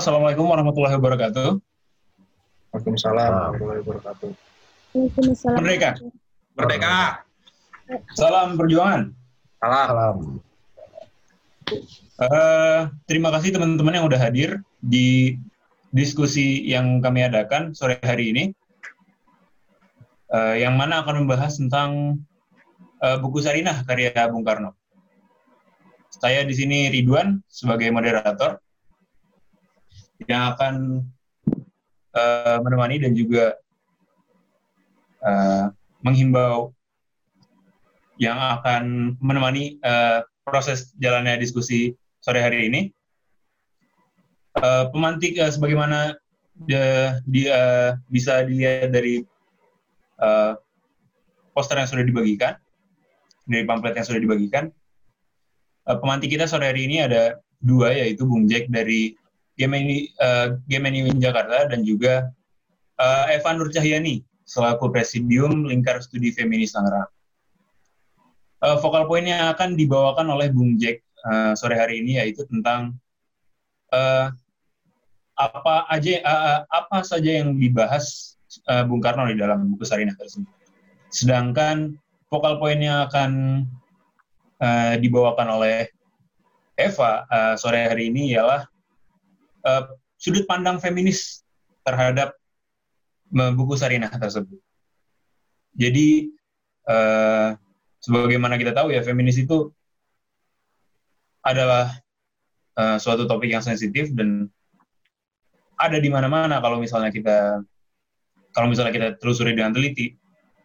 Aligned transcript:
Assalamualaikum 0.00 0.48
warahmatullahi 0.48 0.96
wabarakatuh. 0.96 1.60
Waalaikumsalam 2.72 3.20
warahmatullahi 3.36 3.80
wabarakatuh. 3.84 4.28
Waalaikumsalam. 4.96 5.56
Merdeka. 5.60 5.90
Merdeka. 6.56 6.94
Salam 8.16 8.56
perjuangan. 8.56 9.12
Salam. 9.60 9.86
Salam. 9.92 10.16
Eh, 12.16 12.80
terima 13.04 13.28
kasih 13.28 13.52
teman-teman 13.52 14.00
yang 14.00 14.08
udah 14.08 14.16
hadir 14.16 14.64
di 14.80 15.36
diskusi 15.92 16.64
yang 16.64 17.04
kami 17.04 17.28
adakan 17.28 17.76
sore 17.76 18.00
hari 18.00 18.32
ini. 18.32 18.44
Eh, 20.32 20.64
yang 20.64 20.80
mana 20.80 21.04
akan 21.04 21.28
membahas 21.28 21.60
tentang 21.60 22.24
eh, 23.04 23.20
buku 23.20 23.44
Sarinah 23.44 23.84
karya 23.84 24.16
Bung 24.32 24.48
Karno. 24.48 24.72
Saya 26.08 26.40
di 26.48 26.56
sini 26.56 26.88
Ridwan 26.88 27.44
sebagai 27.52 27.92
moderator 27.92 28.64
yang 30.28 30.56
akan 30.56 31.04
eh, 32.16 32.58
menemani 32.60 32.96
dan 33.00 33.12
juga 33.16 33.56
eh, 35.24 35.64
menghimbau 36.04 36.72
yang 38.20 38.36
akan 38.36 39.16
menemani 39.20 39.80
eh, 39.80 40.20
proses 40.44 40.92
jalannya 41.00 41.40
diskusi 41.40 41.96
sore 42.20 42.40
hari 42.44 42.68
ini. 42.68 42.80
Eh, 44.60 44.84
pemantik 44.92 45.38
eh, 45.40 45.48
sebagaimana 45.48 46.18
dia, 46.68 47.16
dia 47.24 47.60
bisa 48.12 48.44
dilihat 48.44 48.92
dari 48.92 49.24
eh, 50.20 50.52
poster 51.56 51.80
yang 51.80 51.88
sudah 51.88 52.04
dibagikan, 52.04 52.60
dari 53.48 53.64
pamflet 53.64 53.96
yang 53.96 54.06
sudah 54.08 54.20
dibagikan. 54.20 54.68
Eh, 55.88 55.96
pemantik 55.96 56.28
kita 56.28 56.44
sore 56.44 56.68
hari 56.68 56.84
ini 56.84 57.00
ada 57.00 57.40
dua, 57.60 57.92
yaitu 57.96 58.28
Bung 58.28 58.44
Jack 58.48 58.68
dari 58.68 59.16
Gemini, 59.60 60.08
uh, 60.16 60.56
Gemini 60.64 61.04
Win 61.04 61.20
Jakarta 61.20 61.68
dan 61.68 61.84
juga 61.84 62.32
uh, 62.96 63.28
Eva 63.28 63.52
Nur 63.52 63.68
Cahyani 63.68 64.24
selaku 64.48 64.88
Presidium 64.88 65.68
Lingkar 65.68 66.00
Studi 66.00 66.32
Feminis 66.32 66.72
Tangerang. 66.72 67.12
Uh, 68.64 68.80
vokal 68.80 69.04
poin 69.04 69.24
yang 69.24 69.52
akan 69.52 69.76
dibawakan 69.76 70.32
oleh 70.32 70.48
Bung 70.48 70.80
Jack 70.80 71.04
uh, 71.28 71.52
sore 71.52 71.76
hari 71.76 72.00
ini 72.00 72.16
yaitu 72.16 72.48
tentang 72.48 72.96
uh, 73.92 74.32
apa 75.36 75.88
aja 75.92 76.20
uh, 76.24 76.58
apa 76.68 77.04
saja 77.04 77.44
yang 77.44 77.56
dibahas 77.56 78.36
uh, 78.68 78.84
Bung 78.88 79.04
Karno 79.04 79.28
di 79.28 79.36
dalam 79.36 79.76
buku 79.76 79.84
Sarinah 79.84 80.16
tersebut. 80.16 80.48
Sedangkan 81.12 82.00
vokal 82.32 82.56
poin 82.56 82.80
yang 82.80 83.08
akan 83.08 83.30
uh, 84.60 84.94
dibawakan 84.96 85.60
oleh 85.60 85.88
Eva 86.80 87.28
uh, 87.28 87.54
sore 87.60 87.84
hari 87.84 88.08
ini 88.08 88.32
ialah 88.32 88.69
uh, 89.64 89.84
sudut 90.20 90.44
pandang 90.44 90.76
feminis 90.78 91.42
terhadap 91.84 92.36
buku 93.30 93.78
Sarinah 93.78 94.10
tersebut. 94.10 94.58
Jadi 95.78 96.34
uh, 96.90 97.54
sebagaimana 98.02 98.58
kita 98.58 98.74
tahu 98.74 98.90
ya 98.90 99.00
feminis 99.06 99.38
itu 99.38 99.70
adalah 101.40 101.94
uh, 102.76 102.98
suatu 103.00 103.24
topik 103.24 103.48
yang 103.48 103.64
sensitif 103.64 104.12
dan 104.12 104.50
ada 105.80 105.96
di 105.96 106.12
mana-mana 106.12 106.60
kalau 106.60 106.76
misalnya 106.76 107.08
kita 107.08 107.64
kalau 108.52 108.66
misalnya 108.68 108.92
kita 108.92 109.08
telusuri 109.22 109.56
dengan 109.56 109.72
teliti 109.72 110.12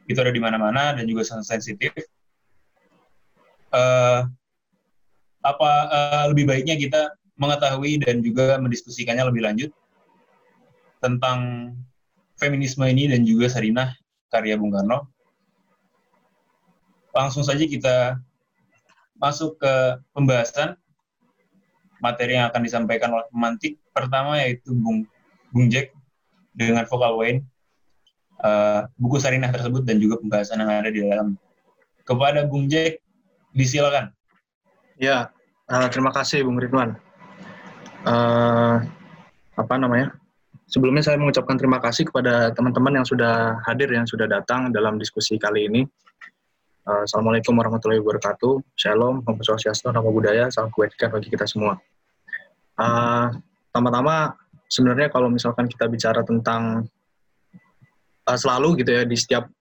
itu 0.05 0.19
ada 0.19 0.33
di 0.33 0.41
mana-mana 0.41 0.93
dan 0.93 1.05
juga 1.05 1.25
sangat 1.25 1.57
sensitif. 1.57 1.93
Uh, 3.75 4.25
apa 5.45 5.71
uh, 5.91 6.25
lebih 6.31 6.49
baiknya 6.49 6.79
kita 6.79 7.11
mengetahui 7.35 7.99
dan 8.03 8.23
juga 8.23 8.55
mendiskusikannya 8.59 9.27
lebih 9.27 9.43
lanjut 9.43 9.71
tentang 11.03 11.71
feminisme 12.39 12.83
ini 12.87 13.11
dan 13.11 13.27
juga 13.27 13.51
Sarinah 13.51 13.95
karya 14.31 14.55
Bung 14.59 14.71
Karno. 14.71 15.07
Langsung 17.15 17.47
saja 17.47 17.63
kita 17.63 18.19
masuk 19.15 19.55
ke 19.59 19.73
pembahasan 20.11 20.75
materi 22.03 22.35
yang 22.35 22.51
akan 22.51 22.61
disampaikan 22.63 23.15
oleh 23.15 23.27
pemantik. 23.31 23.79
Pertama 23.95 24.43
yaitu 24.43 24.75
Bung, 24.75 25.07
Bung 25.55 25.71
Jack 25.71 25.95
dengan 26.51 26.83
vokal 26.87 27.15
Wayne, 27.15 27.39
uh, 28.43 28.87
buku 28.99 29.19
Sarinah 29.19 29.51
tersebut 29.51 29.87
dan 29.87 30.03
juga 30.03 30.19
pembahasan 30.19 30.59
yang 30.59 30.71
ada 30.71 30.91
di 30.91 30.99
dalam. 31.03 31.39
Kepada 32.03 32.43
Bung 32.45 32.67
Jack, 32.67 32.99
disilakan. 33.55 34.11
Ya, 34.99 35.31
uh, 35.71 35.87
terima 35.87 36.11
kasih 36.11 36.43
Bung 36.43 36.59
Ridwan. 36.59 37.04
Uh, 38.05 38.85
apa 39.57 39.75
namanya? 39.81 40.13
Sebelumnya 40.69 41.01
saya 41.01 41.17
mengucapkan 41.17 41.57
terima 41.57 41.81
kasih 41.81 42.05
kepada 42.05 42.53
teman-teman 42.53 43.01
yang 43.01 43.05
sudah 43.05 43.57
hadir, 43.65 43.89
yang 43.89 44.05
sudah 44.05 44.29
datang 44.29 44.69
dalam 44.69 45.01
diskusi 45.01 45.41
kali 45.41 45.65
ini. 45.65 45.81
Uh, 46.85 47.01
Assalamualaikum 47.01 47.57
warahmatullahi 47.57 47.97
wabarakatuh. 48.05 48.61
Shalom, 48.77 49.25
Om 49.25 49.41
Swastiastu, 49.41 49.89
Namo 49.89 50.13
Buddhaya, 50.13 50.53
salam 50.53 50.69
kebajikan 50.69 51.09
bagi 51.09 51.33
kita 51.33 51.49
semua. 51.49 51.81
Uh, 52.77 53.33
Pertama-tama, 53.75 54.31
sebenarnya 54.71 55.11
kalau 55.11 55.27
misalkan 55.27 55.67
kita 55.67 55.89
bicara 55.91 56.23
tentang 56.23 56.87
uh, 58.23 58.37
selalu 58.39 58.85
gitu 58.85 58.95
ya 58.95 59.03
di 59.03 59.19
setiap 59.19 59.51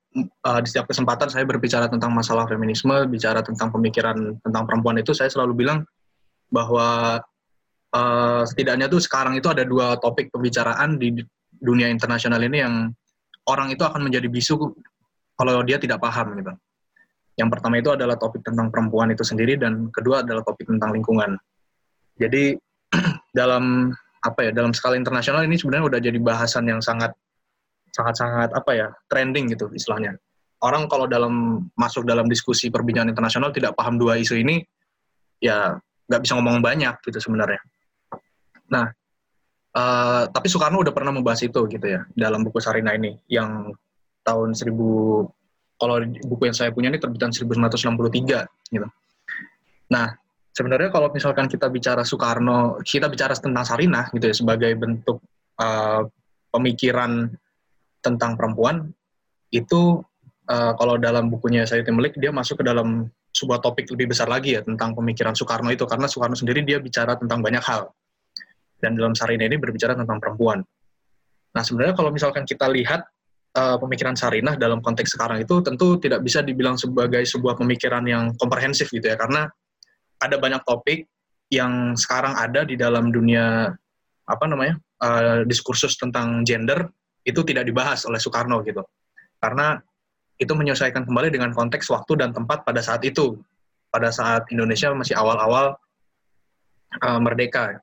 uh, 0.47 0.61
di 0.63 0.69
setiap 0.71 0.87
kesempatan 0.87 1.27
saya 1.33 1.43
berbicara 1.43 1.91
tentang 1.91 2.15
masalah 2.15 2.47
feminisme, 2.47 2.95
bicara 3.11 3.43
tentang 3.43 3.75
pemikiran 3.75 4.39
tentang 4.39 4.63
perempuan 4.69 5.01
itu, 5.03 5.11
saya 5.11 5.27
selalu 5.33 5.67
bilang 5.67 5.83
bahwa 6.47 7.19
uh, 7.95 8.43
setidaknya 8.43 8.91
tuh 8.91 8.99
sekarang 8.99 9.39
itu 9.39 9.47
ada 9.47 9.63
dua 9.63 9.97
topik 10.03 10.35
pembicaraan 10.35 10.99
di 10.99 11.23
dunia 11.55 11.87
internasional 11.89 12.43
ini 12.43 12.59
yang 12.61 12.75
orang 13.47 13.71
itu 13.71 13.87
akan 13.87 14.11
menjadi 14.11 14.27
bisu 14.27 14.59
kalau 15.39 15.63
dia 15.63 15.79
tidak 15.79 16.03
paham 16.03 16.35
gitu. 16.37 16.53
Yang 17.35 17.49
pertama 17.51 17.75
itu 17.83 17.91
adalah 17.91 18.15
topik 18.15 18.47
tentang 18.47 18.71
perempuan 18.71 19.11
itu 19.11 19.27
sendiri 19.27 19.59
dan 19.59 19.91
kedua 19.91 20.23
adalah 20.23 20.47
topik 20.47 20.71
tentang 20.71 20.95
lingkungan. 20.95 21.35
Jadi 22.15 22.55
dalam 23.39 23.91
apa 24.25 24.41
ya 24.41 24.51
dalam 24.55 24.73
skala 24.73 24.97
internasional 24.97 25.43
ini 25.45 25.59
sebenarnya 25.59 25.85
udah 25.91 26.01
jadi 26.01 26.19
bahasan 26.23 26.65
yang 26.71 26.81
sangat 26.81 27.13
sangat 27.91 28.15
sangat 28.17 28.51
apa 28.55 28.71
ya 28.75 28.89
trending 29.11 29.51
gitu 29.51 29.67
istilahnya. 29.75 30.15
Orang 30.63 30.89
kalau 30.89 31.05
dalam 31.05 31.67
masuk 31.77 32.07
dalam 32.09 32.31
diskusi 32.31 32.71
perbincangan 32.73 33.13
internasional 33.13 33.51
tidak 33.53 33.77
paham 33.77 34.01
dua 34.01 34.17
isu 34.17 34.39
ini 34.39 34.63
ya 35.43 35.77
nggak 36.09 36.21
bisa 36.23 36.39
ngomong 36.39 36.63
banyak 36.63 36.95
gitu 37.05 37.19
sebenarnya. 37.19 37.61
Nah, 38.71 38.87
uh, 39.77 40.23
tapi 40.31 40.47
Soekarno 40.49 40.81
udah 40.81 40.95
pernah 40.95 41.13
membahas 41.13 41.43
itu 41.45 41.61
gitu 41.69 41.87
ya 41.87 42.07
dalam 42.15 42.47
buku 42.47 42.63
Sarina 42.63 42.95
ini 42.97 43.19
yang 43.29 43.75
tahun 44.25 44.57
1000 44.57 44.73
kalau 45.75 45.97
buku 46.01 46.43
yang 46.49 46.57
saya 46.57 46.71
punya 46.73 46.89
ini 46.89 47.03
terbitan 47.03 47.35
1963 47.35 48.73
gitu. 48.73 48.89
Nah, 49.93 50.07
sebenarnya 50.55 50.89
kalau 50.89 51.11
misalkan 51.13 51.51
kita 51.51 51.69
bicara 51.69 52.07
Soekarno, 52.07 52.81
kita 52.81 53.11
bicara 53.11 53.35
tentang 53.37 53.67
Sarinah 53.67 54.09
gitu 54.15 54.25
ya 54.31 54.35
sebagai 54.35 54.73
bentuk 54.79 55.21
uh, 55.61 56.07
pemikiran 56.55 57.29
tentang 58.01 58.39
perempuan 58.39 58.89
itu 59.51 60.01
uh, 60.49 60.73
kalau 60.79 60.97
dalam 60.97 61.29
bukunya 61.29 61.67
saya 61.67 61.83
Melik 61.91 62.17
dia 62.17 62.31
masuk 62.31 62.63
ke 62.63 62.65
dalam 62.65 63.11
sebuah 63.35 63.59
topik 63.59 63.91
lebih 63.91 64.15
besar 64.15 64.31
lagi 64.31 64.55
ya 64.55 64.63
tentang 64.63 64.95
pemikiran 64.95 65.35
Soekarno 65.35 65.75
itu 65.75 65.83
karena 65.91 66.07
Soekarno 66.07 66.39
sendiri 66.39 66.63
dia 66.63 66.79
bicara 66.79 67.19
tentang 67.19 67.43
banyak 67.43 67.63
hal 67.67 67.91
dan 68.83 68.99
dalam 68.99 69.15
Sarinah 69.15 69.47
ini 69.47 69.59
berbicara 69.59 69.95
tentang 69.95 70.19
perempuan. 70.19 70.63
Nah 71.55 71.63
sebenarnya 71.63 71.95
kalau 71.95 72.11
misalkan 72.11 72.43
kita 72.43 72.67
lihat 72.71 73.07
uh, 73.55 73.77
pemikiran 73.79 74.19
Sarinah 74.19 74.59
dalam 74.59 74.83
konteks 74.83 75.15
sekarang 75.15 75.43
itu 75.43 75.63
tentu 75.63 75.97
tidak 76.03 76.21
bisa 76.27 76.43
dibilang 76.43 76.75
sebagai 76.75 77.23
sebuah 77.23 77.55
pemikiran 77.59 78.05
yang 78.05 78.35
komprehensif 78.37 78.91
gitu 78.91 79.07
ya. 79.07 79.17
Karena 79.17 79.47
ada 80.21 80.37
banyak 80.37 80.63
topik 80.67 81.07
yang 81.53 81.95
sekarang 81.95 82.35
ada 82.35 82.67
di 82.67 82.75
dalam 82.75 83.15
dunia 83.15 83.71
apa 84.25 84.45
namanya 84.49 84.75
uh, 85.05 85.45
diskursus 85.45 85.95
tentang 86.01 86.43
gender 86.43 86.89
itu 87.25 87.41
tidak 87.47 87.69
dibahas 87.69 88.05
oleh 88.05 88.19
Soekarno 88.19 88.61
gitu. 88.67 88.83
Karena 89.39 89.79
itu 90.41 90.51
menyesuaikan 90.51 91.07
kembali 91.07 91.31
dengan 91.31 91.55
konteks 91.55 91.89
waktu 91.95 92.19
dan 92.19 92.35
tempat 92.35 92.67
pada 92.67 92.83
saat 92.83 93.01
itu. 93.07 93.39
Pada 93.95 94.11
saat 94.11 94.51
Indonesia 94.51 94.91
masih 94.91 95.15
awal-awal 95.15 95.79
uh, 96.99 97.21
merdeka 97.23 97.79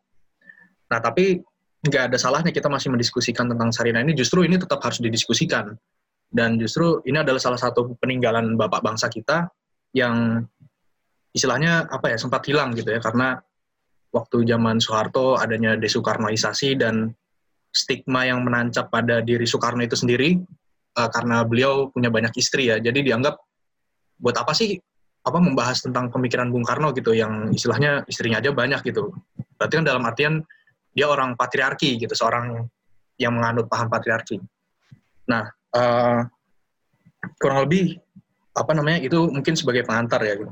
nah 0.91 0.99
tapi 0.99 1.39
nggak 1.81 2.13
ada 2.13 2.17
salahnya 2.21 2.53
kita 2.53 2.69
masih 2.69 2.93
mendiskusikan 2.93 3.49
tentang 3.49 3.73
Sarina 3.73 4.05
ini. 4.05 4.13
Justru 4.13 4.45
ini 4.45 4.61
tetap 4.61 4.83
harus 4.85 5.01
didiskusikan. 5.01 5.73
Dan 6.31 6.55
justru 6.61 7.01
ini 7.03 7.19
adalah 7.19 7.41
salah 7.41 7.59
satu 7.59 7.97
peninggalan 7.97 8.55
bapak 8.55 8.85
bangsa 8.85 9.11
kita 9.11 9.49
yang 9.91 10.45
istilahnya 11.35 11.89
apa 11.89 12.13
ya 12.13 12.17
sempat 12.21 12.45
hilang 12.45 12.77
gitu 12.77 12.93
ya. 12.93 13.01
Karena 13.01 13.35
waktu 14.13 14.45
zaman 14.45 14.77
Soeharto 14.77 15.41
adanya 15.41 15.73
desoekarnoisasi 15.75 16.77
dan 16.77 17.11
stigma 17.73 18.29
yang 18.29 18.45
menancap 18.45 18.91
pada 18.91 19.23
diri 19.23 19.47
Soekarno 19.47 19.81
itu 19.81 19.95
sendiri 19.95 20.37
uh, 20.99 21.09
karena 21.09 21.41
beliau 21.47 21.89
punya 21.89 22.13
banyak 22.13 22.31
istri 22.37 22.69
ya. 22.69 22.77
Jadi 22.77 23.09
dianggap 23.09 23.41
buat 24.21 24.37
apa 24.37 24.53
sih 24.53 24.77
apa 25.21 25.37
membahas 25.37 25.81
tentang 25.81 26.13
pemikiran 26.13 26.49
Bung 26.53 26.65
Karno 26.65 26.93
gitu 26.93 27.13
yang 27.13 27.49
istilahnya 27.49 28.05
istrinya 28.05 28.37
aja 28.37 28.53
banyak 28.53 28.85
gitu. 28.85 29.09
Berarti 29.57 29.73
kan 29.81 29.85
dalam 29.85 30.03
artian 30.05 30.45
dia 30.91 31.07
orang 31.07 31.35
patriarki 31.35 31.97
gitu, 31.99 32.11
seorang 32.11 32.67
yang 33.15 33.37
menganut 33.37 33.67
paham 33.71 33.87
patriarki. 33.87 34.41
Nah, 35.29 35.47
uh, 35.75 36.25
kurang 37.37 37.69
lebih 37.69 38.01
apa 38.51 38.71
namanya 38.75 38.99
itu 38.99 39.31
mungkin 39.31 39.55
sebagai 39.55 39.87
pengantar 39.87 40.19
ya 40.25 40.35
gitu. 40.35 40.51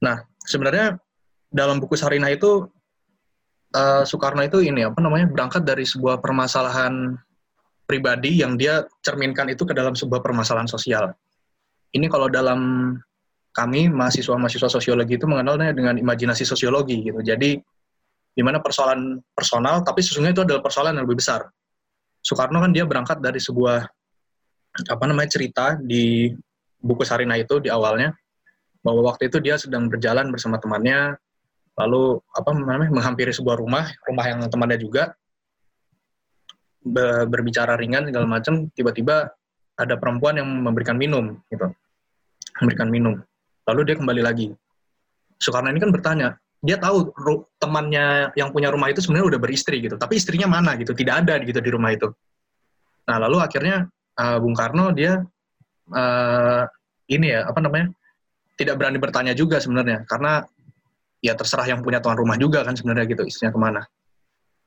Nah, 0.00 0.24
sebenarnya 0.44 0.96
dalam 1.52 1.78
buku 1.78 1.98
Sarinah 1.98 2.32
itu 2.32 2.66
uh, 3.76 4.02
Soekarno 4.06 4.40
itu 4.46 4.64
ini 4.64 4.86
apa 4.86 4.98
namanya 5.02 5.28
berangkat 5.28 5.66
dari 5.66 5.84
sebuah 5.84 6.22
permasalahan 6.22 7.18
pribadi 7.84 8.40
yang 8.40 8.56
dia 8.56 8.88
cerminkan 9.04 9.52
itu 9.52 9.68
ke 9.68 9.76
dalam 9.76 9.92
sebuah 9.92 10.24
permasalahan 10.24 10.68
sosial. 10.70 11.12
Ini 11.92 12.08
kalau 12.08 12.32
dalam 12.32 12.94
kami 13.54 13.86
mahasiswa-mahasiswa 13.86 14.66
sosiologi 14.66 15.14
itu 15.14 15.30
mengenalnya 15.30 15.70
dengan 15.70 15.94
imajinasi 15.94 16.42
sosiologi 16.42 17.06
gitu. 17.06 17.22
Jadi 17.22 17.60
di 18.34 18.42
mana 18.42 18.58
persoalan 18.58 19.22
personal 19.30 19.86
tapi 19.86 20.02
sesungguhnya 20.02 20.34
itu 20.34 20.42
adalah 20.42 20.60
persoalan 20.60 20.98
yang 20.98 21.06
lebih 21.06 21.22
besar. 21.22 21.46
Soekarno 22.20 22.58
kan 22.58 22.74
dia 22.74 22.82
berangkat 22.82 23.22
dari 23.22 23.38
sebuah 23.38 23.86
apa 24.90 25.04
namanya 25.06 25.30
cerita 25.30 25.78
di 25.78 26.34
buku 26.82 27.06
Sarina 27.06 27.38
itu 27.38 27.62
di 27.62 27.70
awalnya 27.70 28.10
bahwa 28.82 29.06
waktu 29.14 29.30
itu 29.30 29.38
dia 29.38 29.54
sedang 29.56 29.86
berjalan 29.86 30.28
bersama 30.34 30.58
temannya 30.58 31.16
lalu 31.78 32.18
apa 32.34 32.50
namanya 32.54 32.90
menghampiri 32.90 33.30
sebuah 33.30 33.58
rumah, 33.58 33.86
rumah 34.06 34.24
yang 34.26 34.40
temannya 34.50 34.78
juga 34.78 35.14
berbicara 36.84 37.80
ringan 37.80 38.12
segala 38.12 38.28
macam 38.28 38.68
tiba-tiba 38.76 39.32
ada 39.74 39.94
perempuan 39.96 40.36
yang 40.38 40.46
memberikan 40.46 40.94
minum 41.00 41.38
gitu. 41.48 41.72
Memberikan 42.62 42.92
minum. 42.92 43.14
Lalu 43.66 43.80
dia 43.90 43.96
kembali 43.98 44.22
lagi. 44.22 44.52
Soekarno 45.40 45.72
ini 45.72 45.80
kan 45.82 45.90
bertanya 45.90 46.28
dia 46.64 46.80
tahu 46.80 47.12
temannya 47.60 48.32
yang 48.40 48.48
punya 48.48 48.72
rumah 48.72 48.88
itu 48.88 49.04
sebenarnya 49.04 49.36
udah 49.36 49.40
beristri 49.40 49.84
gitu. 49.84 50.00
Tapi 50.00 50.16
istrinya 50.16 50.48
mana 50.48 50.72
gitu? 50.80 50.96
Tidak 50.96 51.12
ada 51.12 51.36
gitu 51.44 51.60
di 51.60 51.68
rumah 51.68 51.92
itu. 51.92 52.08
Nah 53.04 53.20
lalu 53.20 53.44
akhirnya 53.44 53.84
uh, 54.16 54.40
Bung 54.40 54.56
Karno 54.56 54.96
dia 54.96 55.20
uh, 55.92 56.62
ini 57.12 57.36
ya 57.36 57.44
apa 57.44 57.60
namanya 57.60 57.92
tidak 58.56 58.80
berani 58.80 58.96
bertanya 58.96 59.36
juga 59.36 59.60
sebenarnya. 59.60 60.08
Karena 60.08 60.40
ya 61.20 61.36
terserah 61.36 61.68
yang 61.68 61.84
punya 61.84 62.00
tuan 62.00 62.16
rumah 62.16 62.40
juga 62.40 62.64
kan 62.64 62.72
sebenarnya 62.72 63.12
gitu 63.12 63.28
istrinya 63.28 63.52
ke 63.52 63.60
mana. 63.60 63.82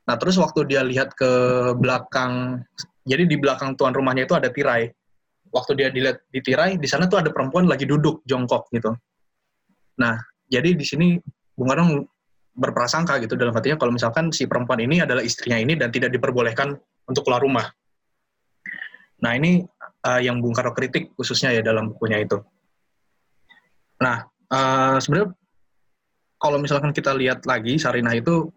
Nah, 0.07 0.15
terus 0.15 0.39
waktu 0.39 0.63
dia 0.69 0.81
lihat 0.87 1.11
ke 1.19 1.31
belakang, 1.75 2.63
jadi 3.03 3.27
di 3.27 3.35
belakang 3.35 3.75
tuan 3.75 3.91
rumahnya 3.91 4.23
itu 4.23 4.39
ada 4.39 4.47
tirai. 4.47 4.87
Waktu 5.51 5.71
dia 5.75 5.87
dilihat 5.91 6.23
di 6.31 6.39
tirai, 6.39 6.79
di 6.79 6.87
sana 6.87 7.11
tuh 7.11 7.19
ada 7.19 7.29
perempuan 7.33 7.67
lagi 7.67 7.83
duduk 7.83 8.23
jongkok 8.23 8.71
gitu. 8.71 8.95
Nah, 9.99 10.15
jadi 10.47 10.79
di 10.79 10.85
sini 10.87 11.19
Bung 11.57 11.73
Karno 11.73 12.05
berprasangka 12.57 13.17
gitu 13.21 13.33
dalam 13.33 13.53
artinya 13.53 13.77
kalau 13.81 13.93
misalkan 13.93 14.29
si 14.29 14.45
perempuan 14.45 14.81
ini 14.81 15.01
adalah 15.01 15.25
istrinya 15.25 15.57
ini 15.57 15.73
dan 15.73 15.89
tidak 15.89 16.13
diperbolehkan 16.13 16.77
untuk 17.09 17.25
keluar 17.25 17.41
rumah. 17.41 17.65
Nah, 19.17 19.33
ini 19.33 19.65
uh, 20.05 20.21
yang 20.21 20.37
Bung 20.37 20.53
Karno 20.53 20.77
kritik 20.77 21.17
khususnya 21.17 21.49
ya 21.53 21.65
dalam 21.65 21.93
bukunya 21.93 22.21
itu. 22.21 22.37
Nah, 23.97 24.25
uh, 24.53 24.97
sebenarnya 25.01 25.33
kalau 26.37 26.61
misalkan 26.61 26.93
kita 26.93 27.17
lihat 27.17 27.41
lagi 27.49 27.81
Sarinah 27.81 28.13
itu 28.13 28.53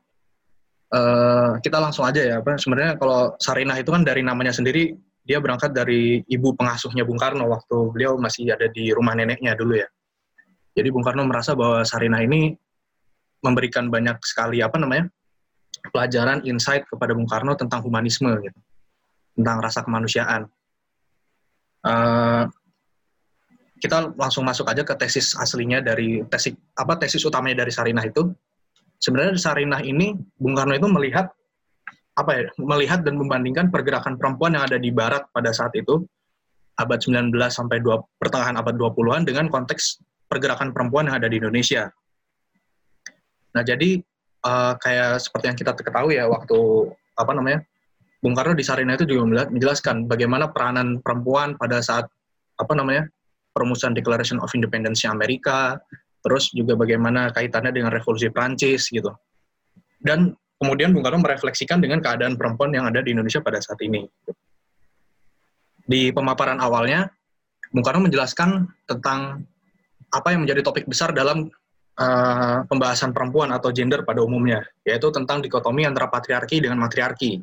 uh, 0.93 1.56
kita 1.64 1.81
langsung 1.81 2.05
aja 2.05 2.20
ya 2.20 2.35
apa 2.44 2.61
sebenarnya 2.61 3.00
kalau 3.00 3.32
Sarinah 3.41 3.81
itu 3.81 3.88
kan 3.88 4.05
dari 4.05 4.20
namanya 4.20 4.52
sendiri 4.52 4.93
dia 5.25 5.41
berangkat 5.41 5.73
dari 5.73 6.20
ibu 6.29 6.52
pengasuhnya 6.56 7.08
Bung 7.08 7.17
Karno 7.20 7.49
waktu 7.49 7.76
beliau 7.93 8.20
masih 8.20 8.52
ada 8.52 8.69
di 8.69 8.93
rumah 8.93 9.17
neneknya 9.17 9.56
dulu 9.56 9.81
ya. 9.81 9.88
Jadi 10.76 10.88
Bung 10.93 11.05
Karno 11.05 11.25
merasa 11.25 11.56
bahwa 11.56 11.85
Sarinah 11.85 12.20
ini 12.20 12.52
memberikan 13.41 13.89
banyak 13.89 14.21
sekali 14.25 14.61
apa 14.61 14.77
namanya 14.77 15.09
pelajaran 15.93 16.45
insight 16.45 16.85
kepada 16.89 17.17
Bung 17.17 17.29
Karno 17.29 17.57
tentang 17.57 17.81
humanisme 17.81 18.29
gitu, 18.45 18.61
tentang 19.37 19.65
rasa 19.65 19.81
kemanusiaan. 19.81 20.45
Uh, 21.81 22.45
kita 23.81 24.13
langsung 24.13 24.45
masuk 24.45 24.69
aja 24.69 24.85
ke 24.85 24.93
tesis 25.01 25.33
aslinya 25.33 25.81
dari 25.81 26.21
tesis 26.29 26.53
apa 26.77 27.01
tesis 27.01 27.25
utamanya 27.25 27.65
dari 27.65 27.73
Sarinah 27.73 28.05
itu 28.05 28.29
sebenarnya 29.01 29.41
Sarinah 29.41 29.81
ini 29.81 30.13
Bung 30.37 30.53
Karno 30.53 30.77
itu 30.77 30.85
melihat 30.93 31.33
apa 32.13 32.31
ya 32.37 32.45
melihat 32.61 33.01
dan 33.01 33.17
membandingkan 33.17 33.73
pergerakan 33.73 34.21
perempuan 34.21 34.53
yang 34.53 34.69
ada 34.69 34.77
di 34.77 34.93
barat 34.93 35.25
pada 35.33 35.57
saat 35.57 35.73
itu 35.73 36.05
abad 36.81 37.01
19 37.01 37.33
sampai 37.53 37.85
2, 37.85 38.21
pertengahan 38.21 38.57
abad 38.57 38.73
20-an 38.77 39.29
dengan 39.29 39.53
konteks 39.53 40.01
pergerakan 40.33 40.73
perempuan 40.73 41.13
yang 41.13 41.21
ada 41.21 41.29
di 41.29 41.37
Indonesia. 41.37 41.93
Nah, 43.55 43.62
jadi 43.67 44.00
uh, 44.47 44.75
kayak 44.79 45.20
seperti 45.23 45.44
yang 45.50 45.58
kita 45.58 45.73
ketahui 45.75 46.17
ya 46.17 46.26
waktu 46.31 46.58
apa 47.19 47.32
namanya? 47.35 47.61
Bung 48.20 48.37
Karno 48.37 48.52
di 48.52 48.61
Sarinah 48.61 49.00
itu 49.00 49.08
juga 49.08 49.49
menjelaskan 49.49 50.05
bagaimana 50.05 50.52
peranan 50.52 51.00
perempuan 51.00 51.56
pada 51.56 51.81
saat 51.81 52.05
apa 52.61 52.73
namanya? 52.76 53.08
perumusan 53.50 53.93
Declaration 53.99 54.38
of 54.38 54.55
Independence 54.55 55.02
Amerika, 55.11 55.75
terus 56.23 56.55
juga 56.55 56.79
bagaimana 56.79 57.35
kaitannya 57.35 57.75
dengan 57.75 57.91
revolusi 57.91 58.31
Prancis 58.31 58.87
gitu. 58.87 59.11
Dan 59.99 60.32
kemudian 60.62 60.94
Bung 60.94 61.02
Karno 61.02 61.19
merefleksikan 61.19 61.82
dengan 61.82 61.99
keadaan 61.99 62.38
perempuan 62.38 62.70
yang 62.70 62.87
ada 62.87 63.02
di 63.02 63.11
Indonesia 63.11 63.43
pada 63.43 63.58
saat 63.58 63.81
ini. 63.82 64.06
Di 65.82 66.14
pemaparan 66.14 66.62
awalnya, 66.62 67.11
Bung 67.75 67.82
Karno 67.82 68.06
menjelaskan 68.06 68.70
tentang 68.87 69.43
apa 70.11 70.29
yang 70.31 70.47
menjadi 70.47 70.62
topik 70.62 70.87
besar 70.87 71.11
dalam 71.11 71.50
uh, 72.00 72.64
pembahasan 72.64 73.12
perempuan 73.12 73.52
atau 73.52 73.69
gender 73.70 74.02
pada 74.02 74.25
umumnya, 74.25 74.64
yaitu 74.83 75.12
tentang 75.12 75.45
dikotomi 75.45 75.85
antara 75.85 76.09
patriarki 76.09 76.64
dengan 76.64 76.80
matriarki. 76.80 77.38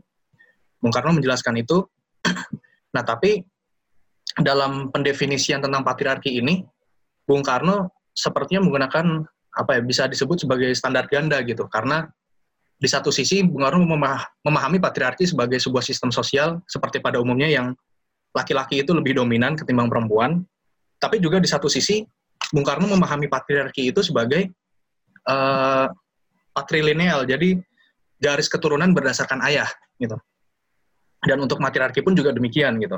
Bung 0.81 0.93
Karno 0.93 1.13
menjelaskan 1.13 1.61
itu. 1.61 1.85
nah, 2.95 3.05
tapi 3.05 3.45
dalam 4.37 4.89
pendefinisian 4.89 5.61
tentang 5.61 5.85
patriarki 5.85 6.41
ini, 6.41 6.65
Bung 7.23 7.45
Karno 7.45 8.09
sepertinya 8.17 8.65
menggunakan 8.65 9.25
apa 9.57 9.77
ya 9.77 9.81
bisa 9.81 10.03
disebut 10.05 10.45
sebagai 10.45 10.69
standar 10.77 11.09
ganda 11.09 11.41
gitu 11.41 11.65
karena 11.65 12.05
di 12.77 12.85
satu 12.85 13.09
sisi 13.09 13.41
Bung 13.41 13.65
Karno 13.65 13.81
memahami 14.45 14.77
patriarki 14.77 15.25
sebagai 15.25 15.57
sebuah 15.57 15.81
sistem 15.81 16.13
sosial 16.13 16.61
seperti 16.69 17.01
pada 17.01 17.17
umumnya 17.17 17.49
yang 17.49 17.73
laki-laki 18.37 18.85
itu 18.85 18.93
lebih 18.93 19.17
dominan 19.17 19.57
ketimbang 19.57 19.89
perempuan 19.89 20.45
tapi 21.01 21.17
juga 21.17 21.41
di 21.41 21.49
satu 21.49 21.65
sisi 21.65 22.05
Bung 22.53 22.63
Karno 22.63 22.87
memahami 22.87 23.27
patriarki 23.27 23.91
itu 23.91 23.99
sebagai 23.99 24.47
uh, 25.27 25.87
patrilineal. 26.55 27.27
Jadi 27.27 27.59
garis 28.17 28.47
keturunan 28.47 28.91
berdasarkan 28.95 29.43
ayah 29.45 29.67
gitu. 29.99 30.15
Dan 31.21 31.43
untuk 31.43 31.59
matriarki 31.59 31.99
pun 32.01 32.15
juga 32.15 32.31
demikian 32.31 32.79
gitu. 32.79 32.97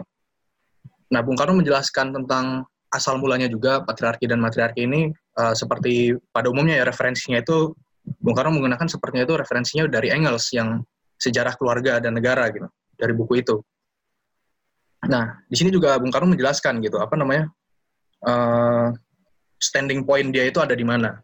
Nah 1.10 1.22
Bung 1.26 1.36
Karno 1.36 1.58
menjelaskan 1.58 2.14
tentang 2.14 2.64
asal 2.90 3.22
mulanya 3.22 3.46
juga 3.46 3.86
patriarki 3.86 4.26
dan 4.26 4.42
matriarki 4.42 4.86
ini 4.86 5.10
uh, 5.38 5.54
seperti 5.54 6.18
pada 6.34 6.50
umumnya 6.50 6.82
ya 6.82 6.86
referensinya 6.90 7.42
itu 7.42 7.74
Bung 8.18 8.34
Karno 8.34 8.54
menggunakan 8.58 8.90
sepertinya 8.90 9.26
itu 9.26 9.36
referensinya 9.38 9.86
dari 9.86 10.10
Engels 10.10 10.50
yang 10.54 10.82
sejarah 11.22 11.54
keluarga 11.58 12.02
dan 12.02 12.18
negara 12.18 12.50
gitu 12.50 12.66
dari 12.98 13.14
buku 13.14 13.42
itu. 13.42 13.62
Nah 15.06 15.38
di 15.46 15.56
sini 15.58 15.70
juga 15.70 15.98
Bung 16.02 16.10
Karno 16.10 16.34
menjelaskan 16.34 16.82
gitu 16.82 16.98
apa 16.98 17.14
namanya 17.14 17.50
uh, 18.26 18.90
standing 19.60 20.08
point 20.08 20.32
dia 20.32 20.48
itu 20.48 20.58
ada 20.64 20.74
di 20.74 20.88
mana. 20.88 21.20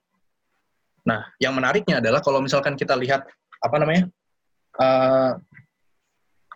Nah 1.08 1.26
yang 1.40 1.56
menariknya 1.56 2.04
adalah 2.04 2.20
kalau 2.20 2.44
misalkan 2.44 2.76
kita 2.76 2.94
lihat 2.94 3.26
apa 3.64 3.76
namanya 3.80 4.04
uh, 4.78 5.40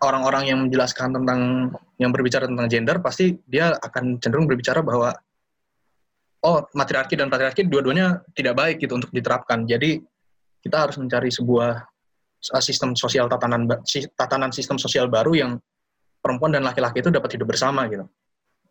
orang-orang 0.00 0.44
yang 0.48 0.58
menjelaskan 0.68 1.12
tentang 1.16 1.40
yang 2.00 2.10
berbicara 2.12 2.48
tentang 2.48 2.68
gender 2.68 2.96
pasti 3.04 3.36
dia 3.44 3.76
akan 3.76 4.20
cenderung 4.20 4.48
berbicara 4.48 4.80
bahwa 4.80 5.12
oh 6.44 6.64
matriarki 6.72 7.16
dan 7.16 7.28
patriarki 7.28 7.68
dua-duanya 7.68 8.24
tidak 8.32 8.56
baik 8.56 8.76
gitu 8.80 8.96
untuk 8.96 9.12
diterapkan. 9.12 9.68
Jadi 9.68 10.00
kita 10.60 10.76
harus 10.88 10.96
mencari 11.00 11.28
sebuah 11.28 11.72
uh, 12.52 12.62
sistem 12.64 12.96
sosial 12.96 13.28
tatanan 13.28 13.68
tatanan 14.16 14.52
sistem 14.52 14.80
sosial 14.80 15.08
baru 15.08 15.32
yang 15.36 15.52
perempuan 16.20 16.52
dan 16.52 16.64
laki-laki 16.64 17.00
itu 17.00 17.12
dapat 17.12 17.36
hidup 17.36 17.48
bersama 17.48 17.88
gitu. 17.88 18.04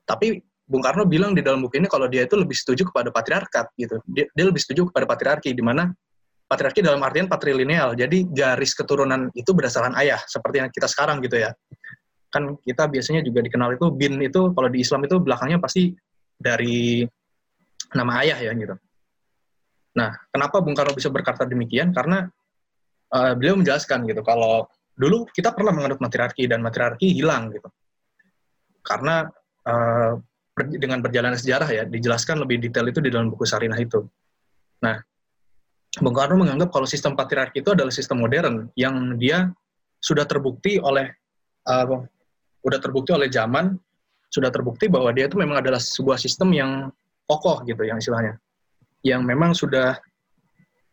Tapi 0.06 0.42
Bung 0.70 0.86
Karno 0.86 1.10
bilang 1.10 1.34
di 1.34 1.42
dalam 1.42 1.66
buku 1.66 1.82
ini 1.82 1.90
kalau 1.90 2.06
dia 2.06 2.30
itu 2.30 2.38
lebih 2.38 2.54
setuju 2.54 2.94
kepada 2.94 3.10
patriarkat 3.10 3.74
gitu. 3.74 3.98
Dia, 4.06 4.30
dia 4.30 4.46
lebih 4.46 4.62
setuju 4.62 4.94
kepada 4.94 5.10
patriarki 5.10 5.50
di 5.58 5.66
mana 5.66 5.90
patriarki 6.46 6.86
dalam 6.86 7.02
artian 7.02 7.26
patrilineal. 7.26 7.98
Jadi 7.98 8.30
garis 8.30 8.78
keturunan 8.78 9.34
itu 9.34 9.50
berdasarkan 9.50 9.98
ayah, 9.98 10.22
seperti 10.30 10.62
yang 10.62 10.70
kita 10.70 10.86
sekarang 10.86 11.26
gitu 11.26 11.42
ya. 11.42 11.58
Kan 12.30 12.54
kita 12.62 12.86
biasanya 12.86 13.26
juga 13.26 13.42
dikenal 13.42 13.82
itu 13.82 13.90
bin 13.90 14.22
itu 14.22 14.54
kalau 14.54 14.70
di 14.70 14.86
Islam 14.86 15.02
itu 15.10 15.18
belakangnya 15.18 15.58
pasti 15.58 15.90
dari 16.38 17.02
nama 17.98 18.22
ayah 18.22 18.38
ya 18.38 18.54
gitu. 18.54 18.78
Nah, 19.98 20.14
kenapa 20.30 20.62
Bung 20.62 20.78
Karno 20.78 20.94
bisa 20.94 21.10
berkata 21.10 21.50
demikian? 21.50 21.90
Karena 21.90 22.30
uh, 23.10 23.34
beliau 23.34 23.58
menjelaskan 23.58 24.06
gitu 24.06 24.22
kalau 24.22 24.70
dulu 24.94 25.26
kita 25.34 25.50
pernah 25.50 25.74
menganut 25.74 25.98
matriarki 25.98 26.46
dan 26.46 26.62
matriarki 26.62 27.10
hilang 27.10 27.50
gitu. 27.50 27.74
Karena 28.86 29.26
uh, 29.66 30.14
dengan 30.68 31.00
berjalan 31.00 31.36
sejarah 31.36 31.70
ya 31.70 31.84
dijelaskan 31.88 32.44
lebih 32.44 32.60
detail 32.60 32.88
itu 32.90 33.00
di 33.00 33.10
dalam 33.14 33.32
buku 33.32 33.48
Sarinah 33.48 33.80
itu. 33.80 34.04
Nah, 34.84 35.00
Bung 35.98 36.16
Karno 36.16 36.38
menganggap 36.38 36.70
kalau 36.70 36.86
sistem 36.86 37.18
patriarki 37.18 37.66
itu 37.66 37.74
adalah 37.74 37.90
sistem 37.90 38.22
modern 38.22 38.70
yang 38.78 39.18
dia 39.18 39.50
sudah 40.00 40.24
terbukti 40.24 40.78
oleh 40.80 41.10
uh, 41.68 42.06
sudah 42.60 42.80
terbukti 42.80 43.12
oleh 43.16 43.28
zaman, 43.32 43.76
sudah 44.30 44.52
terbukti 44.54 44.86
bahwa 44.92 45.10
dia 45.16 45.26
itu 45.26 45.40
memang 45.40 45.64
adalah 45.64 45.80
sebuah 45.80 46.20
sistem 46.20 46.54
yang 46.54 46.72
kokoh 47.26 47.64
gitu 47.66 47.82
yang 47.88 47.98
istilahnya. 47.98 48.38
Yang 49.02 49.22
memang 49.24 49.52
sudah 49.56 49.96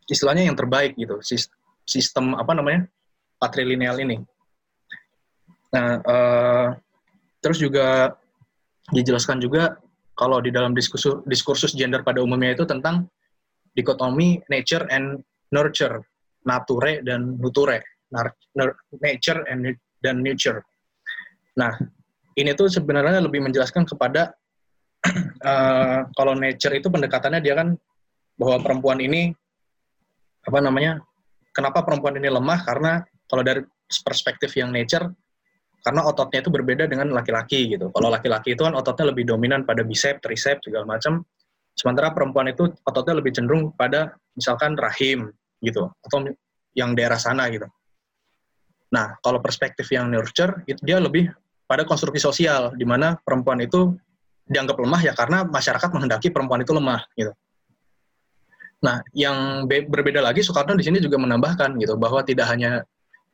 istilahnya 0.07 0.47
yang 0.47 0.55
terbaik 0.55 0.95
gitu, 0.95 1.19
sistem 1.83 2.35
apa 2.35 2.55
namanya? 2.55 2.87
patrilineal 3.37 4.01
ini. 4.01 4.17
Nah, 5.69 6.01
uh, 6.01 6.67
terus 7.37 7.61
juga 7.61 8.17
dijelaskan 8.91 9.43
juga 9.43 9.75
kalau 10.17 10.41
di 10.41 10.49
dalam 10.49 10.73
diskursus, 10.73 11.21
diskursus 11.29 11.71
gender 11.77 12.01
pada 12.01 12.23
umumnya 12.23 12.57
itu 12.57 12.65
tentang 12.65 13.05
dikotomi 13.77 14.41
nature 14.49 14.89
and 14.89 15.21
nurture, 15.53 16.01
nature 16.47 17.03
dan 17.05 17.37
nuture, 17.37 17.83
nature 18.97 19.41
and 19.45 19.77
dan 20.01 20.15
nurture. 20.25 20.65
Nah, 21.57 21.73
ini 22.37 22.53
tuh 22.57 22.69
sebenarnya 22.69 23.21
lebih 23.21 23.45
menjelaskan 23.45 23.85
kepada 23.85 24.33
uh, 25.45 26.01
kalau 26.17 26.33
nature 26.33 26.73
itu 26.73 26.89
pendekatannya 26.89 27.41
dia 27.41 27.53
kan 27.57 27.77
bahwa 28.37 28.57
perempuan 28.61 28.97
ini 29.01 29.33
apa 30.45 30.59
namanya? 30.63 31.01
Kenapa 31.53 31.81
perempuan 31.81 32.17
ini 32.21 32.29
lemah? 32.29 32.61
Karena 32.61 33.01
kalau 33.25 33.41
dari 33.41 33.61
perspektif 34.05 34.53
yang 34.57 34.69
nature 34.69 35.09
karena 35.85 36.01
ototnya 36.03 36.39
itu 36.43 36.51
berbeda 36.51 36.83
dengan 36.89 37.13
laki-laki 37.13 37.77
gitu. 37.77 37.89
Kalau 37.93 38.09
laki-laki 38.11 38.57
itu 38.57 38.61
kan 38.65 38.73
ototnya 38.75 39.13
lebih 39.13 39.29
dominan 39.29 39.63
pada 39.63 39.85
bicep, 39.85 40.19
tricep 40.19 40.59
segala 40.61 40.85
macam. 40.85 41.23
Sementara 41.77 42.09
perempuan 42.11 42.49
itu 42.49 42.73
ototnya 42.83 43.21
lebih 43.21 43.31
cenderung 43.37 43.69
pada 43.77 44.17
misalkan 44.33 44.73
rahim 44.73 45.29
gitu 45.61 45.89
atau 46.01 46.25
yang 46.73 46.97
daerah 46.97 47.21
sana 47.21 47.49
gitu. 47.53 47.69
Nah, 48.93 49.19
kalau 49.21 49.37
perspektif 49.43 49.89
yang 49.93 50.09
nurture 50.09 50.63
itu 50.65 50.79
dia 50.81 50.97
lebih 50.97 51.29
pada 51.67 51.83
konstruksi 51.83 52.23
sosial 52.23 52.73
di 52.73 52.87
mana 52.87 53.19
perempuan 53.19 53.59
itu 53.59 53.93
dianggap 54.47 54.79
lemah 54.79 55.01
ya 55.03 55.13
karena 55.13 55.43
masyarakat 55.43 55.89
menghendaki 55.91 56.31
perempuan 56.31 56.63
itu 56.63 56.71
lemah 56.71 57.03
gitu. 57.19 57.35
Nah, 58.77 59.01
yang 59.11 59.65
berbeda 59.67 60.21
lagi 60.21 60.45
Soekarno 60.45 60.77
di 60.77 60.85
sini 60.85 61.01
juga 61.01 61.17
menambahkan 61.17 61.75
gitu 61.81 61.97
bahwa 61.97 62.21
tidak 62.21 62.47
hanya 62.47 62.85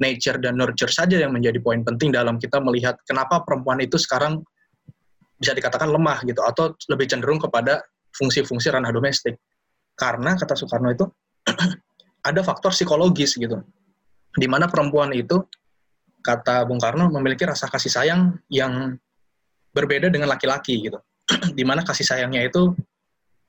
nature 0.03 0.35
dan 0.43 0.59
nurture 0.59 0.91
saja 0.91 1.15
yang 1.15 1.31
menjadi 1.31 1.63
poin 1.63 1.79
penting 1.79 2.11
dalam 2.11 2.35
kita 2.35 2.59
melihat 2.59 2.99
kenapa 3.07 3.39
perempuan 3.47 3.79
itu 3.79 3.95
sekarang 3.95 4.43
bisa 5.39 5.55
dikatakan 5.55 5.87
lemah 5.87 6.19
gitu 6.27 6.43
atau 6.43 6.75
lebih 6.91 7.07
cenderung 7.07 7.39
kepada 7.39 7.79
fungsi-fungsi 8.11 8.71
ranah 8.71 8.91
domestik. 8.91 9.39
Karena 9.95 10.35
kata 10.35 10.59
Soekarno 10.59 10.91
itu 10.91 11.05
ada 12.29 12.41
faktor 12.43 12.75
psikologis 12.75 13.39
gitu. 13.39 13.63
Di 14.35 14.47
mana 14.51 14.67
perempuan 14.67 15.15
itu 15.15 15.39
kata 16.23 16.63
Bung 16.67 16.79
Karno 16.79 17.11
memiliki 17.11 17.43
rasa 17.43 17.67
kasih 17.67 17.91
sayang 17.91 18.39
yang 18.47 18.95
berbeda 19.75 20.11
dengan 20.11 20.31
laki-laki 20.31 20.91
gitu. 20.91 20.99
di 21.57 21.63
mana 21.63 21.83
kasih 21.83 22.03
sayangnya 22.03 22.43
itu 22.43 22.75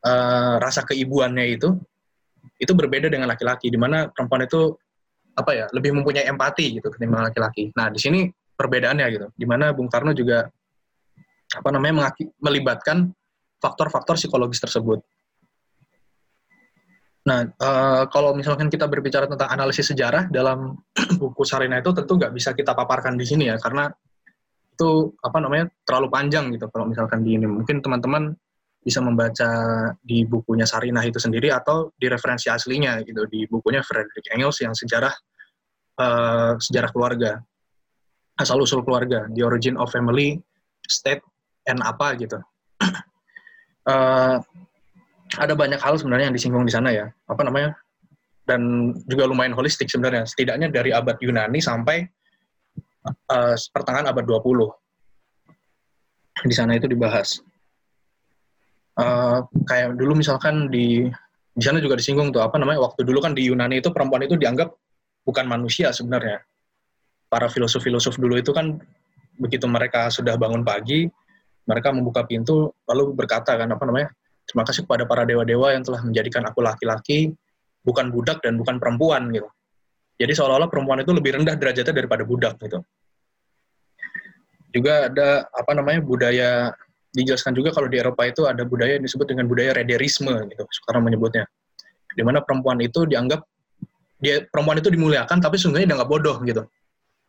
uh, 0.07 0.55
rasa 0.63 0.87
keibuannya 0.87 1.59
itu 1.59 1.75
itu 2.61 2.73
berbeda 2.77 3.11
dengan 3.11 3.27
laki-laki 3.27 3.67
di 3.73 3.79
mana 3.81 4.07
perempuan 4.13 4.47
itu 4.47 4.79
apa 5.35 5.51
ya 5.55 5.67
lebih 5.75 5.95
mempunyai 5.95 6.27
empati 6.31 6.79
gitu 6.79 6.89
ketimbang 6.91 7.27
laki-laki. 7.27 7.75
Nah 7.75 7.91
di 7.91 7.99
sini 7.99 8.21
perbedaannya 8.55 9.07
gitu, 9.11 9.27
di 9.35 9.47
mana 9.47 9.75
Bung 9.75 9.91
Karno 9.91 10.15
juga 10.15 10.47
apa 11.55 11.71
namanya 11.71 12.11
melibatkan 12.39 13.11
faktor-faktor 13.59 14.19
psikologis 14.19 14.63
tersebut. 14.63 15.03
Nah, 17.25 17.49
uh, 17.57 18.05
kalau 18.13 18.37
misalkan 18.37 18.69
kita 18.69 18.85
berbicara 18.85 19.25
tentang 19.25 19.49
analisis 19.49 19.89
sejarah 19.89 20.29
dalam 20.29 20.77
buku 21.21 21.43
Sarina 21.49 21.81
itu 21.81 21.89
tentu 21.97 22.21
nggak 22.21 22.37
bisa 22.37 22.53
kita 22.53 22.77
paparkan 22.77 23.17
di 23.17 23.25
sini 23.25 23.49
ya, 23.49 23.57
karena 23.57 23.89
itu 24.75 25.15
apa 25.25 25.39
namanya 25.41 25.73
terlalu 25.89 26.13
panjang 26.13 26.53
gitu. 26.53 26.69
Kalau 26.69 26.85
misalkan 26.85 27.25
di 27.25 27.41
ini, 27.41 27.49
mungkin 27.49 27.81
teman-teman 27.81 28.37
bisa 28.85 29.01
membaca 29.01 29.49
di 30.05 30.29
bukunya 30.29 30.69
Sarina 30.69 31.01
itu 31.01 31.17
sendiri 31.17 31.49
atau 31.49 31.89
di 31.97 32.07
referensi 32.07 32.53
aslinya 32.53 33.01
gitu 33.03 33.25
di 33.27 33.49
bukunya 33.49 33.81
Frederick 33.81 34.29
Engels 34.37 34.61
yang 34.61 34.77
sejarah 34.77 35.15
uh, 35.99 36.53
sejarah 36.61 36.93
keluarga 36.93 37.41
asal 38.35 38.59
usul 38.59 38.83
keluarga, 38.83 39.31
the 39.31 39.47
origin 39.47 39.79
of 39.79 39.91
family, 39.95 40.43
state, 40.91 41.23
and 41.71 41.79
apa 41.87 42.19
gitu 42.19 42.39
uh, 43.87 44.37
ada 45.45 45.55
banyak 45.55 45.81
hal 45.81 45.95
sebenarnya 45.99 46.31
yang 46.31 46.37
disinggung 46.37 46.67
di 46.67 46.75
sana 46.75 46.91
ya. 46.95 47.07
Apa 47.27 47.43
namanya? 47.43 47.75
Dan 48.45 48.93
juga 49.09 49.25
lumayan 49.25 49.57
holistik 49.57 49.89
sebenarnya. 49.89 50.29
Setidaknya 50.29 50.69
dari 50.69 50.93
abad 50.93 51.17
Yunani 51.19 51.59
sampai 51.59 52.05
uh, 53.33 53.57
pertengahan 53.73 54.07
abad 54.13 54.23
20. 54.23 54.69
Di 56.45 56.55
sana 56.55 56.77
itu 56.77 56.87
dibahas. 56.87 57.41
Uh, 58.95 59.43
kayak 59.67 59.99
dulu 59.99 60.15
misalkan 60.15 60.71
di 60.71 61.11
di 61.55 61.63
sana 61.63 61.83
juga 61.83 61.99
disinggung 61.99 62.31
tuh 62.31 62.47
apa 62.47 62.63
namanya 62.63 62.87
waktu 62.87 63.03
dulu 63.03 63.19
kan 63.19 63.35
di 63.35 63.51
Yunani 63.51 63.83
itu 63.83 63.91
perempuan 63.91 64.23
itu 64.23 64.39
dianggap 64.39 64.71
bukan 65.27 65.45
manusia 65.51 65.91
sebenarnya. 65.91 66.43
Para 67.27 67.51
filosof-filosof 67.51 68.19
dulu 68.19 68.39
itu 68.39 68.55
kan 68.55 68.79
begitu 69.35 69.67
mereka 69.67 70.15
sudah 70.15 70.39
bangun 70.39 70.63
pagi 70.63 71.11
mereka 71.67 71.91
membuka 71.91 72.23
pintu 72.23 72.71
lalu 72.87 73.17
berkata 73.17 73.57
kan 73.59 73.67
apa 73.67 73.83
namanya 73.83 74.09
terima 74.47 74.63
kasih 74.63 74.85
kepada 74.87 75.09
para 75.09 75.25
dewa-dewa 75.25 75.73
yang 75.73 75.83
telah 75.83 76.05
menjadikan 76.05 76.45
aku 76.47 76.61
laki-laki 76.61 77.33
bukan 77.85 78.13
budak 78.13 78.41
dan 78.41 78.57
bukan 78.57 78.81
perempuan 78.81 79.29
gitu. 79.33 79.49
Jadi 80.15 80.33
seolah-olah 80.33 80.71
perempuan 80.71 81.03
itu 81.03 81.11
lebih 81.11 81.41
rendah 81.41 81.59
derajatnya 81.59 81.95
daripada 81.95 82.23
budak 82.23 82.55
gitu. 82.63 82.81
Juga 84.71 85.11
ada 85.11 85.47
apa 85.51 85.73
namanya 85.75 86.01
budaya 86.03 86.51
dijelaskan 87.15 87.55
juga 87.55 87.71
kalau 87.71 87.87
di 87.87 88.03
Eropa 88.03 88.27
itu 88.27 88.45
ada 88.45 88.67
budaya 88.67 88.99
yang 88.99 89.07
disebut 89.07 89.31
dengan 89.31 89.47
budaya 89.47 89.71
rederisme 89.73 90.35
gitu 90.51 90.67
sekarang 90.83 91.07
menyebutnya 91.07 91.47
di 92.15 92.23
mana 92.27 92.43
perempuan 92.43 92.83
itu 92.83 93.07
dianggap 93.07 93.47
dia 94.19 94.43
perempuan 94.51 94.83
itu 94.83 94.91
dimuliakan 94.91 95.39
tapi 95.39 95.57
sungguhnya 95.57 95.95
dia 95.95 95.97
nggak 96.03 96.11
bodoh 96.11 96.43
gitu 96.43 96.67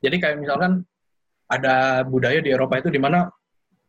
jadi 0.02 0.16
kayak 0.18 0.38
misalkan 0.42 0.82
ada 1.46 2.02
budaya 2.06 2.42
di 2.42 2.50
Eropa 2.50 2.82
itu 2.82 2.90
di 2.90 2.98
mana 2.98 3.30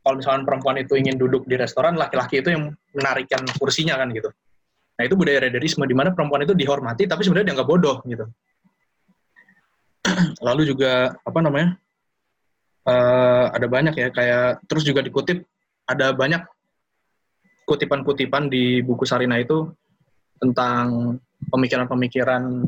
kalau 0.07 0.23
misalkan 0.23 0.47
perempuan 0.47 0.79
itu 0.79 0.95
ingin 0.95 1.19
duduk 1.19 1.50
di 1.50 1.59
restoran, 1.59 1.99
laki-laki 1.99 2.38
itu 2.38 2.55
yang 2.55 2.71
menarikkan 2.95 3.43
kursinya 3.59 3.99
kan 3.99 4.15
gitu. 4.15 4.31
Nah 4.97 5.03
itu 5.03 5.19
budaya 5.19 5.43
rederisme 5.43 5.83
di 5.83 5.99
mana 5.99 6.15
perempuan 6.15 6.47
itu 6.47 6.55
dihormati, 6.55 7.11
tapi 7.11 7.26
sebenarnya 7.26 7.50
dia 7.50 7.57
nggak 7.59 7.67
bodoh 7.67 7.99
gitu. 8.07 8.25
Lalu 10.47 10.62
juga 10.71 11.11
apa 11.26 11.38
namanya? 11.43 11.75
Uh, 12.87 13.50
ada 13.50 13.67
banyak 13.67 13.99
ya 13.99 14.15
kayak 14.15 14.62
terus 14.71 14.87
juga 14.87 15.03
dikutip 15.03 15.43
ada 15.87 16.12
banyak 16.12 16.43
kutipan-kutipan 17.66 18.47
di 18.47 18.83
buku 18.83 19.02
Sarina 19.07 19.38
itu 19.38 19.71
tentang 20.38 21.16
pemikiran-pemikiran 21.50 22.66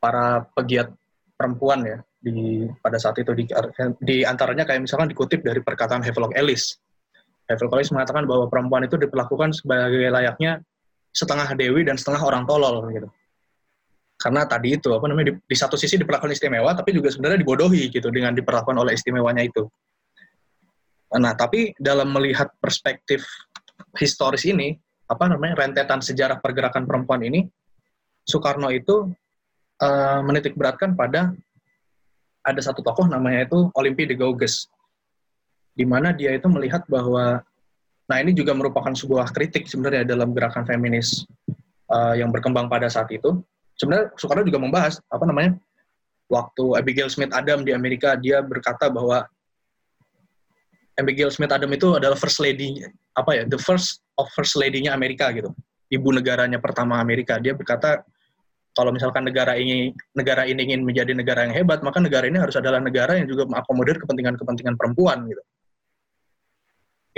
para 0.00 0.46
pegiat 0.56 0.90
perempuan 1.36 1.84
ya 1.84 1.98
di 2.20 2.68
pada 2.84 3.00
saat 3.00 3.16
itu 3.16 3.32
di, 3.32 3.48
di 4.04 4.16
antaranya 4.26 4.68
kayak 4.68 4.84
misalkan 4.84 5.08
dikutip 5.08 5.40
dari 5.40 5.60
perkataan 5.64 6.04
Havelock 6.04 6.36
Ellis. 6.36 6.76
Havelock 7.48 7.80
Ellis 7.80 7.90
mengatakan 7.96 8.28
bahwa 8.28 8.46
perempuan 8.46 8.84
itu 8.84 9.00
diperlakukan 9.00 9.56
sebagai 9.56 10.12
layaknya 10.12 10.60
setengah 11.10 11.48
dewi 11.56 11.82
dan 11.82 11.96
setengah 11.96 12.22
orang 12.22 12.44
tolol 12.44 12.86
gitu. 12.92 13.08
Karena 14.20 14.44
tadi 14.44 14.76
itu 14.76 14.92
apa 14.92 15.08
namanya 15.08 15.32
di, 15.32 15.34
di 15.48 15.56
satu 15.56 15.80
sisi 15.80 15.96
diperlakukan 15.96 16.36
istimewa 16.36 16.76
tapi 16.76 16.92
juga 16.92 17.08
sebenarnya 17.08 17.40
dibodohi 17.40 17.88
gitu 17.88 18.12
dengan 18.12 18.36
diperlakukan 18.36 18.76
oleh 18.76 18.92
istimewanya 18.92 19.40
itu. 19.40 19.64
Nah, 21.10 21.34
tapi 21.34 21.74
dalam 21.74 22.14
melihat 22.14 22.54
perspektif 22.62 23.26
historis 23.98 24.46
ini, 24.46 24.78
apa 25.10 25.26
namanya 25.26 25.66
rentetan 25.66 25.98
sejarah 25.98 26.38
pergerakan 26.38 26.86
perempuan 26.86 27.26
ini, 27.26 27.50
Soekarno 28.22 28.70
itu 28.70 29.10
uh, 29.82 30.20
menitik 30.22 30.54
beratkan 30.54 30.94
pada 30.94 31.34
ada 32.46 32.60
satu 32.62 32.80
tokoh 32.80 33.10
namanya 33.10 33.50
itu 33.50 33.68
Olimpi 33.74 34.06
de 34.06 34.14
Gauges, 34.14 34.70
di 35.74 35.82
mana 35.82 36.14
dia 36.14 36.30
itu 36.30 36.46
melihat 36.46 36.86
bahwa, 36.86 37.42
nah 38.06 38.16
ini 38.22 38.30
juga 38.30 38.54
merupakan 38.54 38.94
sebuah 38.94 39.34
kritik 39.34 39.66
sebenarnya 39.66 40.06
dalam 40.06 40.30
gerakan 40.30 40.62
feminis 40.62 41.26
uh, 41.90 42.14
yang 42.14 42.30
berkembang 42.30 42.70
pada 42.70 42.86
saat 42.86 43.10
itu. 43.10 43.42
Sebenarnya 43.74 44.14
Soekarno 44.14 44.46
juga 44.46 44.62
membahas 44.62 45.02
apa 45.10 45.26
namanya 45.26 45.58
waktu 46.30 46.78
Abigail 46.78 47.10
Smith 47.10 47.34
Adam 47.34 47.66
di 47.66 47.74
Amerika 47.74 48.14
dia 48.14 48.38
berkata 48.44 48.86
bahwa 48.86 49.26
Abigail 51.00 51.32
Smith 51.32 51.50
Adam 51.50 51.72
itu 51.72 51.96
adalah 51.96 52.14
first 52.14 52.38
lady 52.38 52.84
apa 53.16 53.30
ya 53.40 53.42
the 53.48 53.56
first 53.56 54.04
of 54.20 54.28
first 54.36 54.54
lady-nya 54.60 54.92
Amerika 54.92 55.32
gitu 55.32 55.50
ibu 55.88 56.08
negaranya 56.12 56.60
pertama 56.60 57.00
Amerika 57.00 57.40
dia 57.40 57.56
berkata 57.56 58.04
kalau 58.70 58.94
misalkan 58.94 59.26
negara 59.26 59.58
ini 59.58 59.90
negara 60.14 60.46
ini 60.46 60.62
ingin 60.70 60.86
menjadi 60.86 61.10
negara 61.10 61.42
yang 61.42 61.54
hebat, 61.54 61.82
maka 61.82 61.98
negara 61.98 62.30
ini 62.30 62.38
harus 62.38 62.54
adalah 62.54 62.78
negara 62.78 63.18
yang 63.18 63.26
juga 63.26 63.50
mengakomodir 63.50 63.98
kepentingan-kepentingan 63.98 64.78
perempuan 64.78 65.26
gitu. 65.26 65.42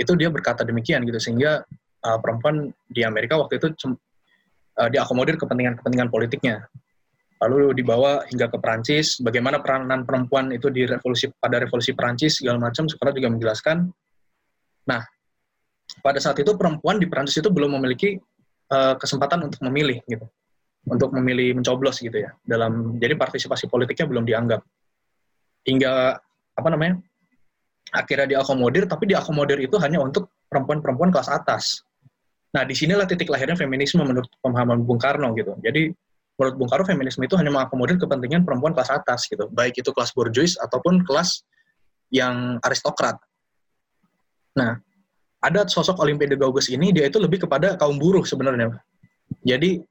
Itu 0.01 0.11
dia 0.17 0.33
berkata 0.33 0.65
demikian 0.65 1.05
gitu 1.05 1.21
sehingga 1.21 1.61
uh, 2.03 2.17
perempuan 2.17 2.73
di 2.89 3.05
Amerika 3.05 3.37
waktu 3.37 3.61
itu 3.61 3.69
uh, 3.69 4.89
diakomodir 4.89 5.37
kepentingan-kepentingan 5.37 6.09
politiknya. 6.09 6.65
Lalu 7.43 7.83
dibawa 7.83 8.23
hingga 8.31 8.47
ke 8.47 8.55
Perancis, 8.55 9.19
bagaimana 9.19 9.59
peranan 9.59 10.07
perempuan 10.07 10.47
itu 10.55 10.71
di 10.71 10.87
revolusi 10.87 11.27
pada 11.35 11.59
revolusi 11.59 11.91
Perancis 11.91 12.39
segala 12.39 12.71
macam. 12.71 12.87
Soekarno 12.87 13.11
juga 13.19 13.29
menjelaskan. 13.35 13.83
Nah, 14.87 15.03
pada 15.99 16.23
saat 16.23 16.39
itu 16.39 16.55
perempuan 16.55 17.03
di 17.03 17.07
Perancis 17.11 17.43
itu 17.43 17.51
belum 17.51 17.75
memiliki 17.75 18.15
uh, 18.71 18.95
kesempatan 18.95 19.43
untuk 19.51 19.59
memilih 19.67 19.99
gitu, 20.07 20.23
untuk 20.87 21.11
memilih 21.11 21.59
mencoblos 21.59 21.99
gitu 21.99 22.15
ya. 22.15 22.31
Dalam 22.47 22.95
jadi 22.95 23.19
partisipasi 23.19 23.67
politiknya 23.67 24.07
belum 24.07 24.23
dianggap 24.23 24.63
hingga 25.67 26.15
apa 26.53 26.67
namanya 26.71 27.03
akhirnya 27.91 28.39
diakomodir, 28.39 28.87
tapi 28.87 29.11
diakomodir 29.11 29.59
itu 29.59 29.75
hanya 29.83 29.99
untuk 29.99 30.31
perempuan-perempuan 30.47 31.11
kelas 31.11 31.27
atas. 31.27 31.83
Nah, 32.55 32.63
di 32.63 32.71
sinilah 32.77 33.09
titik 33.09 33.27
lahirnya 33.27 33.57
feminisme 33.57 34.01
menurut 34.05 34.29
pemahaman 34.39 34.85
Bung 34.85 35.01
Karno 35.01 35.33
gitu. 35.33 35.57
Jadi 35.59 35.89
menurut 36.37 36.55
Bung 36.57 36.69
Karno 36.69 36.85
feminisme 36.85 37.21
itu 37.25 37.37
hanya 37.37 37.53
mengakomodir 37.53 38.01
kepentingan 38.01 38.41
perempuan 38.43 38.73
kelas 38.73 38.89
atas 38.89 39.29
gitu, 39.29 39.45
baik 39.53 39.77
itu 39.77 39.89
kelas 39.93 40.11
borjuis 40.17 40.57
ataupun 40.57 41.05
kelas 41.05 41.45
yang 42.09 42.57
aristokrat. 42.61 43.17
Nah, 44.57 44.77
ada 45.43 45.65
sosok 45.67 45.99
Olimpiade 46.01 46.39
Gaugus 46.39 46.69
ini 46.71 46.95
dia 46.95 47.09
itu 47.09 47.19
lebih 47.19 47.43
kepada 47.45 47.75
kaum 47.75 47.99
buruh 47.99 48.23
sebenarnya. 48.23 48.73
Jadi 49.43 49.81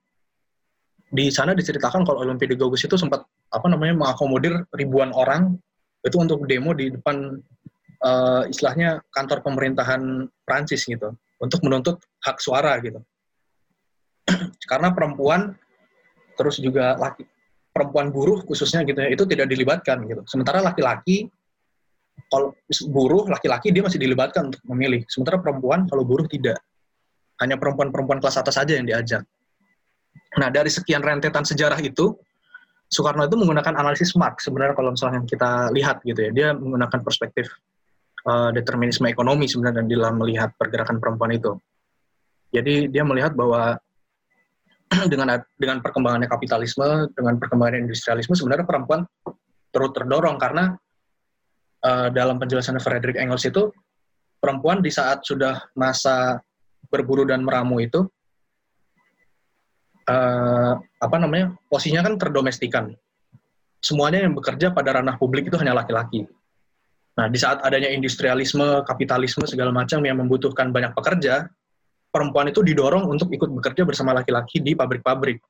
di 1.12 1.28
sana 1.28 1.52
diceritakan 1.52 2.08
kalau 2.08 2.24
Olimpiade 2.24 2.56
Gaugus 2.56 2.82
itu 2.88 2.96
sempat 2.96 3.22
apa 3.52 3.66
namanya 3.68 3.94
mengakomodir 4.00 4.64
ribuan 4.72 5.12
orang 5.12 5.60
itu 6.02 6.16
untuk 6.18 6.48
demo 6.48 6.72
di 6.72 6.90
depan 6.90 7.38
uh, 8.02 8.42
istilahnya 8.48 9.04
kantor 9.12 9.44
pemerintahan 9.44 10.26
Prancis 10.42 10.88
gitu 10.88 11.14
untuk 11.38 11.60
menuntut 11.62 12.00
hak 12.24 12.40
suara 12.40 12.80
gitu. 12.80 12.98
Karena 14.70 14.94
perempuan 14.94 15.52
terus 16.42 16.58
juga 16.58 16.98
laki 16.98 17.22
perempuan 17.70 18.10
buruh 18.10 18.42
khususnya 18.42 18.82
gitu 18.82 18.98
ya 18.98 19.14
itu 19.14 19.22
tidak 19.30 19.46
dilibatkan 19.46 20.02
gitu. 20.10 20.26
Sementara 20.26 20.58
laki-laki 20.58 21.30
kalau 22.26 22.52
buruh 22.90 23.30
laki-laki 23.30 23.70
dia 23.70 23.86
masih 23.86 24.02
dilibatkan 24.02 24.50
untuk 24.50 24.60
memilih. 24.66 25.06
Sementara 25.06 25.38
perempuan 25.38 25.86
kalau 25.86 26.02
buruh 26.02 26.26
tidak. 26.26 26.58
Hanya 27.40 27.56
perempuan-perempuan 27.56 28.20
kelas 28.20 28.42
atas 28.42 28.58
saja 28.58 28.76
yang 28.76 28.84
diajak. 28.84 29.24
Nah, 30.36 30.48
dari 30.52 30.68
sekian 30.68 31.00
rentetan 31.00 31.44
sejarah 31.46 31.80
itu 31.80 32.12
Soekarno 32.92 33.24
itu 33.24 33.40
menggunakan 33.40 33.72
analisis 33.80 34.12
Marx 34.20 34.44
sebenarnya 34.44 34.76
kalau 34.76 34.92
misalnya 34.92 35.24
kita 35.24 35.72
lihat 35.72 36.04
gitu 36.04 36.28
ya. 36.28 36.30
Dia 36.30 36.48
menggunakan 36.52 37.00
perspektif 37.00 37.48
uh, 38.28 38.52
determinisme 38.52 39.08
ekonomi 39.08 39.48
sebenarnya 39.48 39.80
dalam 39.88 40.20
melihat 40.20 40.52
pergerakan 40.60 41.00
perempuan 41.00 41.32
itu. 41.32 41.56
Jadi 42.52 42.92
dia 42.92 43.00
melihat 43.00 43.32
bahwa 43.32 43.80
dengan 45.12 45.40
dengan 45.56 45.78
perkembangannya 45.80 46.28
kapitalisme, 46.28 47.08
dengan 47.16 47.40
perkembangan 47.40 47.88
industrialisme, 47.88 48.36
sebenarnya 48.36 48.68
perempuan 48.68 49.08
terus 49.72 49.90
terdorong 49.96 50.36
karena 50.36 50.76
uh, 51.84 52.08
dalam 52.12 52.36
penjelasan 52.36 52.76
Frederick 52.76 53.16
Engels 53.16 53.48
itu 53.48 53.72
perempuan 54.36 54.84
di 54.84 54.92
saat 54.92 55.24
sudah 55.24 55.64
masa 55.72 56.42
berburu 56.92 57.24
dan 57.24 57.40
meramu 57.46 57.80
itu 57.80 58.04
uh, 60.10 60.74
apa 60.76 61.16
namanya 61.16 61.56
posisinya 61.70 62.04
kan 62.04 62.14
terdomestikan. 62.20 62.84
Semuanya 63.82 64.22
yang 64.22 64.38
bekerja 64.38 64.70
pada 64.70 65.02
ranah 65.02 65.18
publik 65.18 65.50
itu 65.50 65.58
hanya 65.58 65.74
laki-laki. 65.74 66.22
Nah, 67.18 67.26
di 67.28 67.34
saat 67.34 67.60
adanya 67.66 67.90
industrialisme, 67.90 68.86
kapitalisme 68.86 69.42
segala 69.44 69.74
macam 69.74 69.98
yang 70.06 70.22
membutuhkan 70.22 70.70
banyak 70.70 70.94
pekerja, 70.94 71.50
perempuan 72.12 72.52
itu 72.52 72.60
didorong 72.60 73.08
untuk 73.08 73.32
ikut 73.32 73.48
bekerja 73.48 73.88
bersama 73.88 74.12
laki-laki 74.12 74.60
di 74.60 74.76
pabrik-pabrik. 74.76 75.40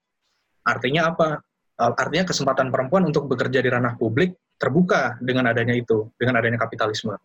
Artinya 0.63 1.11
apa? 1.11 1.43
Artinya 1.75 2.31
kesempatan 2.31 2.71
perempuan 2.71 3.03
untuk 3.03 3.27
bekerja 3.27 3.59
di 3.59 3.67
ranah 3.67 3.99
publik 3.99 4.39
terbuka 4.63 5.19
dengan 5.19 5.51
adanya 5.51 5.75
itu, 5.75 6.15
dengan 6.15 6.39
adanya 6.39 6.63
kapitalisme. 6.63 7.19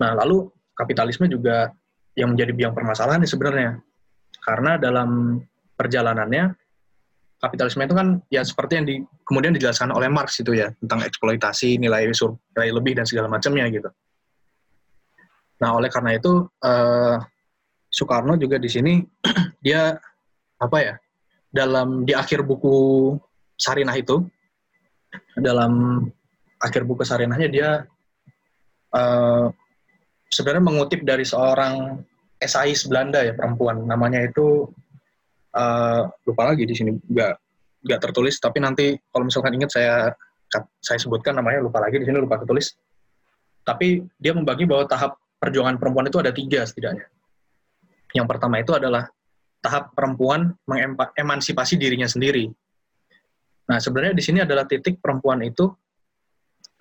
Nah, 0.00 0.10
lalu 0.16 0.48
kapitalisme 0.72 1.28
juga 1.28 1.68
yang 2.16 2.32
menjadi 2.32 2.56
biang 2.56 2.72
permasalahan 2.72 3.20
sebenarnya. 3.28 3.76
Karena 4.40 4.80
dalam 4.80 5.36
perjalanannya, 5.76 6.56
kapitalisme 7.44 7.84
itu 7.84 7.94
kan 7.94 8.08
ya 8.32 8.40
seperti 8.40 8.72
yang 8.80 8.86
di, 8.88 8.94
kemudian 9.28 9.52
dijelaskan 9.52 9.92
oleh 9.92 10.08
Marx 10.08 10.40
itu 10.40 10.56
ya, 10.56 10.72
tentang 10.80 11.04
eksploitasi, 11.04 11.76
nilai 11.76 12.08
sur, 12.16 12.32
nilai 12.56 12.72
lebih, 12.72 12.96
dan 12.96 13.04
segala 13.04 13.28
macamnya 13.28 13.68
gitu. 13.68 13.92
Nah, 15.60 15.76
oleh 15.76 15.92
karena 15.92 16.16
itu, 16.16 16.48
eh, 16.64 17.16
Soekarno 17.94 18.34
juga 18.34 18.58
di 18.58 18.66
sini 18.66 18.98
dia 19.64 19.94
apa 20.58 20.78
ya 20.82 20.94
dalam 21.54 22.02
di 22.02 22.10
akhir 22.10 22.42
buku 22.42 23.14
Sarinah 23.54 23.94
itu 23.94 24.18
dalam 25.38 26.02
akhir 26.58 26.82
buku 26.82 27.06
Sarinahnya 27.06 27.46
dia 27.46 27.70
uh, 28.90 29.46
sebenarnya 30.26 30.64
mengutip 30.66 31.06
dari 31.06 31.22
seorang 31.22 32.02
esais 32.42 32.82
Belanda 32.90 33.22
ya 33.22 33.38
perempuan. 33.38 33.86
Namanya 33.86 34.26
itu 34.26 34.66
uh, 35.54 36.10
lupa 36.26 36.50
lagi 36.50 36.66
di 36.66 36.74
sini 36.74 36.90
nggak 36.98 37.34
nggak 37.86 38.00
tertulis. 38.02 38.42
Tapi 38.42 38.58
nanti 38.58 38.98
kalau 39.14 39.30
misalkan 39.30 39.54
ingat 39.54 39.70
saya 39.70 39.94
saya 40.82 40.98
sebutkan 40.98 41.38
namanya 41.38 41.62
lupa 41.62 41.78
lagi 41.78 42.02
di 42.02 42.06
sini 42.10 42.18
lupa 42.18 42.42
tertulis. 42.42 42.74
Tapi 43.62 44.02
dia 44.18 44.34
membagi 44.34 44.66
bahwa 44.66 44.90
tahap 44.90 45.14
perjuangan 45.38 45.78
perempuan 45.78 46.10
itu 46.10 46.18
ada 46.18 46.34
tiga 46.34 46.66
setidaknya 46.66 47.13
yang 48.14 48.30
pertama 48.30 48.62
itu 48.62 48.70
adalah 48.70 49.10
tahap 49.58 49.90
perempuan 49.92 50.54
mengemansipasi 50.70 51.74
dirinya 51.74 52.06
sendiri. 52.06 52.46
Nah, 53.66 53.82
sebenarnya 53.82 54.14
di 54.14 54.22
sini 54.22 54.38
adalah 54.46 54.68
titik 54.70 55.02
perempuan 55.02 55.42
itu 55.42 55.66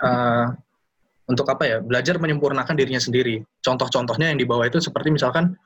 uh, 0.04 0.48
untuk 1.26 1.50
apa 1.50 1.63
ya? 1.65 1.78
Belajar 1.82 2.22
menyempurnakan 2.22 2.76
dirinya 2.78 3.02
sendiri. 3.02 3.41
Contoh-contohnya 3.65 4.30
yang 4.30 4.38
di 4.38 4.46
bawah 4.46 4.69
itu 4.69 4.78
seperti 4.78 5.10
misalkan 5.10 5.58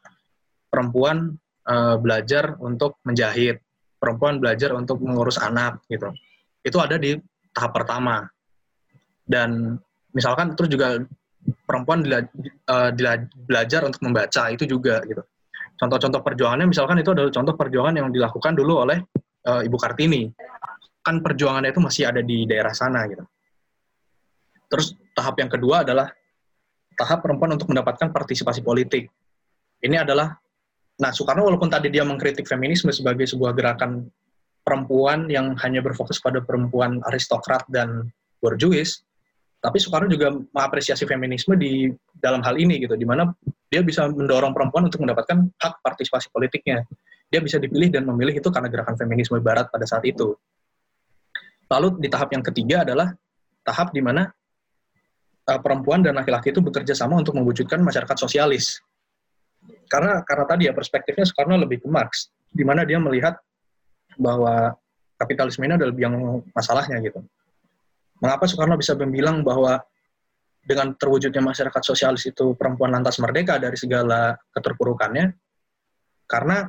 perempuan 0.72 1.36
uh, 1.68 2.00
belajar 2.00 2.56
untuk 2.64 3.02
menjahit, 3.04 3.60
perempuan 4.00 4.40
belajar 4.40 4.72
untuk 4.78 5.04
mengurus 5.04 5.36
anak 5.42 5.84
gitu. 5.92 6.14
Itu 6.64 6.80
ada 6.80 6.96
di 6.96 7.18
tahap 7.52 7.76
pertama. 7.76 8.24
Dan 9.26 9.76
misalkan 10.16 10.56
terus 10.56 10.72
juga 10.72 11.02
perempuan 11.66 12.06
uh, 12.08 12.94
belajar 13.44 13.82
untuk 13.84 14.00
membaca 14.06 14.48
itu 14.54 14.64
juga 14.64 15.04
gitu 15.04 15.26
contoh-contoh 15.78 16.22
perjuangannya 16.26 16.68
misalkan 16.68 16.98
itu 17.00 17.14
adalah 17.14 17.32
contoh 17.32 17.54
perjuangan 17.54 17.96
yang 17.96 18.08
dilakukan 18.10 18.54
dulu 18.58 18.84
oleh 18.90 18.98
uh, 19.48 19.62
Ibu 19.64 19.78
Kartini. 19.78 20.28
Kan 21.06 21.24
perjuangannya 21.24 21.72
itu 21.72 21.80
masih 21.80 22.04
ada 22.10 22.20
di 22.20 22.44
daerah 22.44 22.76
sana 22.76 23.08
gitu. 23.08 23.24
Terus 24.68 24.98
tahap 25.16 25.40
yang 25.40 25.48
kedua 25.48 25.88
adalah 25.88 26.12
tahap 27.00 27.24
perempuan 27.24 27.56
untuk 27.56 27.72
mendapatkan 27.72 28.12
partisipasi 28.12 28.66
politik. 28.66 29.08
Ini 29.80 30.04
adalah 30.04 30.34
nah 30.98 31.14
Soekarno 31.14 31.46
walaupun 31.46 31.70
tadi 31.70 31.94
dia 31.94 32.02
mengkritik 32.02 32.50
feminisme 32.50 32.90
sebagai 32.90 33.30
sebuah 33.30 33.54
gerakan 33.54 34.10
perempuan 34.66 35.30
yang 35.32 35.56
hanya 35.64 35.80
berfokus 35.80 36.20
pada 36.20 36.44
perempuan 36.44 37.00
aristokrat 37.08 37.64
dan 37.72 38.12
borjuis, 38.44 39.08
tapi 39.64 39.80
Soekarno 39.80 40.12
juga 40.12 40.34
mengapresiasi 40.34 41.08
feminisme 41.08 41.56
di 41.56 41.88
dalam 42.20 42.44
hal 42.44 42.60
ini 42.60 42.84
gitu, 42.84 43.00
di 43.00 43.08
mana 43.08 43.32
dia 43.68 43.84
bisa 43.84 44.08
mendorong 44.08 44.56
perempuan 44.56 44.88
untuk 44.88 45.04
mendapatkan 45.04 45.44
hak 45.60 45.74
partisipasi 45.84 46.32
politiknya. 46.32 46.88
Dia 47.28 47.44
bisa 47.44 47.60
dipilih 47.60 47.92
dan 47.92 48.08
memilih 48.08 48.40
itu 48.40 48.48
karena 48.48 48.72
gerakan 48.72 48.96
feminisme 48.96 49.36
barat 49.44 49.68
pada 49.68 49.84
saat 49.84 50.08
itu. 50.08 50.32
Lalu 51.68 52.00
di 52.00 52.08
tahap 52.08 52.32
yang 52.32 52.44
ketiga 52.44 52.88
adalah 52.88 53.12
tahap 53.68 53.92
di 53.92 54.00
mana 54.00 54.32
uh, 55.52 55.60
perempuan 55.60 56.00
dan 56.00 56.16
laki-laki 56.16 56.56
itu 56.56 56.64
bekerja 56.64 56.96
sama 56.96 57.20
untuk 57.20 57.36
mewujudkan 57.36 57.84
masyarakat 57.84 58.16
sosialis. 58.16 58.80
Karena 59.92 60.24
karena 60.24 60.46
tadi 60.48 60.72
ya 60.72 60.74
perspektifnya 60.76 61.28
Soekarno 61.28 61.60
lebih 61.60 61.84
ke 61.84 61.88
Marx, 61.92 62.32
di 62.48 62.64
mana 62.64 62.88
dia 62.88 63.00
melihat 63.04 63.36
bahwa 64.16 64.72
kapitalisme 65.20 65.68
ini 65.68 65.76
adalah 65.76 65.92
yang 66.00 66.40
masalahnya 66.56 67.04
gitu. 67.04 67.20
Mengapa 68.24 68.48
Soekarno 68.48 68.80
bisa 68.80 68.96
bilang 68.96 69.44
bahwa 69.44 69.84
dengan 70.68 70.92
terwujudnya 71.00 71.40
masyarakat 71.40 71.80
sosialis 71.80 72.28
itu 72.28 72.52
perempuan 72.60 72.92
lantas 72.92 73.24
merdeka 73.24 73.56
dari 73.56 73.80
segala 73.80 74.36
keterpurukannya 74.52 75.32
karena 76.28 76.68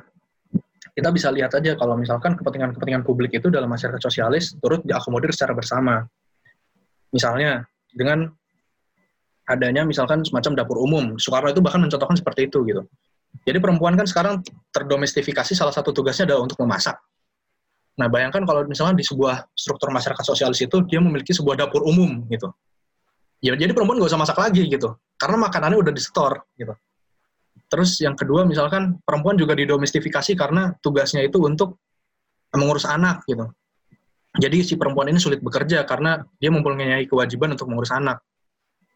kita 0.95 1.11
bisa 1.11 1.27
lihat 1.35 1.51
aja 1.51 1.75
kalau 1.75 1.99
misalkan 1.99 2.39
kepentingan-kepentingan 2.39 3.03
publik 3.03 3.35
itu 3.35 3.51
dalam 3.51 3.67
masyarakat 3.67 3.99
sosialis 3.99 4.55
turut 4.59 4.79
diakomodir 4.87 5.35
secara 5.35 5.51
bersama. 5.51 6.07
Misalnya 7.11 7.67
dengan 7.91 8.31
adanya 9.47 9.83
misalkan 9.83 10.23
semacam 10.23 10.63
dapur 10.63 10.79
umum. 10.79 11.19
Soekarno 11.19 11.51
itu 11.51 11.59
bahkan 11.59 11.83
mencontohkan 11.83 12.15
seperti 12.15 12.47
itu 12.47 12.63
gitu. 12.67 12.83
Jadi 13.47 13.57
perempuan 13.61 13.95
kan 13.95 14.07
sekarang 14.07 14.43
terdomestifikasi 14.75 15.55
salah 15.55 15.71
satu 15.71 15.93
tugasnya 15.93 16.33
adalah 16.33 16.47
untuk 16.47 16.57
memasak. 16.63 16.97
Nah, 17.99 18.07
bayangkan 18.07 18.47
kalau 18.47 18.63
misalnya 18.63 18.95
di 18.95 19.03
sebuah 19.03 19.43
struktur 19.51 19.91
masyarakat 19.91 20.23
sosialis 20.23 20.63
itu 20.63 20.83
dia 20.87 21.03
memiliki 21.03 21.35
sebuah 21.35 21.59
dapur 21.67 21.83
umum 21.83 22.23
gitu 22.31 22.47
ya 23.39 23.55
jadi 23.55 23.71
perempuan 23.71 23.99
gak 23.99 24.11
usah 24.11 24.21
masak 24.21 24.37
lagi 24.39 24.67
gitu 24.67 24.95
karena 25.15 25.37
makanannya 25.47 25.79
udah 25.79 25.93
di 25.95 26.01
store 26.03 26.47
gitu 26.59 26.75
Terus 27.69 28.01
yang 28.01 28.17
kedua 28.17 28.49
misalkan 28.49 28.97
perempuan 29.05 29.37
juga 29.37 29.53
didomestifikasi 29.53 30.33
karena 30.33 30.73
tugasnya 30.81 31.21
itu 31.21 31.37
untuk 31.45 31.77
mengurus 32.57 32.89
anak 32.89 33.21
gitu. 33.29 33.45
Jadi 34.41 34.65
si 34.65 34.73
perempuan 34.73 35.09
ini 35.13 35.21
sulit 35.21 35.37
bekerja 35.37 35.85
karena 35.85 36.17
dia 36.41 36.49
mempunyai 36.49 37.05
kewajiban 37.05 37.53
untuk 37.53 37.69
mengurus 37.69 37.93
anak. 37.93 38.25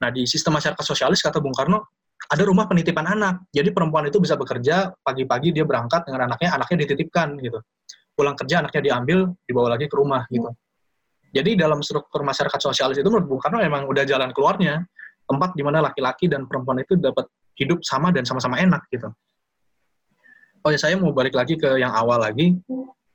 Nah 0.02 0.10
di 0.10 0.26
sistem 0.26 0.58
masyarakat 0.58 0.82
sosialis 0.82 1.22
kata 1.22 1.38
Bung 1.38 1.54
Karno 1.54 1.86
ada 2.34 2.44
rumah 2.50 2.66
penitipan 2.66 3.06
anak. 3.06 3.46
Jadi 3.54 3.70
perempuan 3.70 4.10
itu 4.10 4.18
bisa 4.18 4.34
bekerja 4.34 4.90
pagi-pagi 5.06 5.54
dia 5.54 5.66
berangkat 5.70 6.10
dengan 6.10 6.34
anaknya, 6.34 6.58
anaknya 6.58 6.90
dititipkan 6.90 7.38
gitu. 7.46 7.62
Pulang 8.18 8.34
kerja 8.34 8.66
anaknya 8.66 8.82
diambil, 8.94 9.30
dibawa 9.46 9.78
lagi 9.78 9.86
ke 9.86 9.96
rumah 9.98 10.26
gitu. 10.34 10.50
Jadi 11.34 11.58
dalam 11.58 11.82
struktur 11.82 12.22
masyarakat 12.22 12.60
sosialis 12.62 13.02
itu 13.02 13.10
menurut 13.10 13.26
Bung 13.26 13.42
Karno 13.42 13.58
memang 13.58 13.90
udah 13.90 14.06
jalan 14.06 14.30
keluarnya 14.30 14.86
tempat 15.26 15.58
di 15.58 15.66
mana 15.66 15.82
laki-laki 15.82 16.30
dan 16.30 16.46
perempuan 16.46 16.86
itu 16.86 16.94
dapat 16.94 17.26
hidup 17.58 17.82
sama 17.82 18.14
dan 18.14 18.22
sama-sama 18.22 18.62
enak 18.62 18.86
gitu. 18.94 19.10
Oh 20.64 20.70
ya 20.70 20.78
saya 20.78 20.96
mau 20.96 21.10
balik 21.10 21.34
lagi 21.34 21.58
ke 21.58 21.82
yang 21.82 21.92
awal 21.92 22.22
lagi. 22.22 22.54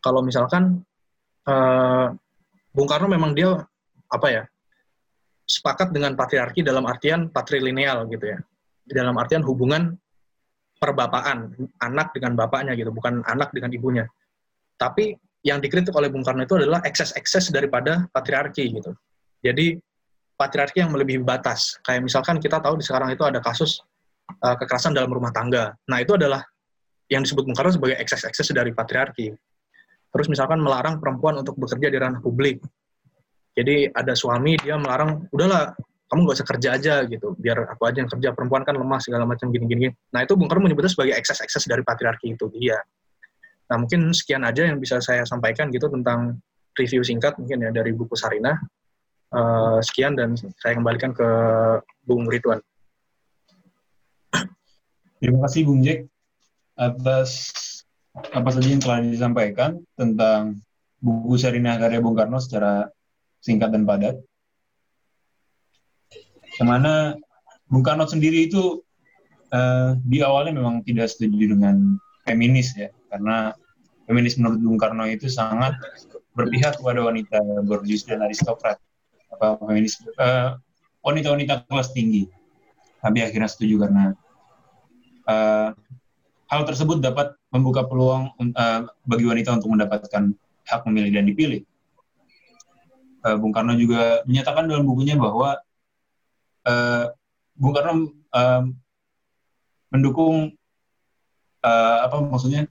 Kalau 0.03 0.21
misalkan 0.21 0.83
uh, 1.47 2.11
Bung 2.75 2.91
Karno 2.91 3.07
memang 3.07 3.39
dia 3.39 3.55
apa 4.11 4.29
ya 4.29 4.43
sepakat 5.49 5.95
dengan 5.95 6.13
patriarki 6.13 6.61
dalam 6.61 6.85
artian 6.91 7.31
patrilineal 7.31 8.11
gitu 8.11 8.35
ya. 8.35 8.39
Dalam 8.89 9.15
artian 9.17 9.47
hubungan 9.47 9.95
perbapaan 10.77 11.55
anak 11.83 12.15
dengan 12.15 12.35
bapaknya 12.35 12.75
gitu, 12.75 12.91
bukan 12.91 13.23
anak 13.27 13.51
dengan 13.55 13.71
ibunya. 13.73 14.05
Tapi 14.79 15.17
yang 15.49 15.65
dikritik 15.65 15.97
oleh 15.97 16.13
Bung 16.13 16.21
Karno 16.21 16.45
itu 16.45 16.61
adalah 16.61 16.85
ekses-ekses 16.85 17.49
daripada 17.49 18.05
patriarki 18.13 18.69
gitu. 18.69 18.93
Jadi 19.41 19.81
patriarki 20.37 20.85
yang 20.85 20.93
melebihi 20.93 21.25
batas. 21.25 21.81
Kayak 21.81 22.07
misalkan 22.07 22.37
kita 22.39 22.61
tahu 22.61 22.79
di 22.79 22.85
sekarang 22.85 23.11
itu 23.11 23.25
ada 23.25 23.41
kasus 23.41 23.81
uh, 24.45 24.55
kekerasan 24.55 24.93
dalam 24.93 25.11
rumah 25.11 25.33
tangga. 25.33 25.73
Nah, 25.89 25.99
itu 25.99 26.15
adalah 26.15 26.45
yang 27.09 27.25
disebut 27.25 27.49
Bung 27.49 27.57
Karno 27.57 27.73
sebagai 27.73 27.97
ekses-ekses 27.97 28.53
dari 28.53 28.71
patriarki. 28.77 29.33
Terus 30.09 30.27
misalkan 30.29 30.61
melarang 30.61 31.01
perempuan 31.01 31.41
untuk 31.41 31.57
bekerja 31.57 31.89
di 31.89 31.97
ranah 31.97 32.21
publik. 32.21 32.61
Jadi 33.57 33.91
ada 33.91 34.15
suami 34.15 34.55
dia 34.61 34.79
melarang, 34.79 35.27
udahlah 35.35 35.75
kamu 36.09 36.25
gak 36.25 36.37
usah 36.41 36.49
kerja 36.49 36.69
aja 36.79 36.95
gitu, 37.05 37.37
biar 37.37 37.69
aku 37.69 37.85
aja 37.85 38.01
yang 38.01 38.09
kerja. 38.09 38.29
Perempuan 38.33 38.65
kan 38.65 38.79
lemah 38.79 39.01
segala 39.03 39.29
macam 39.29 39.53
gini-gini. 39.53 39.93
Nah 40.15 40.25
itu 40.25 40.39
Bung 40.39 40.49
Karno 40.49 40.65
menyebutnya 40.65 40.89
sebagai 40.89 41.19
ekses-ekses 41.19 41.69
dari 41.69 41.85
patriarki 41.85 42.33
itu 42.33 42.49
dia. 42.55 42.79
Nah 43.69 43.77
mungkin 43.77 44.11
sekian 44.17 44.43
aja 44.49 44.65
yang 44.65 44.81
bisa 44.81 45.01
saya 45.05 45.29
sampaikan 45.29 45.69
gitu 45.69 45.93
tentang 45.93 46.41
review 46.77 47.05
singkat 47.05 47.37
mungkin 47.37 47.69
ya 47.69 47.71
dari 47.73 47.93
buku 47.93 48.17
Sarina. 48.17 48.57
Uh, 49.29 49.77
sekian 49.85 50.17
dan 50.17 50.41
saya 50.57 50.73
kembalikan 50.73 51.13
ke 51.13 51.29
Bung 52.09 52.25
Ridwan. 52.25 52.65
Terima 55.21 55.45
kasih 55.45 55.69
Bung 55.69 55.85
Jack 55.85 56.09
atas 56.79 57.53
apa 58.33 58.49
saja 58.49 58.73
yang 58.73 58.81
telah 58.81 59.05
disampaikan 59.05 59.85
tentang 59.99 60.57
buku 61.05 61.37
Sarinah 61.37 61.77
karya 61.77 62.01
Bung 62.01 62.17
Karno 62.17 62.41
secara 62.41 62.89
singkat 63.45 63.69
dan 63.69 63.85
padat. 63.85 64.17
Ke 66.57 66.63
mana 66.65 67.21
Bung 67.69 67.85
Karno 67.85 68.09
sendiri 68.09 68.49
itu 68.49 68.81
uh, 69.53 69.93
di 70.09 70.25
awalnya 70.25 70.57
memang 70.57 70.81
tidak 70.89 71.13
setuju 71.13 71.53
dengan 71.53 72.01
feminis 72.25 72.73
ya, 72.75 72.89
karena 73.09 73.57
feminis 74.09 74.41
menurut 74.41 74.61
Bung 74.61 74.79
Karno 74.81 75.05
itu 75.05 75.29
sangat 75.29 75.77
berpihak 76.33 76.81
kepada 76.81 77.05
wanita 77.05 77.41
borjuis 77.67 78.07
dan 78.09 78.25
aristokrat, 78.25 78.81
apa 79.33 79.59
feminis 79.65 80.01
uh, 80.17 80.57
wanita-wanita 81.05 81.69
kelas 81.69 81.93
tinggi. 81.93 82.29
Tapi 82.99 83.23
akhirnya 83.23 83.51
setuju 83.51 83.87
karena 83.87 84.17
uh, 85.29 85.71
hal 86.49 86.63
tersebut 86.65 87.05
dapat 87.05 87.37
membuka 87.53 87.85
peluang 87.85 88.33
uh, 88.37 88.81
bagi 89.05 89.25
wanita 89.29 89.57
untuk 89.61 89.73
mendapatkan 89.73 90.33
hak 90.69 90.81
memilih 90.89 91.13
dan 91.21 91.25
dipilih. 91.29 91.63
Uh, 93.25 93.37
Bung 93.37 93.53
Karno 93.53 93.77
juga 93.77 94.25
menyatakan 94.25 94.69
dalam 94.69 94.89
bukunya 94.89 95.19
bahwa 95.19 95.59
uh, 96.65 97.05
Bung 97.59 97.75
Karno 97.77 97.93
uh, 98.33 98.63
mendukung 99.93 100.55
uh, 101.65 101.99
apa 102.05 102.17
maksudnya 102.25 102.69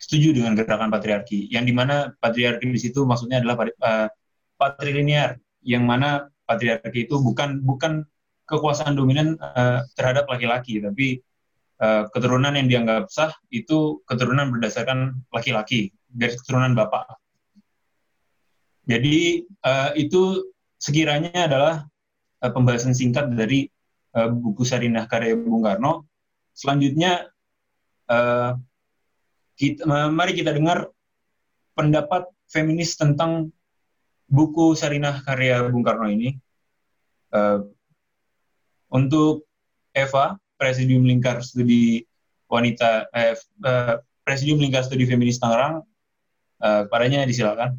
setuju 0.00 0.32
dengan 0.32 0.56
gerakan 0.56 0.88
patriarki 0.88 1.52
yang 1.52 1.68
di 1.68 1.76
mana 1.76 2.16
patriarki 2.16 2.64
di 2.72 2.80
situ 2.80 3.04
maksudnya 3.04 3.44
adalah 3.44 3.68
uh, 3.84 4.08
patrilinear 4.56 5.36
yang 5.60 5.84
mana 5.84 6.32
patriarki 6.48 7.04
itu 7.04 7.20
bukan 7.20 7.60
bukan 7.60 8.08
kekuasaan 8.48 8.96
dominan 8.96 9.36
uh, 9.38 9.84
terhadap 9.94 10.24
laki-laki 10.26 10.80
tapi 10.80 11.20
uh, 11.84 12.08
keturunan 12.10 12.56
yang 12.56 12.66
dianggap 12.66 13.12
sah 13.12 13.30
itu 13.52 14.00
keturunan 14.08 14.48
berdasarkan 14.48 15.20
laki-laki 15.30 15.92
dari 16.08 16.34
keturunan 16.34 16.74
bapak. 16.74 17.20
Jadi 18.88 19.46
uh, 19.62 19.92
itu 19.94 20.50
sekiranya 20.80 21.46
adalah 21.46 21.86
uh, 22.42 22.50
pembahasan 22.50 22.96
singkat 22.96 23.30
dari 23.36 23.68
uh, 24.16 24.26
buku 24.32 24.66
Sarinah 24.66 25.06
karya 25.06 25.38
Bung 25.38 25.62
Karno. 25.62 26.08
Selanjutnya 26.56 27.30
uh, 28.10 28.58
kita, 29.60 29.84
mari 30.08 30.32
kita 30.32 30.56
dengar 30.56 30.88
pendapat 31.76 32.24
feminis 32.48 32.96
tentang 32.96 33.52
buku 34.24 34.72
Sarinah 34.72 35.20
karya 35.20 35.68
Bung 35.68 35.84
Karno 35.84 36.08
ini. 36.08 36.32
Uh, 37.30 37.68
untuk 38.90 39.46
Eva, 39.92 40.40
Presidium 40.56 41.04
Lingkar 41.06 41.44
Studi 41.44 42.02
Wanita 42.50 43.06
eh, 43.14 43.38
eh, 43.38 43.96
Presidium 44.26 44.58
Lingkar 44.58 44.82
Studi 44.82 45.06
Feminis 45.06 45.38
Tangerang 45.38 45.86
eh, 46.58 46.82
padanya 46.90 47.22
disilakan 47.22 47.78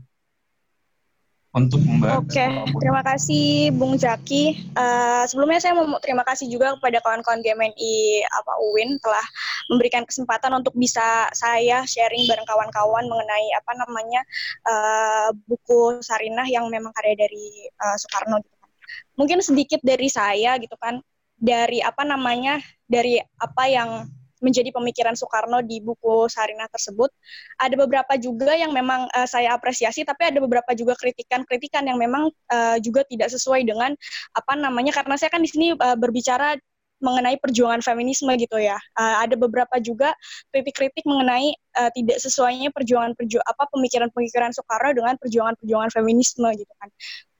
untuk 1.51 1.83
membahas. 1.83 2.23
Oke, 2.23 2.39
okay. 2.39 2.63
terima 2.79 3.03
kasih 3.03 3.75
Bung 3.75 3.99
Jaki. 3.99 4.71
Uh, 4.71 5.27
sebelumnya 5.27 5.59
saya 5.59 5.75
mau 5.75 5.99
terima 5.99 6.23
kasih 6.23 6.47
juga 6.47 6.79
kepada 6.79 7.03
kawan-kawan 7.03 7.43
GMNI 7.43 7.95
apa 8.23 8.53
UIN 8.71 8.95
telah 9.03 9.25
memberikan 9.67 10.07
kesempatan 10.07 10.55
untuk 10.55 10.71
bisa 10.79 11.27
saya 11.35 11.83
sharing 11.83 12.23
bareng 12.23 12.47
kawan-kawan 12.47 13.03
mengenai 13.03 13.47
apa 13.59 13.71
namanya 13.83 14.21
uh, 14.63 15.29
buku 15.43 15.99
Sarinah 15.99 16.47
yang 16.47 16.71
memang 16.71 16.95
karya 16.95 17.19
dari 17.19 17.67
uh, 17.83 17.99
Soekarno. 17.99 18.39
Gitu 18.39 18.55
kan. 18.55 18.71
Mungkin 19.19 19.37
sedikit 19.43 19.83
dari 19.83 20.07
saya 20.07 20.55
gitu 20.55 20.79
kan 20.79 21.03
dari 21.35 21.83
apa 21.83 22.07
namanya 22.07 22.63
dari 22.87 23.19
apa 23.19 23.63
yang 23.67 24.07
menjadi 24.41 24.73
pemikiran 24.73 25.13
Soekarno 25.13 25.61
di 25.61 25.79
buku 25.79 26.27
Sarinah 26.27 26.67
tersebut. 26.67 27.13
Ada 27.61 27.77
beberapa 27.77 28.17
juga 28.17 28.57
yang 28.57 28.73
memang 28.73 29.07
uh, 29.13 29.27
saya 29.29 29.53
apresiasi, 29.55 30.03
tapi 30.03 30.27
ada 30.27 30.41
beberapa 30.41 30.73
juga 30.73 30.97
kritikan-kritikan 30.97 31.85
yang 31.85 32.01
memang 32.01 32.33
uh, 32.51 32.77
juga 32.81 33.05
tidak 33.07 33.29
sesuai 33.31 33.63
dengan 33.63 33.93
apa 34.35 34.53
namanya 34.57 34.91
karena 34.91 35.15
saya 35.15 35.29
kan 35.31 35.39
di 35.45 35.49
sini 35.49 35.77
uh, 35.77 35.95
berbicara 35.95 36.57
mengenai 37.01 37.37
perjuangan 37.41 37.81
feminisme 37.81 38.29
gitu 38.37 38.61
ya. 38.61 38.77
Uh, 38.93 39.25
ada 39.25 39.33
beberapa 39.33 39.81
juga 39.81 40.13
kritik-kritik 40.53 41.01
mengenai 41.05 41.53
uh, 41.77 41.89
tidak 41.93 42.21
sesuainya 42.21 42.69
perjuangan 42.69 43.17
perju 43.17 43.41
apa 43.41 43.69
pemikiran-pemikiran 43.73 44.53
Soekarno 44.53 44.93
dengan 44.93 45.17
perjuangan-perjuangan 45.17 45.89
feminisme 45.93 46.45
gitu 46.53 46.73
kan 46.77 46.89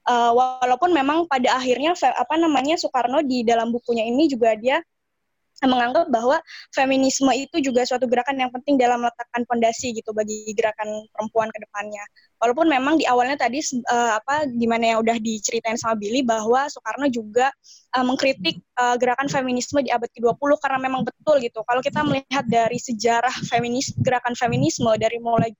uh, 0.09 0.31
walaupun 0.33 0.89
memang 0.95 1.29
pada 1.29 1.57
akhirnya 1.57 1.93
apa 1.95 2.35
namanya 2.39 2.79
Soekarno 2.79 3.21
di 3.21 3.45
dalam 3.45 3.69
bukunya 3.69 4.07
ini 4.07 4.31
juga 4.31 4.55
dia 4.57 4.81
menganggap 5.69 6.09
bahwa 6.09 6.41
feminisme 6.73 7.29
itu 7.33 7.61
juga 7.61 7.85
suatu 7.85 8.09
gerakan 8.09 8.37
yang 8.41 8.51
penting 8.53 8.81
dalam 8.81 9.01
meletakkan 9.01 9.45
fondasi 9.45 9.93
gitu 9.93 10.09
bagi 10.13 10.49
gerakan 10.57 11.05
perempuan 11.13 11.49
ke 11.53 11.59
depannya. 11.61 12.03
Walaupun 12.41 12.65
memang 12.65 12.97
di 12.97 13.05
awalnya 13.05 13.37
tadi 13.37 13.61
uh, 13.85 14.17
apa 14.17 14.49
gimana 14.57 14.95
yang 14.95 14.99
udah 15.05 15.17
diceritain 15.21 15.77
sama 15.77 15.93
Billy 15.93 16.25
bahwa 16.25 16.65
Soekarno 16.65 17.05
juga 17.13 17.53
uh, 17.93 18.05
mengkritik 18.05 18.57
uh, 18.81 18.97
gerakan 18.97 19.29
feminisme 19.29 19.77
di 19.85 19.93
abad 19.93 20.09
ke-20 20.09 20.57
karena 20.57 20.79
memang 20.81 21.05
betul 21.05 21.37
gitu. 21.37 21.61
Kalau 21.61 21.81
kita 21.85 22.01
melihat 22.01 22.45
dari 22.49 22.81
sejarah 22.81 23.33
feminis 23.45 23.93
gerakan 24.01 24.33
feminisme 24.33 24.89
dari 24.97 25.21
mulai 25.21 25.53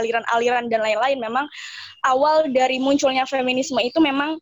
aliran-aliran 0.00 0.64
uh, 0.64 0.70
dan 0.72 0.80
lain-lain 0.80 1.18
memang 1.20 1.44
awal 2.08 2.48
dari 2.48 2.80
munculnya 2.80 3.28
feminisme 3.28 3.76
itu 3.84 4.00
memang 4.00 4.40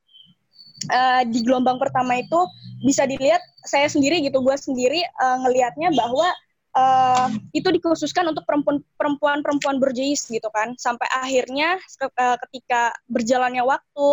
uh, 0.91 1.23
di 1.29 1.45
gelombang 1.45 1.79
pertama 1.79 2.19
itu 2.19 2.41
bisa 2.83 3.07
dilihat 3.07 3.43
saya 3.63 3.87
sendiri 3.87 4.23
gitu 4.27 4.43
gue 4.43 4.57
sendiri 4.59 5.01
uh, 5.23 5.39
ngelihatnya 5.47 5.95
bahwa 5.95 6.29
uh, 6.75 7.29
itu 7.55 7.69
dikhususkan 7.69 8.33
untuk 8.33 8.43
perempuan 8.47 9.45
perempuan 9.45 9.77
berjenis 9.79 10.27
gitu 10.27 10.49
kan. 10.51 10.75
Sampai 10.81 11.07
akhirnya 11.13 11.79
uh, 12.03 12.37
ketika 12.49 12.91
berjalannya 13.07 13.63
waktu 13.63 14.09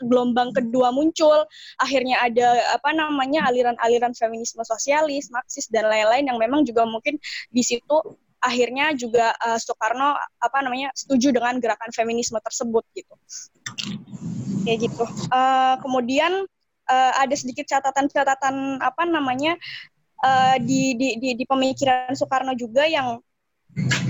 gelombang 0.00 0.48
kedua 0.56 0.88
muncul 0.96 1.44
akhirnya 1.76 2.16
ada 2.24 2.56
apa 2.72 2.90
namanya 2.96 3.44
aliran-aliran 3.52 4.16
feminisme 4.16 4.64
sosialis 4.64 5.28
marxis 5.28 5.68
dan 5.68 5.92
lain-lain 5.92 6.24
yang 6.24 6.40
memang 6.40 6.64
juga 6.64 6.88
mungkin 6.88 7.20
di 7.52 7.60
situ 7.60 8.00
akhirnya 8.40 8.96
juga 8.96 9.36
uh, 9.36 9.60
Soekarno 9.60 10.16
apa 10.16 10.58
namanya 10.64 10.88
setuju 10.96 11.36
dengan 11.36 11.60
gerakan 11.60 11.92
feminisme 11.92 12.40
tersebut 12.40 12.84
gitu 12.96 13.12
kayak 14.70 14.86
gitu 14.86 15.02
uh, 15.34 15.74
kemudian 15.82 16.46
uh, 16.86 17.12
ada 17.18 17.34
sedikit 17.34 17.66
catatan-catatan 17.66 18.78
apa 18.78 19.02
namanya 19.02 19.58
uh, 20.22 20.56
di, 20.62 20.94
di 20.94 21.18
di 21.18 21.28
di 21.34 21.44
pemikiran 21.44 22.14
Soekarno 22.14 22.54
juga 22.54 22.86
yang 22.86 23.18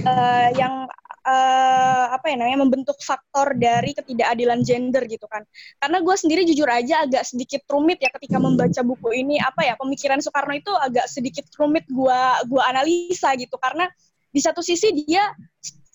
uh, 0.05 0.49
yang 0.53 0.85
uh, 1.25 2.05
apa 2.13 2.33
ya 2.33 2.37
namanya 2.41 2.61
membentuk 2.65 2.99
faktor 3.01 3.57
dari 3.57 3.93
ketidakadilan 3.97 4.61
gender 4.65 5.05
gitu 5.07 5.25
kan. 5.29 5.45
Karena 5.79 6.01
gue 6.01 6.15
sendiri 6.17 6.43
jujur 6.49 6.69
aja 6.69 7.05
agak 7.05 7.25
sedikit 7.29 7.65
rumit 7.69 8.01
ya 8.01 8.11
ketika 8.13 8.41
membaca 8.41 8.81
buku 8.85 9.17
ini 9.17 9.41
apa 9.41 9.65
ya 9.65 9.75
pemikiran 9.77 10.21
Soekarno 10.21 10.57
itu 10.57 10.73
agak 10.77 11.07
sedikit 11.09 11.47
rumit 11.57 11.89
gue 11.89 12.21
gua 12.49 12.63
analisa 12.69 13.33
gitu 13.37 13.57
karena 13.61 13.89
di 14.31 14.39
satu 14.39 14.63
sisi 14.63 14.95
dia 14.95 15.27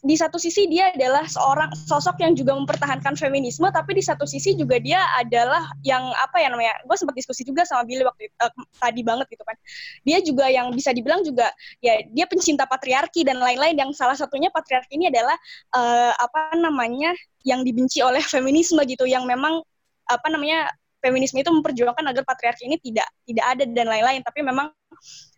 di 0.06 0.14
satu 0.14 0.38
sisi 0.38 0.70
dia 0.70 0.94
adalah 0.94 1.26
seorang 1.26 1.74
sosok 1.74 2.22
yang 2.22 2.38
juga 2.38 2.54
mempertahankan 2.54 3.18
feminisme, 3.18 3.66
tapi 3.74 3.98
di 3.98 4.06
satu 4.06 4.30
sisi 4.30 4.54
juga 4.54 4.78
dia 4.78 5.02
adalah 5.18 5.66
yang 5.82 6.14
apa 6.22 6.46
ya 6.46 6.54
namanya, 6.54 6.78
gue 6.86 6.94
sempat 6.94 7.18
diskusi 7.18 7.42
juga 7.42 7.66
sama 7.66 7.90
Billy 7.90 8.06
waktu 8.06 8.30
uh, 8.38 8.54
tadi 8.78 9.02
banget 9.02 9.26
gitu 9.34 9.42
kan. 9.42 9.58
Dia 10.06 10.22
juga 10.22 10.46
yang 10.46 10.70
bisa 10.78 10.94
dibilang 10.94 11.26
juga 11.26 11.50
ya 11.82 12.06
dia 12.14 12.30
pencinta 12.30 12.70
patriarki 12.70 13.26
dan 13.26 13.42
lain-lain. 13.42 13.74
Yang 13.82 13.98
salah 13.98 14.14
satunya 14.14 14.54
patriarki 14.54 14.94
ini 14.94 15.10
adalah 15.10 15.34
uh, 15.74 16.14
apa 16.14 16.54
namanya 16.54 17.10
yang 17.42 17.66
dibenci 17.66 18.06
oleh 18.06 18.22
feminisme 18.34 18.78
gitu, 18.86 19.10
yang 19.10 19.26
memang 19.26 19.66
apa 20.06 20.28
namanya 20.30 20.70
feminisme 21.02 21.42
itu 21.42 21.50
memperjuangkan 21.50 22.06
agar 22.14 22.22
patriarki 22.30 22.70
ini 22.70 22.78
tidak 22.78 23.10
tidak 23.26 23.46
ada 23.58 23.64
dan 23.74 23.90
lain-lain. 23.90 24.22
Tapi 24.22 24.46
memang 24.46 24.70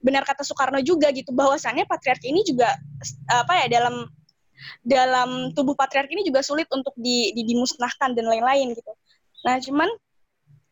benar 0.03 0.27
kata 0.27 0.43
Soekarno 0.43 0.83
juga 0.83 1.07
gitu 1.15 1.31
bahwasannya 1.31 1.87
patriarki 1.87 2.35
ini 2.35 2.43
juga 2.43 2.75
apa 3.31 3.63
ya 3.63 3.79
dalam 3.79 4.11
dalam 4.81 5.51
tubuh 5.53 5.73
patriarki 5.77 6.17
ini 6.17 6.25
juga 6.27 6.41
sulit 6.41 6.67
untuk 6.73 6.93
di, 6.97 7.31
di, 7.33 7.43
dimusnahkan 7.47 8.13
dan 8.17 8.25
lain-lain 8.27 8.73
gitu. 8.73 8.91
Nah, 9.45 9.61
cuman 9.61 9.89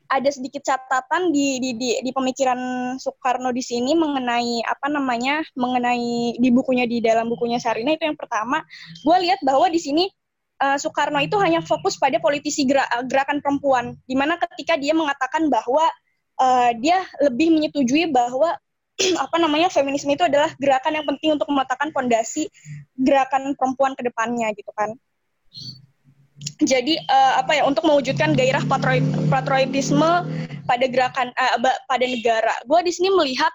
ada 0.06 0.30
sedikit 0.30 0.62
catatan 0.62 1.34
di, 1.34 1.58
di, 1.58 1.70
di, 1.78 1.90
di 2.02 2.12
pemikiran 2.14 2.94
Soekarno 3.02 3.50
di 3.50 3.64
sini 3.66 3.98
mengenai 3.98 4.62
apa 4.62 4.88
namanya 4.90 5.42
mengenai 5.58 6.38
di 6.38 6.50
bukunya 6.54 6.86
di 6.86 7.02
dalam 7.02 7.26
bukunya 7.26 7.58
Sarina 7.58 7.98
itu 7.98 8.06
yang 8.06 8.18
pertama 8.18 8.62
gue 9.02 9.18
lihat 9.26 9.42
bahwa 9.42 9.66
di 9.66 9.82
sini 9.82 10.06
uh, 10.62 10.78
Soekarno 10.78 11.18
itu 11.26 11.36
hanya 11.42 11.60
fokus 11.66 11.98
pada 11.98 12.22
politisi 12.22 12.70
gerak, 12.70 12.88
gerakan 13.10 13.42
perempuan 13.42 13.98
di 14.06 14.14
mana 14.14 14.38
ketika 14.38 14.78
dia 14.78 14.94
mengatakan 14.94 15.50
bahwa 15.50 15.86
uh, 16.40 16.72
dia 16.78 17.02
lebih 17.26 17.52
menyetujui 17.52 18.12
bahwa 18.14 18.54
apa 19.26 19.36
namanya 19.38 19.68
feminisme 19.68 20.12
itu 20.12 20.24
adalah 20.24 20.52
gerakan 20.60 21.02
yang 21.02 21.06
penting 21.06 21.36
untuk 21.36 21.48
meletakkan 21.52 21.92
fondasi 21.92 22.48
gerakan 22.96 23.56
perempuan 23.60 23.94
ke 23.94 24.04
depannya 24.08 24.52
gitu 24.56 24.72
kan. 24.76 24.96
Jadi 26.64 27.00
uh, 27.00 27.40
apa 27.40 27.60
ya 27.60 27.64
untuk 27.64 27.88
mewujudkan 27.88 28.36
gairah 28.36 28.64
patriotisme 29.32 30.12
pada 30.68 30.86
gerakan 30.88 31.32
uh, 31.36 31.60
pada 31.88 32.06
negara. 32.06 32.54
Gue 32.68 32.84
di 32.84 32.92
sini 32.92 33.12
melihat 33.12 33.52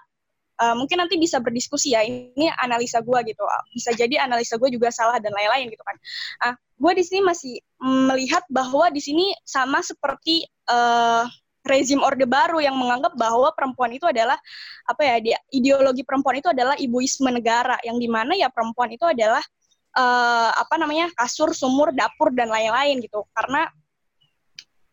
uh, 0.61 0.73
mungkin 0.73 1.01
nanti 1.01 1.17
bisa 1.17 1.37
berdiskusi 1.37 1.93
ya. 1.93 2.01
Ini 2.01 2.53
analisa 2.57 3.01
gue 3.01 3.19
gitu. 3.25 3.43
Bisa 3.77 3.93
jadi 3.93 4.25
analisa 4.25 4.57
gue 4.57 4.69
juga 4.73 4.89
salah 4.89 5.21
dan 5.21 5.33
lain-lain 5.33 5.69
gitu 5.69 5.83
kan. 5.85 5.97
Uh, 6.41 6.55
gue 6.57 6.91
di 6.97 7.03
sini 7.05 7.21
masih 7.21 7.53
melihat 7.81 8.41
bahwa 8.49 8.89
di 8.89 9.01
sini 9.01 9.33
sama 9.45 9.85
seperti 9.85 10.45
uh, 10.69 11.25
rezim 11.61 12.01
orde 12.01 12.25
baru 12.25 12.57
yang 12.57 12.73
menganggap 12.73 13.13
bahwa 13.13 13.53
perempuan 13.53 13.93
itu 13.93 14.09
adalah 14.09 14.37
apa 14.89 15.01
ya 15.05 15.15
dia 15.21 15.37
ideologi 15.53 16.01
perempuan 16.01 16.41
itu 16.41 16.49
adalah 16.49 16.73
ibuisme 16.77 17.29
negara 17.29 17.77
yang 17.85 18.01
di 18.01 18.09
mana 18.09 18.33
ya 18.33 18.49
perempuan 18.49 18.89
itu 18.89 19.05
adalah 19.05 19.41
uh, 19.95 20.49
apa 20.55 20.75
namanya 20.79 21.11
kasur 21.13 21.51
sumur 21.53 21.93
dapur 21.93 22.33
dan 22.33 22.49
lain-lain 22.49 23.03
gitu. 23.03 23.23
Karena 23.35 23.67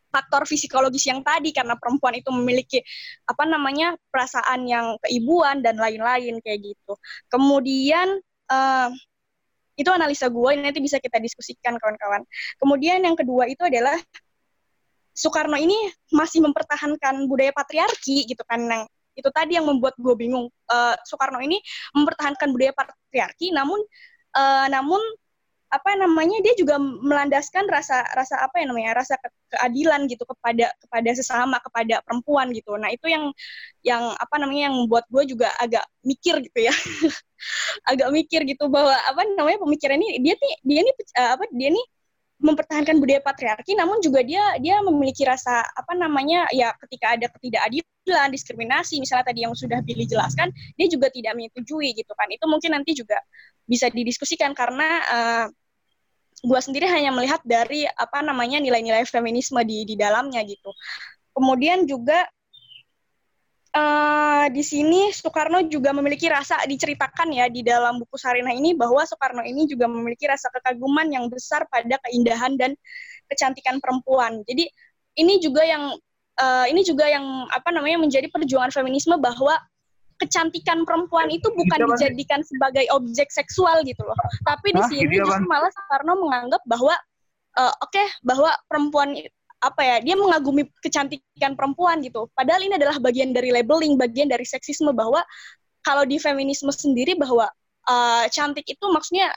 faktor 0.08 0.48
psikologis 0.48 1.04
yang 1.04 1.20
tadi 1.20 1.52
karena 1.52 1.76
perempuan 1.76 2.16
itu 2.16 2.32
memiliki 2.32 2.80
apa 3.28 3.44
namanya 3.44 3.94
perasaan 4.08 4.64
yang 4.64 4.96
keibuan 5.04 5.60
dan 5.60 5.76
lain-lain 5.76 6.40
kayak 6.40 6.74
gitu. 6.74 6.96
Kemudian 7.28 8.18
uh, 8.48 8.88
itu 9.78 9.90
analisa 9.94 10.26
gue 10.26 10.50
nanti 10.58 10.82
bisa 10.82 10.98
kita 10.98 11.22
diskusikan 11.22 11.78
kawan-kawan. 11.78 12.26
Kemudian 12.58 13.04
yang 13.04 13.14
kedua 13.14 13.46
itu 13.46 13.62
adalah 13.62 13.94
Soekarno 15.18 15.58
ini 15.58 15.74
masih 16.14 16.38
mempertahankan 16.46 17.26
budaya 17.26 17.50
patriarki 17.50 18.22
gitu 18.30 18.46
kan 18.46 18.62
yang 18.62 18.84
itu 19.18 19.26
tadi 19.34 19.58
yang 19.58 19.66
membuat 19.66 19.98
gue 19.98 20.14
bingung. 20.14 20.46
Uh, 20.70 20.94
Soekarno 21.02 21.42
ini 21.42 21.58
mempertahankan 21.90 22.54
budaya 22.54 22.70
patriarki 22.70 23.50
namun 23.50 23.82
uh, 24.38 24.66
namun 24.70 25.02
apa 25.68 26.00
namanya 26.00 26.40
dia 26.40 26.56
juga 26.56 26.80
melandaskan 26.80 27.68
rasa 27.68 28.00
rasa 28.16 28.40
apa 28.40 28.64
ya 28.64 28.64
namanya 28.64 29.04
rasa 29.04 29.20
ke 29.20 29.28
keadilan 29.52 30.08
gitu 30.08 30.24
kepada 30.24 30.72
kepada 30.80 31.10
sesama 31.12 31.60
kepada 31.60 32.00
perempuan 32.00 32.48
gitu. 32.56 32.72
Nah 32.80 32.88
itu 32.88 33.04
yang 33.12 33.28
yang 33.84 34.16
apa 34.16 34.40
namanya 34.40 34.72
yang 34.72 34.76
membuat 34.80 35.04
gue 35.12 35.28
juga 35.28 35.52
agak 35.60 35.84
mikir 36.00 36.40
gitu 36.40 36.72
ya. 36.72 36.72
Agak 37.90 38.08
mikir 38.10 38.42
gitu 38.48 38.66
bahwa 38.72 38.96
apa 38.96 39.22
namanya 39.36 39.60
pemikiran 39.62 40.00
ini 40.00 40.18
dia 40.24 40.34
nih 40.40 40.54
dia 40.64 40.80
nih 40.82 40.94
uh, 41.20 41.30
apa 41.36 41.44
dia 41.52 41.68
nih 41.70 41.84
mempertahankan 42.38 43.02
budaya 43.02 43.18
patriarki 43.18 43.74
namun 43.74 43.98
juga 43.98 44.22
dia 44.22 44.54
dia 44.62 44.78
memiliki 44.86 45.26
rasa 45.26 45.66
apa 45.74 45.90
namanya 45.98 46.46
ya 46.54 46.70
ketika 46.86 47.18
ada 47.18 47.26
ketidakadilan 47.34 48.30
diskriminasi 48.30 49.02
misalnya 49.02 49.26
tadi 49.26 49.42
yang 49.42 49.58
sudah 49.58 49.82
Billy 49.82 50.06
jelaskan 50.06 50.54
dia 50.78 50.86
juga 50.86 51.10
tidak 51.10 51.34
menyetujui 51.34 51.92
gitu 51.98 52.12
kan. 52.14 52.30
Itu 52.30 52.46
mungkin 52.46 52.78
nanti 52.78 52.94
juga 52.94 53.18
bisa 53.66 53.90
didiskusikan 53.90 54.54
karena 54.54 54.88
uh, 55.04 55.18
eh, 55.18 55.46
gue 56.46 56.60
sendiri 56.62 56.86
hanya 56.86 57.10
melihat 57.10 57.42
dari 57.42 57.84
apa 57.84 58.22
namanya 58.22 58.62
nilai-nilai 58.62 59.02
feminisme 59.04 59.58
di 59.66 59.82
di 59.82 59.98
dalamnya 59.98 60.40
gitu. 60.46 60.70
Kemudian 61.34 61.84
juga 61.90 62.22
uh, 63.74 64.46
di 64.48 64.62
sini 64.64 65.12
Soekarno 65.12 65.64
juga 65.68 65.92
memiliki 65.92 66.28
rasa 66.30 66.62
diceritakan 66.64 67.28
ya 67.34 67.46
di 67.52 67.60
dalam 67.66 68.00
buku 68.00 68.16
Sarinah 68.16 68.54
ini 68.54 68.72
bahwa 68.72 69.04
Soekarno 69.04 69.44
ini 69.44 69.68
juga 69.68 69.90
memiliki 69.90 70.24
rasa 70.24 70.48
kekaguman 70.54 71.08
yang 71.12 71.28
besar 71.28 71.68
pada 71.68 72.00
keindahan 72.08 72.56
dan 72.56 72.72
kecantikan 73.28 73.82
perempuan. 73.82 74.40
Jadi 74.48 74.68
ini 75.18 75.42
juga 75.42 75.66
yang 75.66 75.92
uh, 76.40 76.66
ini 76.70 76.80
juga 76.86 77.10
yang 77.10 77.50
apa 77.50 77.68
namanya 77.74 78.00
menjadi 78.00 78.30
perjuangan 78.30 78.72
feminisme 78.72 79.18
bahwa 79.20 79.58
kecantikan 80.18 80.82
perempuan 80.82 81.30
itu 81.30 81.46
bukan 81.54 81.94
dijadikan 81.94 82.42
sebagai 82.42 82.90
objek 82.90 83.30
seksual 83.30 83.86
gitu 83.86 84.02
loh. 84.02 84.18
Tapi 84.42 84.74
di 84.74 84.82
sini 84.90 85.22
justru 85.22 85.46
malah 85.46 85.70
Soekarno 85.70 86.18
menganggap 86.18 86.62
bahwa 86.66 86.94
uh, 87.58 87.74
oke 87.82 87.94
okay, 87.94 88.06
bahwa 88.26 88.50
perempuan 88.66 89.14
apa 89.58 89.82
ya 89.82 89.96
dia 89.98 90.14
mengagumi 90.14 90.70
kecantikan 90.78 91.58
perempuan 91.58 91.98
gitu. 92.02 92.30
Padahal 92.34 92.62
ini 92.62 92.78
adalah 92.78 93.02
bagian 93.02 93.34
dari 93.34 93.50
labeling 93.50 93.98
bagian 93.98 94.30
dari 94.30 94.46
seksisme 94.46 94.94
bahwa 94.94 95.22
kalau 95.82 96.06
di 96.06 96.18
feminisme 96.22 96.70
sendiri 96.70 97.18
bahwa 97.18 97.50
uh, 97.90 98.24
cantik 98.30 98.66
itu 98.66 98.86
maksudnya 98.90 99.34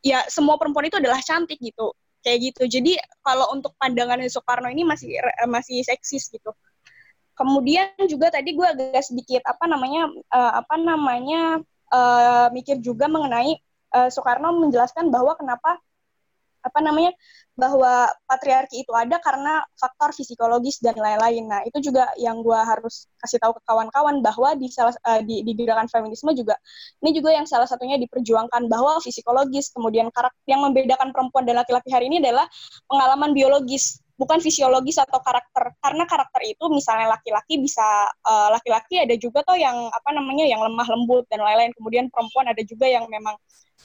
ya 0.00 0.24
semua 0.32 0.56
perempuan 0.56 0.88
itu 0.88 0.96
adalah 0.96 1.20
cantik 1.20 1.60
gitu. 1.60 1.92
Kayak 2.24 2.52
gitu. 2.52 2.62
Jadi 2.80 2.92
kalau 3.22 3.52
untuk 3.54 3.76
pandangan 3.78 4.18
Soekarno 4.26 4.68
ini 4.72 4.82
masih 4.82 5.12
masih 5.46 5.84
seksis 5.84 6.32
gitu. 6.32 6.50
Kemudian 7.38 7.94
juga 8.10 8.34
tadi 8.34 8.50
gue 8.56 8.66
agak 8.66 9.04
sedikit 9.06 9.46
apa 9.46 9.70
namanya 9.70 10.10
uh, 10.34 10.52
apa 10.58 10.74
namanya 10.74 11.62
uh, 11.94 12.50
mikir 12.50 12.82
juga 12.82 13.06
mengenai 13.06 13.60
uh, 13.94 14.08
Soekarno 14.10 14.56
menjelaskan 14.58 15.12
bahwa 15.14 15.38
kenapa 15.38 15.78
apa 16.68 16.80
namanya 16.84 17.12
bahwa 17.58 18.06
patriarki 18.30 18.86
itu 18.86 18.92
ada 18.94 19.18
karena 19.18 19.66
faktor 19.74 20.14
psikologis 20.14 20.78
dan 20.78 20.94
lain-lain. 20.94 21.42
Nah, 21.50 21.60
itu 21.66 21.90
juga 21.90 22.06
yang 22.14 22.38
gue 22.38 22.54
harus 22.54 23.10
kasih 23.18 23.42
tahu 23.42 23.58
ke 23.58 23.62
kawan-kawan 23.66 24.22
bahwa 24.22 24.54
di 24.54 24.70
salah 24.70 24.94
uh, 25.02 25.18
di, 25.26 25.42
di 25.42 25.52
gerakan 25.58 25.90
feminisme 25.90 26.30
juga 26.38 26.54
ini 27.02 27.10
juga 27.10 27.34
yang 27.34 27.50
salah 27.50 27.66
satunya 27.66 27.98
diperjuangkan 27.98 28.70
bahwa 28.70 29.02
psikologis 29.02 29.74
kemudian 29.74 30.06
karakter 30.14 30.38
yang 30.46 30.62
membedakan 30.62 31.10
perempuan 31.10 31.42
dan 31.42 31.58
laki-laki 31.58 31.90
hari 31.90 32.06
ini 32.06 32.22
adalah 32.22 32.46
pengalaman 32.86 33.34
biologis 33.34 33.98
bukan 34.18 34.42
fisiologis 34.42 34.98
atau 34.98 35.22
karakter 35.22 35.78
karena 35.78 36.04
karakter 36.06 36.42
itu 36.42 36.64
misalnya 36.70 37.14
laki-laki 37.14 37.62
bisa 37.62 38.10
uh, 38.26 38.50
laki-laki 38.50 38.98
ada 38.98 39.14
juga 39.14 39.46
tuh 39.46 39.54
yang 39.54 39.90
apa 39.94 40.10
namanya 40.10 40.42
yang 40.42 40.58
lemah 40.58 40.86
lembut 40.90 41.26
dan 41.30 41.38
lain-lain 41.38 41.70
kemudian 41.78 42.10
perempuan 42.10 42.50
ada 42.50 42.62
juga 42.66 42.90
yang 42.90 43.06
memang 43.06 43.38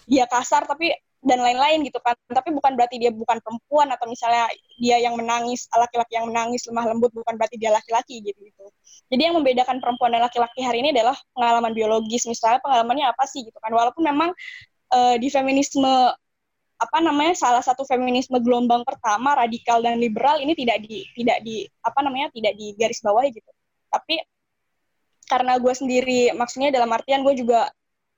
dia 0.10 0.26
kasar 0.26 0.66
tapi 0.66 0.90
dan 1.24 1.40
lain-lain 1.40 1.88
gitu 1.88 2.00
kan. 2.04 2.14
Tapi 2.28 2.52
bukan 2.52 2.76
berarti 2.76 3.00
dia 3.00 3.10
bukan 3.10 3.40
perempuan 3.40 3.90
atau 3.90 4.06
misalnya 4.06 4.52
dia 4.78 5.00
yang 5.00 5.16
menangis 5.16 5.66
laki-laki 5.72 6.20
yang 6.20 6.28
menangis 6.28 6.68
lemah 6.68 6.92
lembut 6.92 7.12
bukan 7.16 7.34
berarti 7.40 7.56
dia 7.58 7.72
laki-laki 7.72 8.20
gitu 8.22 8.40
gitu. 8.44 8.66
Jadi 9.10 9.22
yang 9.32 9.36
membedakan 9.40 9.80
perempuan 9.80 10.14
dan 10.14 10.22
laki-laki 10.28 10.62
hari 10.62 10.84
ini 10.84 10.92
adalah 10.92 11.16
pengalaman 11.34 11.72
biologis. 11.72 12.28
Misalnya 12.28 12.60
pengalamannya 12.60 13.08
apa 13.10 13.24
sih 13.26 13.48
gitu 13.48 13.58
kan. 13.58 13.72
Walaupun 13.72 14.04
memang 14.04 14.30
uh, 14.92 15.16
di 15.18 15.32
feminisme 15.32 16.12
apa 16.84 17.00
namanya 17.00 17.34
salah 17.40 17.64
satu 17.64 17.88
feminisme 17.88 18.36
gelombang 18.44 18.84
pertama 18.84 19.40
radikal 19.40 19.80
dan 19.80 19.96
liberal 19.96 20.36
ini 20.44 20.52
tidak 20.52 20.84
di 20.84 21.08
tidak 21.16 21.40
di 21.48 21.64
apa 21.80 22.00
namanya 22.04 22.28
tidak 22.36 22.54
di 22.60 22.76
garis 22.76 23.00
bawah 23.00 23.24
gitu. 23.24 23.52
Tapi 23.88 24.20
karena 25.24 25.56
gue 25.56 25.74
sendiri 25.74 26.36
maksudnya 26.36 26.70
dalam 26.76 26.92
artian 26.92 27.24
gue 27.24 27.34
juga 27.40 27.72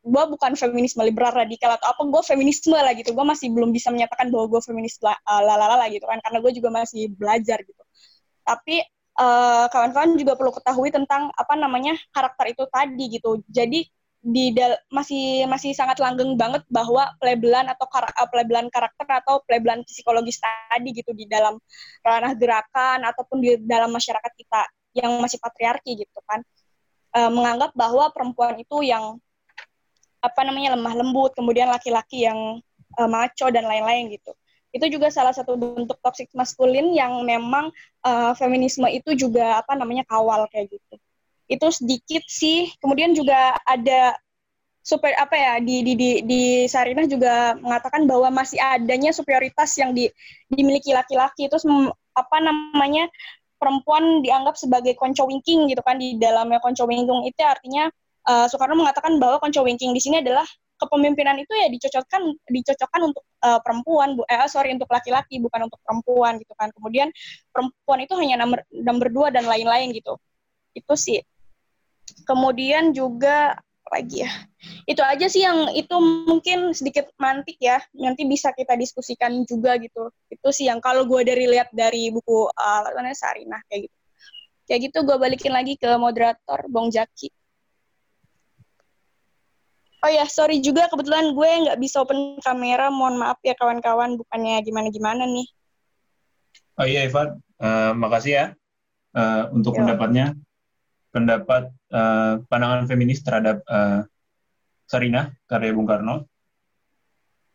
gue 0.05 0.23
bukan 0.37 0.53
feminisme 0.53 1.01
liberal 1.01 1.33
radikal 1.33 1.73
atau 1.73 1.89
apa 1.97 2.01
gue 2.05 2.21
feminisme 2.21 2.77
lah 2.77 2.93
gitu 2.93 3.11
gue 3.11 3.25
masih 3.25 3.49
belum 3.49 3.73
bisa 3.73 3.89
menyatakan 3.89 4.29
bahwa 4.29 4.45
gue 4.53 4.61
feminis 4.61 5.01
lalala 5.25 5.81
lah 5.81 5.89
gitu 5.89 6.05
kan 6.05 6.21
karena 6.21 6.37
gue 6.45 6.51
juga 6.53 6.69
masih 6.69 7.09
belajar 7.17 7.57
gitu 7.65 7.81
tapi 8.45 8.85
kawan 9.15 9.71
kawan-kawan 9.71 10.19
juga 10.19 10.33
perlu 10.35 10.51
ketahui 10.51 10.89
tentang 10.91 11.31
apa 11.31 11.55
namanya 11.55 11.95
karakter 12.11 12.51
itu 12.51 12.63
tadi 12.67 13.03
gitu. 13.15 13.39
Jadi 13.47 13.87
di 14.25 14.49
masih 14.89 15.45
masih 15.45 15.71
sangat 15.77 16.01
langgeng 16.01 16.33
banget 16.33 16.65
bahwa 16.67 17.13
pelabelan 17.21 17.69
atau 17.69 17.85
kar 17.85 18.09
pelabelan 18.33 18.67
karakter 18.73 19.05
atau 19.05 19.39
pelabelan 19.45 19.85
psikologis 19.85 20.41
tadi 20.41 20.89
gitu 20.97 21.13
di 21.13 21.29
dalam 21.29 21.61
ranah 22.01 22.33
gerakan 22.33 23.05
ataupun 23.05 23.37
di 23.37 23.49
dalam 23.63 23.93
masyarakat 23.93 24.33
kita 24.33 24.61
yang 24.97 25.21
masih 25.21 25.37
patriarki 25.37 25.93
gitu 26.01 26.19
kan 26.25 26.41
menganggap 27.15 27.71
bahwa 27.77 28.11
perempuan 28.11 28.59
itu 28.59 28.81
yang 28.83 29.21
apa 30.25 30.41
namanya 30.41 30.73
lemah 30.73 30.93
lembut 30.97 31.31
kemudian 31.37 31.69
laki-laki 31.69 32.25
yang 32.25 32.59
e, 32.97 33.01
maco 33.05 33.47
dan 33.53 33.65
lain-lain 33.69 34.17
gitu. 34.17 34.33
Itu 34.75 34.91
juga 34.91 35.07
salah 35.07 35.31
satu 35.31 35.55
bentuk 35.55 35.95
toxic 36.03 36.27
maskulin 36.35 36.91
yang 36.91 37.23
memang 37.23 37.71
uh, 38.03 38.35
feminisme 38.35 38.83
itu 38.91 39.15
juga 39.15 39.63
apa 39.63 39.71
namanya 39.71 40.03
kawal 40.03 40.51
kayak 40.51 40.67
gitu. 40.67 40.95
Itu 41.47 41.71
sedikit 41.71 42.27
sih 42.27 42.75
kemudian 42.83 43.15
juga 43.15 43.55
ada 43.63 44.19
super 44.83 45.15
apa 45.15 45.31
ya 45.31 45.53
di 45.63 45.79
di 45.79 45.93
di, 45.95 46.09
di 46.27 46.41
Sarinah 46.67 47.07
juga 47.07 47.55
mengatakan 47.55 48.03
bahwa 48.03 48.29
masih 48.35 48.59
adanya 48.59 49.15
superioritas 49.15 49.71
yang 49.79 49.95
di, 49.95 50.11
dimiliki 50.51 50.91
laki-laki. 50.91 51.47
Itu 51.47 51.55
apa 52.11 52.37
namanya 52.43 53.07
perempuan 53.55 54.19
dianggap 54.21 54.59
sebagai 54.59 54.99
konco 54.99 55.23
winking 55.25 55.71
gitu 55.71 55.79
kan 55.81 55.95
di 55.95 56.19
dalamnya 56.19 56.59
konco 56.59 56.83
winking 56.83 57.23
itu 57.25 57.41
artinya 57.47 57.87
uh, 58.25 58.45
Soekarno 58.49 58.75
mengatakan 58.77 59.17
bahwa 59.21 59.39
konco 59.39 59.61
winking 59.63 59.93
di 59.93 60.01
sini 60.01 60.21
adalah 60.21 60.45
kepemimpinan 60.75 61.39
itu 61.39 61.53
ya 61.55 61.71
dicocokkan 61.71 62.35
dicocokkan 62.51 63.01
untuk 63.07 63.23
uh, 63.47 63.59
perempuan 63.63 64.19
bu 64.19 64.27
eh 64.27 64.43
sorry 64.51 64.75
untuk 64.75 64.91
laki-laki 64.91 65.39
bukan 65.39 65.71
untuk 65.71 65.79
perempuan 65.85 66.35
gitu 66.41 66.53
kan. 66.59 66.69
Kemudian 66.75 67.09
perempuan 67.53 67.99
itu 68.03 68.13
hanya 68.19 68.43
nomor 68.43 68.59
nomor 68.71 69.07
dua 69.07 69.27
dan 69.31 69.47
lain-lain 69.47 69.95
gitu. 69.95 70.19
Itu 70.75 70.93
sih. 70.99 71.23
Kemudian 72.27 72.91
juga 72.91 73.55
lagi 73.87 74.25
ya. 74.27 74.31
Itu 74.89 75.01
aja 75.05 75.25
sih 75.29 75.45
yang 75.45 75.71
itu 75.71 75.95
mungkin 76.27 76.75
sedikit 76.75 77.07
mantik 77.15 77.55
ya. 77.61 77.79
Nanti 77.95 78.27
bisa 78.27 78.51
kita 78.51 78.75
diskusikan 78.75 79.31
juga 79.47 79.79
gitu. 79.79 80.11
Itu 80.27 80.49
sih 80.51 80.67
yang 80.67 80.83
kalau 80.83 81.07
gue 81.07 81.23
dari 81.23 81.47
lihat 81.47 81.71
dari 81.71 82.11
buku 82.11 82.51
uh, 82.51 83.13
Sarinah 83.15 83.61
kayak 83.71 83.87
gitu. 83.87 83.97
Kayak 84.65 84.79
gitu 84.89 84.97
gue 85.05 85.17
balikin 85.21 85.53
lagi 85.53 85.77
ke 85.77 85.93
moderator 85.95 86.65
Bong 86.67 86.89
Jaki 86.89 87.29
Oh 90.05 90.11
ya, 90.13 90.29
sorry 90.29 90.61
juga 90.61 90.85
kebetulan 90.85 91.33
gue 91.33 91.49
nggak 91.65 91.81
bisa 91.81 92.05
open 92.05 92.37
kamera. 92.37 92.93
Mohon 92.93 93.25
maaf 93.25 93.41
ya 93.41 93.57
kawan-kawan, 93.57 94.21
bukannya 94.21 94.61
gimana-gimana 94.61 95.25
nih. 95.25 95.49
Oh 96.77 96.85
iya, 96.85 97.09
Ivan. 97.09 97.41
Uh, 97.57 97.97
makasih 97.97 98.31
ya 98.37 98.45
uh, 99.17 99.49
untuk 99.49 99.73
Yo. 99.73 99.81
pendapatnya. 99.81 100.37
Pendapat 101.09 101.73
uh, 101.89 102.37
pandangan 102.45 102.85
feminis 102.85 103.25
terhadap 103.25 103.65
uh, 103.65 104.05
Sarina, 104.85 105.33
karya 105.49 105.73
Bung 105.73 105.89
Karno. 105.89 106.29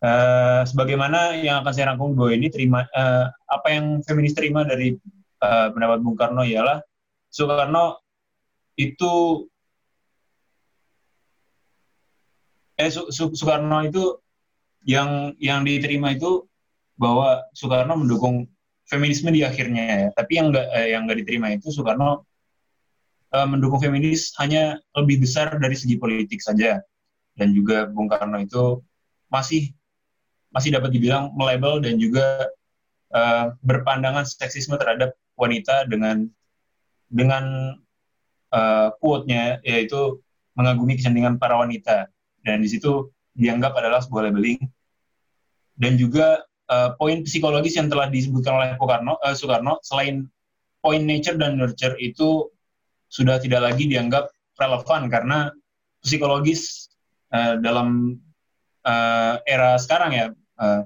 Uh, 0.02 0.66
sebagaimana 0.66 1.38
yang 1.38 1.62
akan 1.62 1.70
saya 1.70 1.94
rangkum 1.94 2.18
bahwa 2.18 2.34
ini 2.34 2.50
terima 2.50 2.82
uh, 2.90 3.30
apa 3.46 3.68
yang 3.70 4.02
feminis 4.02 4.34
terima 4.34 4.66
dari 4.66 4.98
uh, 5.44 5.68
pendapat 5.70 6.02
Bung 6.02 6.18
Karno 6.18 6.42
ialah 6.42 6.82
Soekarno 7.30 8.02
itu 8.74 9.44
eh 12.81 12.90
Soekarno 13.12 13.85
itu 13.85 14.16
yang 14.88 15.37
yang 15.37 15.61
diterima 15.62 16.16
itu 16.16 16.49
bahwa 16.97 17.45
Soekarno 17.53 18.01
mendukung 18.01 18.49
feminisme 18.88 19.29
di 19.31 19.45
akhirnya 19.45 19.85
ya. 19.85 20.09
Tapi 20.16 20.33
yang 20.40 20.53
enggak 20.53 20.66
eh, 20.73 20.88
yang 20.97 21.05
enggak 21.05 21.19
diterima 21.25 21.53
itu 21.53 21.69
Soekarno 21.69 22.25
eh, 23.37 23.47
mendukung 23.49 23.81
feminis 23.81 24.33
hanya 24.40 24.81
lebih 24.97 25.23
besar 25.25 25.57
dari 25.61 25.77
segi 25.77 26.01
politik 26.01 26.40
saja. 26.40 26.81
Dan 27.37 27.57
juga 27.57 27.88
Bung 27.88 28.11
Karno 28.11 28.40
itu 28.43 28.83
masih 29.31 29.73
masih 30.51 30.75
dapat 30.75 30.90
dibilang 30.90 31.31
melabel 31.37 31.79
dan 31.85 32.01
juga 32.01 32.51
eh, 33.12 33.47
berpandangan 33.62 34.25
seksisme 34.25 34.81
terhadap 34.81 35.14
wanita 35.37 35.88
dengan 35.88 36.29
dengan 37.11 37.75
uh, 38.55 38.88
quote-nya 39.03 39.59
yaitu 39.66 40.23
mengagumi 40.55 40.95
kecantikan 40.99 41.38
para 41.38 41.59
wanita 41.59 42.07
dan 42.44 42.64
di 42.64 42.68
situ 42.68 43.11
dianggap 43.37 43.76
adalah 43.76 44.00
sebuah 44.03 44.31
labeling. 44.31 44.61
Dan 45.81 45.96
juga 45.96 46.44
uh, 46.68 46.92
poin 47.00 47.24
psikologis 47.24 47.76
yang 47.76 47.88
telah 47.88 48.12
disebutkan 48.12 48.53
oleh 48.53 48.68
uh, 48.76 49.35
Soekarno 49.35 49.81
selain 49.81 50.29
poin 50.81 51.03
nature 51.05 51.37
dan 51.37 51.57
nurture 51.57 51.96
itu 52.00 52.48
sudah 53.11 53.40
tidak 53.42 53.64
lagi 53.64 53.88
dianggap 53.88 54.31
relevan 54.57 55.09
karena 55.09 55.38
psikologis 56.05 56.92
uh, 57.33 57.57
dalam 57.61 58.16
uh, 58.85 59.40
era 59.44 59.76
sekarang 59.76 60.12
ya 60.12 60.26
uh, 60.61 60.83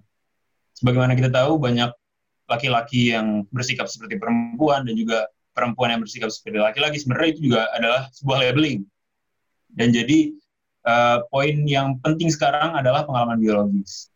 sebagaimana 0.79 1.15
kita 1.15 1.31
tahu 1.31 1.59
banyak 1.59 1.91
laki-laki 2.51 3.15
yang 3.15 3.47
bersikap 3.51 3.89
seperti 3.89 4.21
perempuan 4.21 4.85
dan 4.85 4.95
juga 4.95 5.27
perempuan 5.55 5.95
yang 5.97 6.03
bersikap 6.03 6.29
seperti 6.29 6.61
laki-laki 6.61 7.01
sebenarnya 7.01 7.31
itu 7.39 7.41
juga 7.51 7.71
adalah 7.73 8.11
sebuah 8.13 8.51
labeling. 8.51 8.85
Dan 9.75 9.91
jadi 9.95 10.35
uh, 10.85 11.25
poin 11.29 11.57
yang 11.67 11.99
penting 12.01 12.31
sekarang 12.31 12.77
adalah 12.77 13.05
pengalaman 13.09 13.41
biologis. 13.41 14.13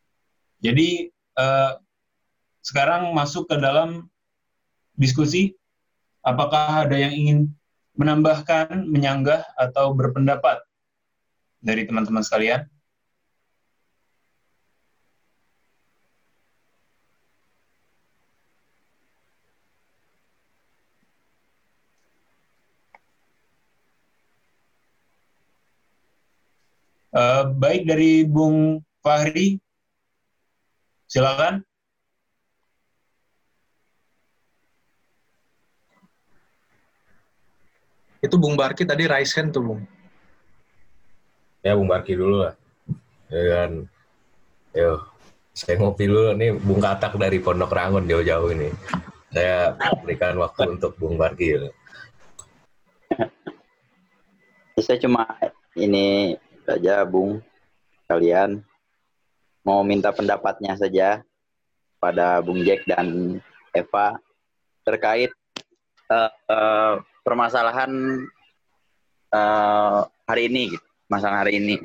Jadi 0.63 1.11
uh, 1.37 1.81
sekarang 2.63 3.11
masuk 3.17 3.49
ke 3.49 3.57
dalam 3.57 4.07
diskusi 4.99 5.57
apakah 6.23 6.85
ada 6.85 6.97
yang 6.99 7.15
ingin 7.15 7.39
menambahkan, 7.99 8.87
menyanggah 8.87 9.43
atau 9.59 9.91
berpendapat 9.97 10.63
dari 11.59 11.83
teman-teman 11.89 12.23
sekalian? 12.23 12.67
Uh, 27.09 27.49
baik 27.57 27.89
dari 27.89 28.21
Bung 28.29 28.85
Fahri, 29.01 29.57
silakan. 31.09 31.65
Itu 38.21 38.37
Bung 38.37 38.61
Barki 38.61 38.85
tadi 38.85 39.09
raise 39.09 39.33
hand 39.39 39.57
tuh, 39.57 39.65
Bung. 39.65 39.81
Ya, 41.65 41.73
Bung 41.73 41.89
Barki 41.89 42.13
dulu 42.13 42.45
lah. 42.45 42.55
Ya 43.33 43.43
kan. 43.57 43.71
Yo, 44.77 45.01
saya 45.57 45.81
ngopi 45.81 46.13
dulu 46.13 46.37
nih 46.37 46.61
Bung 46.61 46.85
Katak 46.85 47.17
dari 47.17 47.41
Pondok 47.41 47.73
Rangun 47.73 48.05
jauh-jauh 48.05 48.53
ini. 48.53 48.69
Saya 49.33 49.73
berikan 50.05 50.37
waktu 50.37 50.77
untuk 50.77 50.93
Bung 51.01 51.17
Barki. 51.17 51.57
Saya 54.77 54.99
cuma 55.01 55.25
ini 55.73 56.37
saja 56.69 57.01
Bung 57.09 57.41
kalian 58.05 58.61
mau 59.65 59.81
minta 59.81 60.13
pendapatnya 60.13 60.77
saja 60.77 61.25
pada 61.97 62.45
Bung 62.45 62.61
Jack 62.61 62.85
dan 62.85 63.41
Eva 63.73 64.21
terkait 64.85 65.33
uh, 66.13 66.33
uh, 66.49 66.93
permasalahan 67.25 67.93
uh, 69.33 70.05
hari 70.29 70.53
ini 70.53 70.77
gitu, 70.77 70.87
masalah 71.09 71.45
hari 71.45 71.61
ini. 71.61 71.77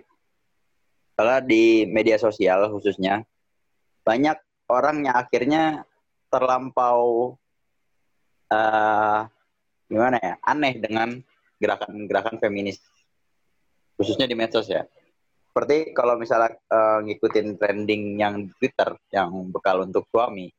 Kalau 1.15 1.39
di 1.43 1.87
media 1.87 2.19
sosial 2.19 2.67
khususnya 2.71 3.23
banyak 4.03 4.35
orang 4.67 5.07
yang 5.07 5.15
akhirnya 5.15 5.63
terlampau 6.27 7.35
uh, 8.51 9.27
gimana 9.87 10.17
ya 10.17 10.33
aneh 10.43 10.73
dengan 10.81 11.21
gerakan-gerakan 11.61 12.41
feminis 12.41 12.81
khususnya 14.03 14.27
di 14.27 14.35
medsos 14.35 14.67
ya. 14.67 14.83
Seperti 15.47 15.95
kalau 15.95 16.19
misalnya 16.19 16.59
uh, 16.67 16.99
ngikutin 17.07 17.55
trending 17.55 18.19
yang 18.19 18.43
di 18.43 18.51
Twitter 18.59 18.99
yang 19.15 19.31
bekal 19.47 19.87
untuk 19.87 20.03
suami, 20.11 20.51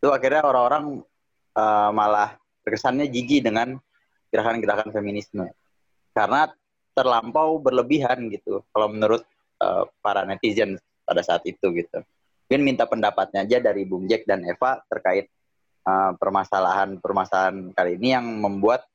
itu 0.00 0.08
akhirnya 0.08 0.46
orang-orang 0.46 1.04
uh, 1.52 1.90
malah 1.92 2.40
terkesannya 2.64 3.12
jijik 3.12 3.44
dengan 3.44 3.76
gerakan-gerakan 4.32 4.88
feminisme 4.88 5.44
karena 6.16 6.48
terlampau 6.96 7.60
berlebihan 7.60 8.32
gitu. 8.32 8.64
Kalau 8.72 8.88
menurut 8.88 9.20
uh, 9.60 9.84
para 10.00 10.24
netizen 10.24 10.80
pada 11.04 11.20
saat 11.20 11.44
itu 11.44 11.68
gitu. 11.76 12.00
Mungkin 12.46 12.62
minta 12.62 12.86
pendapatnya 12.86 13.42
aja 13.42 13.58
dari 13.60 13.82
Bung 13.84 14.06
Jack 14.08 14.24
dan 14.24 14.46
Eva 14.46 14.80
terkait 14.86 15.28
permasalahan-permasalahan 16.18 17.70
uh, 17.70 17.72
kali 17.74 17.94
ini 17.94 18.14
yang 18.14 18.26
membuat 18.26 18.86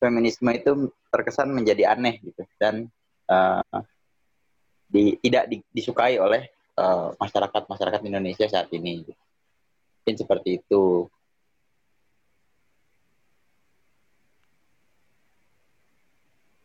feminisme 0.00 0.48
itu 0.56 0.88
terkesan 1.12 1.52
menjadi 1.52 1.92
aneh 1.92 2.18
gitu 2.24 2.42
dan 2.56 2.88
uh, 3.28 3.62
di, 4.90 5.14
tidak 5.22 5.46
di, 5.46 5.62
disukai 5.70 6.18
oleh 6.18 6.50
eh, 6.50 6.82
uh, 6.82 7.14
masyarakat 7.14 7.62
masyarakat 7.70 8.00
Indonesia 8.08 8.48
saat 8.50 8.72
ini. 8.74 9.06
Gitu. 9.06 9.22
Mungkin 10.00 10.16
seperti 10.16 10.50
itu. 10.58 11.06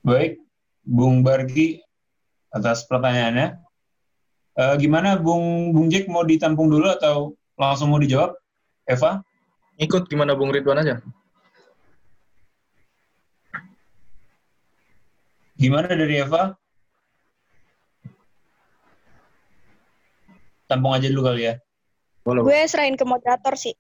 Baik, 0.02 0.42
Bung 0.82 1.22
Bargi 1.22 1.82
atas 2.50 2.88
pertanyaannya. 2.88 3.62
Uh, 4.56 4.80
gimana 4.80 5.20
Bung 5.20 5.76
Bung 5.76 5.92
Jack 5.92 6.08
mau 6.08 6.24
ditampung 6.24 6.72
dulu 6.72 6.88
atau 6.88 7.36
langsung 7.60 7.92
mau 7.92 8.00
dijawab? 8.00 8.40
Eva? 8.88 9.20
Ikut 9.76 10.08
gimana 10.08 10.38
Bung 10.38 10.54
Ridwan 10.56 10.80
aja? 10.80 11.04
Gimana 15.56 15.88
dari 15.88 16.20
Eva? 16.20 16.52
Tampung 20.68 20.92
aja 20.92 21.08
dulu 21.08 21.32
kali 21.32 21.48
ya. 21.48 21.56
Boleh. 22.28 22.42
Gue 22.44 22.60
serahin 22.68 23.00
ke 23.00 23.06
moderator 23.08 23.56
sih. 23.56 23.72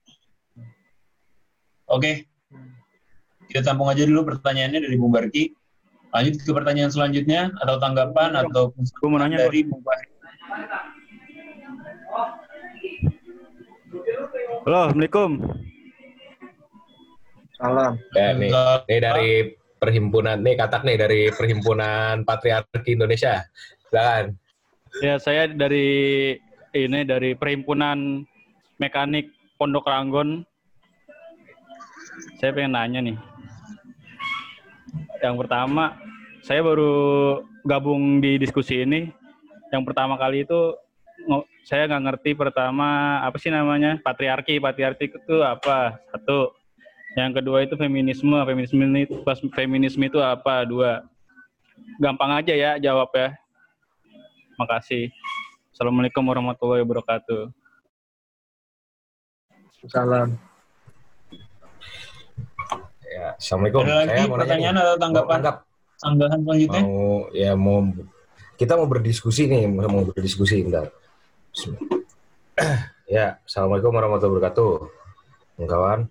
Oke. 1.91 2.29
Kita 3.51 3.73
tampung 3.73 3.91
aja 3.91 4.07
dulu 4.07 4.23
pertanyaannya 4.35 4.87
dari 4.87 4.95
Bung 4.95 5.11
Barki. 5.11 5.51
Lanjut 6.15 6.39
ke 6.39 6.51
pertanyaan 6.55 6.93
selanjutnya 6.93 7.51
atau 7.59 7.75
tanggapan 7.81 8.39
atau 8.39 8.71
Gue 8.71 9.09
mau 9.11 9.19
nanya 9.19 9.43
dari 9.43 9.67
Bung 9.67 9.83
Barki. 9.83 10.13
Halo, 14.65 14.89
Assalamualaikum. 14.89 15.31
Salam. 17.59 17.93
Ya, 18.17 18.33
nih, 18.33 18.49
nih 18.89 18.99
dari 19.01 19.31
perhimpunan, 19.79 20.39
nih 20.41 20.55
katak 20.57 20.81
nih 20.87 20.97
dari 20.97 21.21
perhimpunan 21.31 22.23
Patriarki 22.23 22.95
Indonesia. 22.95 23.43
Silakan. 23.89 24.35
Ya, 25.03 25.19
saya 25.19 25.51
dari 25.51 26.31
ini 26.75 26.99
dari 27.03 27.35
perhimpunan 27.35 28.23
mekanik 28.79 29.31
Pondok 29.55 29.87
Ranggon. 29.87 30.43
Saya 32.39 32.55
pengen 32.55 32.75
nanya 32.75 32.99
nih. 33.03 33.17
Yang 35.23 35.35
pertama, 35.45 35.99
saya 36.43 36.63
baru 36.63 36.93
gabung 37.67 38.23
di 38.23 38.39
diskusi 38.39 38.83
ini. 38.83 39.11
Yang 39.73 39.83
pertama 39.91 40.15
kali 40.15 40.47
itu 40.47 40.75
saya 41.65 41.89
nggak 41.89 42.03
ngerti 42.05 42.31
pertama 42.37 43.19
apa 43.25 43.37
sih 43.41 43.49
namanya 43.49 43.97
patriarki 44.03 44.61
patriarki 44.61 45.09
itu 45.09 45.41
apa 45.41 45.97
satu 46.13 46.53
yang 47.15 47.31
kedua 47.31 47.63
itu 47.63 47.79
feminisme. 47.79 48.35
Feminisme 48.43 48.83
itu 48.99 49.15
feminisme 49.55 50.03
itu 50.03 50.19
apa? 50.19 50.67
Dua. 50.67 51.03
Gampang 51.99 52.43
aja 52.43 52.51
ya 52.51 52.71
jawab 52.79 53.09
ya. 53.15 53.31
Makasih. 54.59 55.11
Assalamualaikum 55.71 56.23
warahmatullahi 56.23 56.83
wabarakatuh. 56.83 57.51
Salam. 59.87 60.35
Ya 63.05 63.35
assalamualaikum. 63.39 63.83
Ada 63.87 63.95
lagi 63.95 64.09
Saya 64.11 64.25
pertanyaan 64.27 64.75
atau 64.75 64.95
tanggapan? 64.99 65.39
Tanggapan 65.95 66.39
selanjutnya? 66.43 66.81
Mau 66.83 67.27
ya 67.31 67.51
mau 67.55 67.79
kita 68.55 68.73
mau 68.75 68.87
berdiskusi 68.87 69.47
nih. 69.47 69.67
Mau 69.71 70.03
berdiskusi 70.11 70.63
bentar. 70.67 70.91
Ya, 73.05 73.37
Assalamualaikum 73.45 73.93
warahmatullahi 73.93 74.41
wabarakatuh. 74.41 74.73
Kawan, 75.61 76.09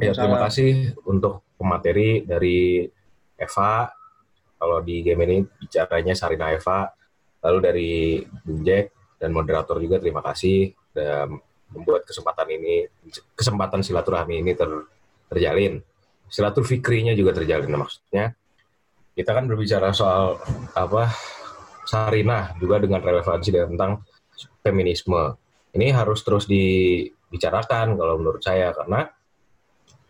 ya, 0.00 0.12
terima 0.14 0.38
kasih 0.48 0.96
untuk 1.06 1.44
pemateri 1.58 2.26
dari 2.26 2.86
Eva. 3.38 3.90
Kalau 4.54 4.78
di 4.80 5.04
game 5.04 5.22
ini 5.28 5.36
bicaranya 5.44 6.14
Sarina 6.16 6.50
Eva. 6.54 6.88
Lalu 7.44 7.58
dari 7.60 7.92
Bung 8.24 8.64
Jack 8.64 9.16
dan 9.20 9.30
moderator 9.36 9.76
juga 9.76 10.00
terima 10.00 10.24
kasih 10.24 10.72
sudah 10.72 11.28
membuat 11.74 12.08
kesempatan 12.08 12.48
ini, 12.54 12.88
kesempatan 13.36 13.84
silaturahmi 13.84 14.40
ini 14.40 14.56
ter, 14.56 14.70
terjalin. 15.28 15.82
Silaturfikrinya 16.30 17.12
juga 17.12 17.36
terjalin. 17.36 17.68
Maksudnya, 17.76 18.32
kita 19.12 19.30
kan 19.36 19.44
berbicara 19.44 19.92
soal 19.92 20.40
apa 20.72 21.12
Sarina 21.84 22.56
juga 22.56 22.80
dengan 22.80 23.04
relevansi 23.04 23.52
tentang 23.52 24.00
feminisme. 24.64 25.36
Ini 25.76 25.92
harus 25.92 26.24
terus 26.24 26.48
dibicarakan 26.48 27.98
kalau 27.98 28.14
menurut 28.16 28.40
saya 28.40 28.72
karena 28.72 29.04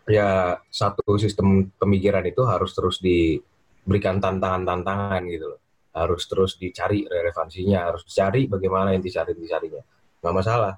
ya 0.05 0.57
satu 0.69 1.17
sistem 1.17 1.69
pemikiran 1.75 2.25
itu 2.25 2.45
harus 2.45 2.71
terus 2.77 3.01
diberikan 3.01 4.21
tantangan-tantangan 4.21 5.21
gitu 5.29 5.45
loh. 5.55 5.61
Harus 5.95 6.27
terus 6.27 6.59
dicari 6.59 7.07
relevansinya, 7.07 7.93
harus 7.93 8.03
dicari 8.03 8.45
bagaimana 8.51 8.91
intisari-intisarinya. 8.93 9.83
Nggak 10.19 10.35
masalah 10.35 10.73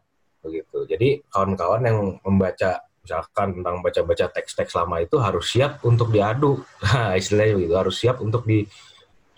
begitu. 0.46 0.86
Jadi 0.88 1.26
kawan-kawan 1.28 1.82
yang 1.84 2.00
membaca 2.22 2.88
misalkan 3.08 3.56
tentang 3.56 3.80
baca-baca 3.80 4.26
teks-teks 4.36 4.76
lama 4.76 5.00
itu 5.00 5.16
harus 5.24 5.48
siap 5.48 5.80
untuk 5.88 6.12
diadu. 6.12 6.60
Nah, 6.88 7.16
istilahnya 7.16 7.56
begitu, 7.56 7.76
harus 7.80 7.96
siap 7.96 8.20
untuk 8.20 8.44
di, 8.44 8.68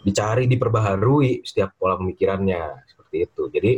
dicari, 0.01 0.49
diperbaharui 0.49 1.45
setiap 1.45 1.77
pola 1.77 1.93
pemikirannya 2.01 2.89
seperti 2.89 3.29
itu. 3.29 3.43
Jadi 3.53 3.71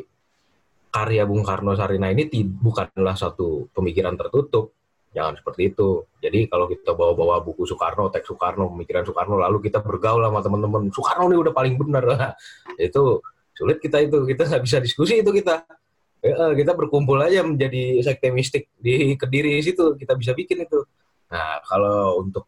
karya 0.91 1.23
Bung 1.23 1.43
Karno 1.43 1.75
Sarina 1.75 2.07
ini 2.11 2.27
bukanlah 2.43 3.15
satu 3.19 3.67
pemikiran 3.75 4.15
tertutup. 4.15 4.75
Jangan 5.11 5.35
seperti 5.35 5.75
itu. 5.75 6.07
Jadi 6.23 6.47
kalau 6.47 6.71
kita 6.71 6.95
bawa-bawa 6.95 7.43
buku 7.43 7.67
Soekarno, 7.67 8.07
teks 8.07 8.31
Soekarno, 8.31 8.71
pemikiran 8.71 9.03
Soekarno, 9.03 9.35
lalu 9.35 9.67
kita 9.67 9.83
bergaul 9.83 10.23
sama 10.23 10.39
teman-teman, 10.39 10.87
Soekarno 10.87 11.27
ini 11.27 11.37
udah 11.37 11.53
paling 11.53 11.75
benar. 11.75 12.03
itu 12.79 13.19
sulit 13.51 13.77
kita 13.83 13.99
itu. 13.99 14.23
Kita 14.23 14.47
nggak 14.47 14.63
bisa 14.63 14.77
diskusi 14.79 15.19
itu 15.19 15.31
kita. 15.35 15.67
Ya, 16.21 16.53
kita 16.53 16.77
berkumpul 16.77 17.17
aja 17.19 17.43
menjadi 17.43 17.99
sekte 18.05 18.31
mistik 18.31 18.71
di 18.79 19.19
Kediri 19.19 19.59
situ. 19.59 19.99
Kita 19.99 20.15
bisa 20.15 20.31
bikin 20.31 20.63
itu. 20.63 20.79
Nah, 21.27 21.59
kalau 21.67 22.23
untuk 22.23 22.47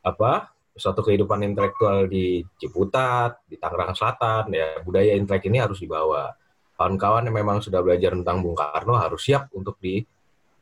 apa 0.00 0.54
suatu 0.78 1.02
kehidupan 1.02 1.42
intelektual 1.44 2.06
di 2.06 2.40
Ciputat, 2.56 3.42
di 3.44 3.58
Tangerang 3.58 3.92
Selatan, 3.92 4.48
ya 4.54 4.80
budaya 4.80 5.12
intelek 5.18 5.50
ini 5.50 5.58
harus 5.60 5.82
dibawa 5.82 6.32
kawan-kawan 6.78 7.26
yang 7.26 7.36
memang 7.42 7.58
sudah 7.58 7.82
belajar 7.82 8.14
tentang 8.14 8.38
Bung 8.38 8.54
Karno 8.54 8.94
harus 8.94 9.18
siap 9.18 9.50
untuk 9.50 9.76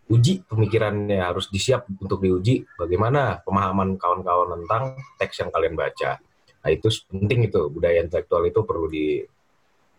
diuji 0.07 0.47
pemikirannya, 0.47 1.19
harus 1.19 1.51
disiap 1.51 1.91
untuk 1.99 2.23
diuji 2.23 2.63
bagaimana 2.79 3.43
pemahaman 3.43 3.99
kawan-kawan 3.99 4.63
tentang 4.63 4.95
teks 5.19 5.43
yang 5.43 5.51
kalian 5.51 5.75
baca. 5.75 6.23
Nah 6.63 6.71
itu 6.71 6.87
penting 7.11 7.51
itu 7.51 7.67
budaya 7.67 7.99
intelektual 7.99 8.47
itu 8.47 8.63
perlu 8.63 8.87
di 8.87 9.27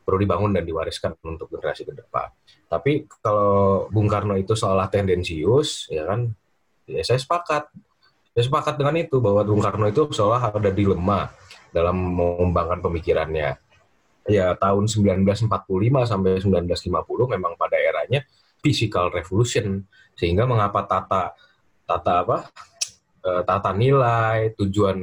perlu 0.07 0.23
dibangun 0.23 0.55
dan 0.55 0.63
diwariskan 0.63 1.19
untuk 1.27 1.51
generasi 1.51 1.83
ke 1.83 1.91
depan. 1.91 2.31
Tapi 2.71 3.03
kalau 3.19 3.91
Bung 3.91 4.07
Karno 4.07 4.39
itu 4.39 4.55
seolah 4.55 4.87
tendensius, 4.87 5.91
ya 5.91 6.07
kan, 6.07 6.31
ya 6.87 7.03
saya 7.03 7.19
sepakat. 7.19 7.67
Saya 8.31 8.43
sepakat 8.47 8.79
dengan 8.79 8.95
itu 8.95 9.19
bahwa 9.19 9.43
Bung 9.43 9.59
Karno 9.59 9.91
itu 9.91 10.07
seolah 10.07 10.55
ada 10.55 10.71
dilema 10.71 11.27
dalam 11.75 12.15
mengembangkan 12.15 12.79
pemikirannya 12.79 13.59
ya 14.27 14.53
tahun 14.59 14.91
1945 14.91 15.47
sampai 16.03 16.31
1950 16.43 17.33
memang 17.35 17.55
pada 17.55 17.79
eranya 17.79 18.27
physical 18.61 19.09
revolution. 19.13 19.85
Sehingga 20.17 20.49
mengapa 20.49 20.85
tata 20.85 21.33
tata 21.87 22.13
apa 22.25 22.37
e, 23.23 23.29
tata 23.47 23.71
nilai 23.71 24.51
tujuan 24.59 24.97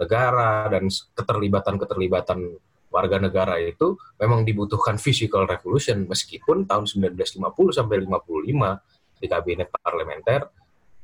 negara 0.00 0.70
dan 0.72 0.88
keterlibatan-keterlibatan 0.88 2.56
warga 2.90 3.22
negara 3.22 3.60
itu 3.60 3.94
memang 4.18 4.42
dibutuhkan 4.42 4.96
physical 4.96 5.44
revolution. 5.46 6.08
Meskipun 6.08 6.64
tahun 6.64 6.88
1950 6.88 7.76
sampai 7.76 7.96
55 8.06 9.20
di 9.20 9.26
kabinet 9.28 9.68
parlementer 9.68 10.48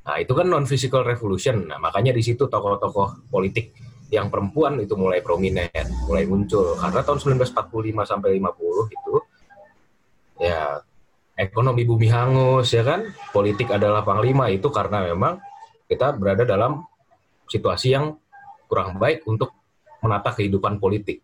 nah 0.06 0.22
itu 0.22 0.38
kan 0.38 0.46
non 0.46 0.62
physical 0.70 1.02
revolution. 1.02 1.66
Nah 1.66 1.82
makanya 1.82 2.14
di 2.14 2.22
situ 2.22 2.46
tokoh-tokoh 2.46 3.26
politik 3.26 3.74
yang 4.06 4.30
perempuan 4.30 4.78
itu 4.78 4.94
mulai 4.94 5.18
prominent, 5.18 5.90
mulai 6.06 6.22
muncul. 6.30 6.78
Karena 6.78 7.02
tahun 7.02 7.42
1945 7.42 8.06
sampai 8.06 8.38
50 8.38 8.94
itu 8.94 9.14
ya 10.38 10.78
ekonomi 11.36 11.84
bumi 11.84 12.08
hangus 12.08 12.72
ya 12.72 12.82
kan, 12.82 13.12
politik 13.30 13.68
adalah 13.68 14.00
panglima 14.00 14.48
itu 14.48 14.72
karena 14.72 15.04
memang 15.04 15.36
kita 15.86 16.16
berada 16.16 16.42
dalam 16.48 16.82
situasi 17.46 17.92
yang 17.92 18.16
kurang 18.66 18.96
baik 18.96 19.22
untuk 19.28 19.52
menata 20.02 20.34
kehidupan 20.34 20.80
politik. 20.80 21.22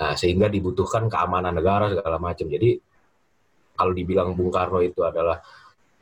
Nah, 0.00 0.16
sehingga 0.18 0.50
dibutuhkan 0.50 1.06
keamanan 1.06 1.54
negara 1.54 1.92
segala 1.92 2.18
macam. 2.18 2.48
Jadi 2.48 2.80
kalau 3.76 3.92
dibilang 3.94 4.34
Bung 4.34 4.50
Karno 4.50 4.82
itu 4.82 5.04
adalah 5.06 5.38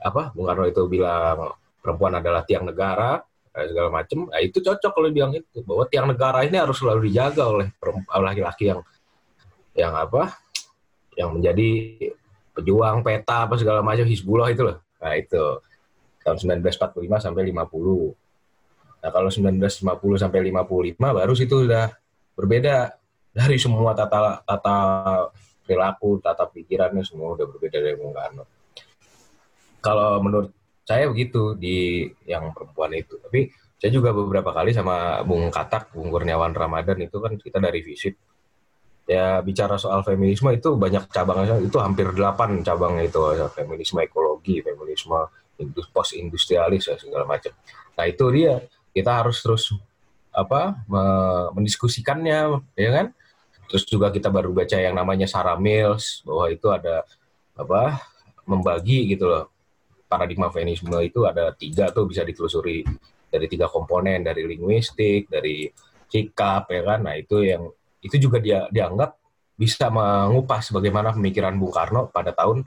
apa? 0.00 0.32
Bung 0.32 0.48
Karno 0.48 0.64
itu 0.64 0.86
bilang 0.88 1.52
perempuan 1.82 2.16
adalah 2.16 2.46
tiang 2.46 2.64
negara, 2.64 3.20
segala 3.50 3.90
macam, 3.90 4.30
nah 4.30 4.38
itu 4.38 4.62
cocok 4.62 4.92
kalau 4.94 5.11
bilang 5.11 5.34
itu 5.34 5.58
bahwa 5.66 5.82
tiang 5.90 6.06
negara 6.06 6.46
ini 6.46 6.54
harus 6.54 6.78
selalu 6.78 7.11
dijaga 7.11 7.50
oleh 7.50 7.66
laki-laki 8.06 8.70
yang 8.70 8.80
yang 9.74 9.92
apa, 9.98 10.38
yang 11.18 11.34
menjadi 11.34 11.68
pejuang 12.55 13.03
peta 13.07 13.46
apa 13.46 13.55
segala 13.57 13.80
macam 13.80 14.05
Hizbullah 14.07 14.51
itu 14.51 14.62
loh. 14.66 14.78
Nah 15.01 15.14
itu 15.16 15.44
tahun 16.20 16.36
1945 16.62 17.24
sampai 17.24 17.42
50. 17.48 19.01
Nah 19.01 19.11
kalau 19.11 19.28
1950 19.32 20.22
sampai 20.22 20.40
55 20.53 21.01
baru 21.01 21.32
situ 21.32 21.55
sudah 21.64 21.88
berbeda 22.36 22.92
dari 23.30 23.57
semua 23.57 23.94
tata 23.94 24.42
tata 24.42 24.78
perilaku, 25.64 26.18
tata 26.18 26.44
pikirannya 26.51 27.07
semua 27.07 27.38
udah 27.38 27.46
berbeda 27.46 27.78
dari 27.78 27.96
Bung 27.96 28.12
Karno. 28.12 28.44
Kalau 29.80 30.20
menurut 30.20 30.53
saya 30.84 31.07
begitu 31.09 31.55
di 31.55 32.05
yang 32.26 32.51
perempuan 32.51 32.92
itu 32.92 33.16
tapi 33.22 33.48
saya 33.80 33.96
juga 33.96 34.12
beberapa 34.12 34.53
kali 34.53 34.76
sama 34.76 35.24
Bung 35.24 35.48
Katak, 35.48 35.96
Bung 35.96 36.12
Kurniawan 36.12 36.53
Ramadan 36.53 37.01
itu 37.01 37.16
kan 37.16 37.32
kita 37.40 37.57
dari 37.57 37.80
visit. 37.80 38.12
Ya 39.11 39.42
bicara 39.42 39.74
soal 39.74 40.06
feminisme 40.06 40.46
itu 40.54 40.78
banyak 40.78 41.11
cabangnya, 41.11 41.58
itu 41.58 41.82
hampir 41.82 42.14
delapan 42.14 42.62
cabangnya 42.62 43.11
itu. 43.11 43.18
Feminisme 43.50 43.98
ekologi, 44.06 44.62
feminisme 44.62 45.18
post 45.90 46.14
industrialis 46.14 46.86
ya 46.86 46.94
segala 46.94 47.26
macam. 47.26 47.50
Nah 47.98 48.06
itu 48.06 48.24
dia. 48.30 48.62
Kita 48.94 49.22
harus 49.22 49.42
terus 49.42 49.74
apa 50.30 50.78
mendiskusikannya, 51.58 52.62
ya 52.78 52.90
kan? 52.94 53.06
Terus 53.66 53.82
juga 53.86 54.14
kita 54.14 54.30
baru 54.30 54.54
baca 54.54 54.78
yang 54.78 54.94
namanya 54.94 55.26
Sarah 55.26 55.58
Mills 55.58 56.22
bahwa 56.22 56.46
itu 56.50 56.70
ada 56.70 57.02
apa 57.58 58.02
membagi 58.46 59.11
gitu 59.11 59.26
loh. 59.26 59.50
Paradigma 60.11 60.50
feminisme 60.54 60.90
itu 61.02 61.26
ada 61.26 61.50
tiga 61.54 61.90
tuh 61.90 62.06
bisa 62.06 62.22
ditelusuri. 62.22 62.82
Dari 63.30 63.46
tiga 63.46 63.70
komponen 63.70 64.26
dari 64.26 64.42
linguistik 64.42 65.30
dari 65.30 65.70
sikap 66.11 66.66
ya 66.70 66.82
kan? 66.82 67.06
Nah 67.06 67.14
itu 67.14 67.46
yang 67.46 67.70
itu 68.01 68.16
juga 68.16 68.40
dia 68.40 68.66
dianggap 68.72 69.16
bisa 69.57 69.92
mengupas 69.92 70.72
bagaimana 70.72 71.12
pemikiran 71.12 71.57
Bung 71.61 71.72
Karno 71.72 72.09
pada 72.09 72.32
tahun 72.32 72.64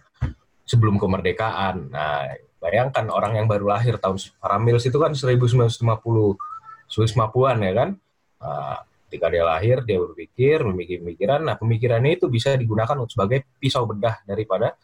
sebelum 0.64 1.02
kemerdekaan 1.02 1.90
nah 1.90 2.30
bayangkan 2.62 3.10
orang 3.10 3.42
yang 3.42 3.48
baru 3.50 3.74
lahir 3.74 3.98
tahun 3.98 4.22
Paramils 4.40 4.86
itu 4.86 4.98
kan 5.02 5.12
1950 5.12 5.82
1950-an 6.88 7.58
ya 7.66 7.74
kan 7.74 7.90
nah, 8.40 8.78
ketika 9.10 9.28
dia 9.34 9.44
lahir 9.44 9.82
dia 9.82 9.98
berpikir 10.00 10.62
memikir 10.62 11.02
pemikiran 11.02 11.42
nah 11.42 11.58
pemikirannya 11.58 12.16
itu 12.16 12.30
bisa 12.30 12.54
digunakan 12.54 12.96
sebagai 13.10 13.44
pisau 13.58 13.90
bedah 13.90 14.22
daripada 14.24 14.78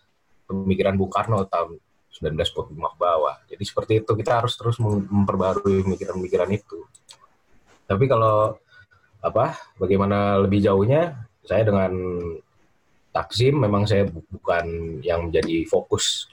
pemikiran 0.49 0.97
Bung 0.97 1.13
Karno 1.13 1.45
tahun 1.45 1.77
1945 2.09 2.73
ke 2.73 2.97
bawah. 2.97 3.37
Jadi 3.45 3.63
seperti 3.63 3.93
itu 4.01 4.11
kita 4.17 4.41
harus 4.41 4.57
terus 4.57 4.81
memperbarui 4.81 5.85
pemikiran-pemikiran 5.85 6.49
itu. 6.51 6.83
Tapi 7.85 8.05
kalau 8.09 8.57
apa 9.19 9.57
bagaimana 9.75 10.39
lebih 10.39 10.63
jauhnya 10.63 11.27
saya 11.43 11.67
dengan 11.67 11.91
Taksim 13.09 13.57
memang 13.57 13.89
saya 13.89 14.05
bukan 14.07 14.99
yang 15.01 15.27
menjadi 15.27 15.65
fokus 15.65 16.29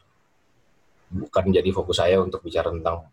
bukan 1.08 1.50
menjadi 1.50 1.70
fokus 1.72 1.96
saya 2.04 2.20
untuk 2.20 2.44
bicara 2.44 2.68
tentang 2.68 3.08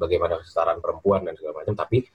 bagaimana 0.00 0.40
kesetaraan 0.40 0.80
perempuan 0.80 1.22
dan 1.22 1.36
segala 1.36 1.62
macam 1.62 1.76
tapi 1.76 2.08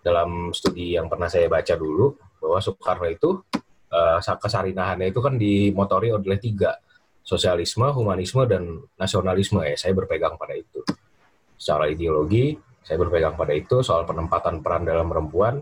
dalam 0.00 0.54
studi 0.54 0.94
yang 0.94 1.10
pernah 1.10 1.26
saya 1.26 1.50
baca 1.50 1.74
dulu 1.74 2.14
bahwa 2.38 2.58
Soekarno 2.62 3.10
itu 3.10 3.42
uh, 3.90 4.18
kesarinahannya 4.22 5.10
itu 5.10 5.20
kan 5.20 5.34
dimotori 5.34 6.14
oleh 6.14 6.38
tiga 6.38 6.78
sosialisme, 7.28 7.84
humanisme, 7.92 8.48
dan 8.48 8.80
nasionalisme 8.96 9.60
ya. 9.60 9.76
Saya 9.76 9.92
berpegang 9.92 10.40
pada 10.40 10.56
itu. 10.56 10.80
Secara 11.60 11.92
ideologi, 11.92 12.56
saya 12.80 12.96
berpegang 12.96 13.36
pada 13.36 13.52
itu 13.52 13.84
soal 13.84 14.08
penempatan 14.08 14.64
peran 14.64 14.88
dalam 14.88 15.12
perempuan. 15.12 15.60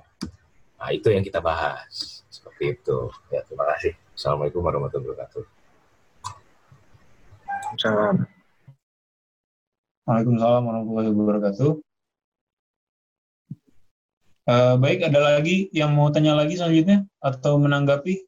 Nah, 0.76 0.92
itu 0.92 1.08
yang 1.08 1.24
kita 1.24 1.40
bahas. 1.40 2.20
Seperti 2.28 2.76
itu. 2.76 2.98
Ya, 3.32 3.40
terima 3.48 3.64
kasih. 3.72 3.96
Assalamualaikum 4.12 4.60
warahmatullahi 4.60 5.08
wabarakatuh. 5.12 5.44
Salam. 7.80 8.28
Waalaikumsalam 10.06 10.62
warahmatullahi 10.62 11.10
wabarakatuh. 11.10 11.70
Uh, 14.46 14.78
baik, 14.78 15.02
ada 15.02 15.18
lagi 15.18 15.66
yang 15.74 15.90
mau 15.90 16.06
tanya 16.14 16.38
lagi 16.38 16.54
selanjutnya 16.54 17.02
atau 17.18 17.58
menanggapi? 17.58 18.22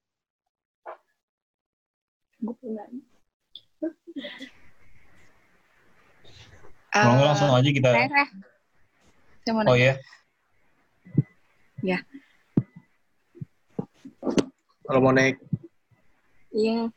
Uh, 6.91 7.23
langsung 7.23 7.55
aja 7.55 7.71
kita. 7.71 7.91
Saya, 7.95 8.09
saya. 8.11 8.27
saya 9.47 9.53
mau 9.55 9.63
oh 9.71 9.79
ya. 9.79 9.95
Ya. 11.87 12.03
Kalau 14.89 15.01
mau 15.05 15.13
naik. 15.13 15.37
Iya. 16.55 16.89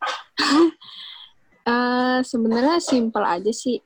uh, 1.68 2.20
sebenarnya 2.32 2.80
simpel 2.80 3.24
aja 3.26 3.52
sih. 3.52 3.80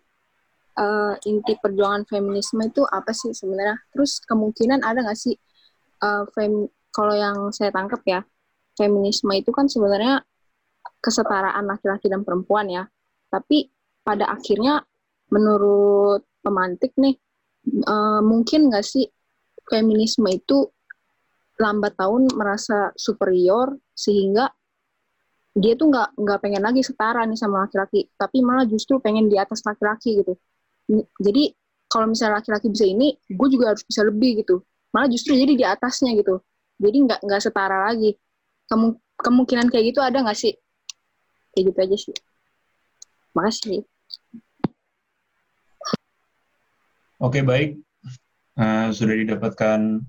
Uh, 0.75 1.15
inti 1.23 1.55
perjuangan 1.55 2.03
feminisme 2.03 2.59
itu 2.67 2.83
apa 2.91 3.15
sih 3.15 3.31
sebenarnya? 3.31 3.79
Terus 3.95 4.19
kemungkinan 4.27 4.83
ada 4.83 5.07
nggak 5.07 5.15
sih 5.15 5.39
uh, 6.03 6.27
fem 6.35 6.67
kalau 6.91 7.15
yang 7.15 7.51
saya 7.55 7.71
tangkap 7.71 8.03
ya, 8.03 8.19
feminisme 8.75 9.31
itu 9.35 9.51
kan 9.55 9.71
sebenarnya 9.71 10.23
kesetaraan 10.99 11.63
laki-laki 11.67 12.11
dan 12.11 12.27
perempuan 12.27 12.67
ya. 12.67 12.83
Tapi 13.31 13.71
pada 14.03 14.31
akhirnya 14.31 14.83
menurut 15.31 16.23
pemantik 16.43 16.93
nih 16.99 17.17
uh, 17.89 18.21
mungkin 18.21 18.69
nggak 18.69 18.85
sih 18.85 19.09
feminisme 19.65 20.29
itu 20.29 20.69
lambat 21.55 21.95
tahun 21.95 22.27
merasa 22.35 22.91
superior 22.99 23.75
sehingga 23.95 24.51
dia 25.55 25.79
tuh 25.79 25.87
nggak 25.87 26.19
nggak 26.19 26.39
pengen 26.43 26.63
lagi 26.67 26.83
setara 26.83 27.23
nih 27.23 27.39
sama 27.39 27.63
laki-laki 27.63 28.11
tapi 28.19 28.43
malah 28.43 28.67
justru 28.67 28.99
pengen 28.99 29.31
di 29.31 29.39
atas 29.39 29.63
laki-laki 29.63 30.19
gitu. 30.19 30.35
Jadi 31.23 31.55
kalau 31.87 32.11
misalnya 32.11 32.43
laki-laki 32.43 32.67
bisa 32.67 32.83
ini 32.83 33.15
gue 33.23 33.47
juga 33.47 33.71
harus 33.71 33.83
bisa 33.87 34.03
lebih 34.03 34.43
gitu. 34.43 34.59
Malah 34.91 35.07
justru 35.07 35.35
jadi 35.35 35.53
di 35.55 35.63
atasnya 35.63 36.11
gitu. 36.19 36.43
Jadi 36.75 36.97
nggak 37.07 37.19
nggak 37.23 37.41
setara 37.41 37.87
lagi. 37.87 38.19
Kemu 38.67 38.99
kemungkinan 39.15 39.71
kayak 39.71 39.95
gitu 39.95 39.99
ada 40.03 40.19
nggak 40.19 40.35
sih? 40.35 40.53
Kayak 41.55 41.63
gitu 41.71 41.79
aja 41.79 41.97
sih. 41.97 42.15
Makasih. 43.31 43.83
Oke, 47.19 47.39
baik. 47.47 47.79
Uh, 48.59 48.91
sudah 48.91 49.15
didapatkan 49.15 50.03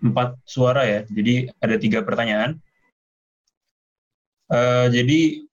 empat 0.00 0.36
suara 0.48 0.82
ya. 0.84 1.00
Jadi 1.08 1.48
ada 1.60 1.76
tiga 1.76 2.00
pertanyaan. 2.04 2.56
Uh, 4.50 4.90
jadi 4.90 5.46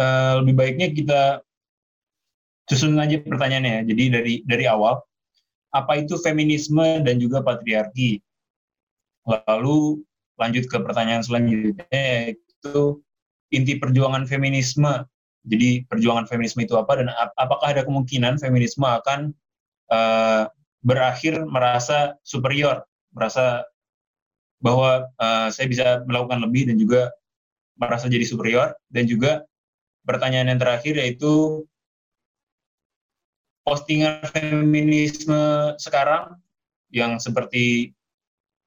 uh, 0.00 0.42
lebih 0.42 0.54
baiknya 0.58 0.88
kita 0.90 1.22
susun 2.66 2.98
aja 2.98 3.22
pertanyaannya 3.22 3.72
ya. 3.72 3.82
Jadi 3.86 4.04
dari 4.10 4.34
dari 4.42 4.64
awal, 4.66 4.98
apa 5.70 5.92
itu 6.02 6.18
feminisme 6.18 7.04
dan 7.06 7.22
juga 7.22 7.44
patriarki? 7.44 8.18
Lalu 9.26 10.02
lanjut 10.36 10.64
ke 10.68 10.76
pertanyaan 10.82 11.24
selanjutnya 11.24 11.86
yaitu 11.90 13.00
inti 13.54 13.78
perjuangan 13.78 14.26
feminisme. 14.26 15.06
Jadi 15.46 15.86
perjuangan 15.86 16.26
feminisme 16.26 16.66
itu 16.66 16.74
apa 16.74 16.98
dan 16.98 17.08
ap 17.14 17.30
apakah 17.38 17.70
ada 17.70 17.86
kemungkinan 17.86 18.42
feminisme 18.42 18.82
akan 18.82 19.30
uh, 19.94 20.50
berakhir 20.82 21.46
merasa 21.46 22.18
superior, 22.26 22.82
merasa 23.16 23.64
bahwa 24.60 25.08
uh, 25.16 25.48
saya 25.48 25.66
bisa 25.72 26.04
melakukan 26.04 26.44
lebih 26.44 26.68
dan 26.68 26.76
juga 26.76 27.08
merasa 27.80 28.12
jadi 28.12 28.28
superior. 28.28 28.76
Dan 28.92 29.08
juga 29.08 29.44
pertanyaan 30.04 30.52
yang 30.52 30.60
terakhir 30.60 31.00
yaitu 31.00 31.64
postingan 33.64 34.22
feminisme 34.30 35.74
sekarang 35.80 36.38
yang 36.94 37.18
seperti 37.18 37.96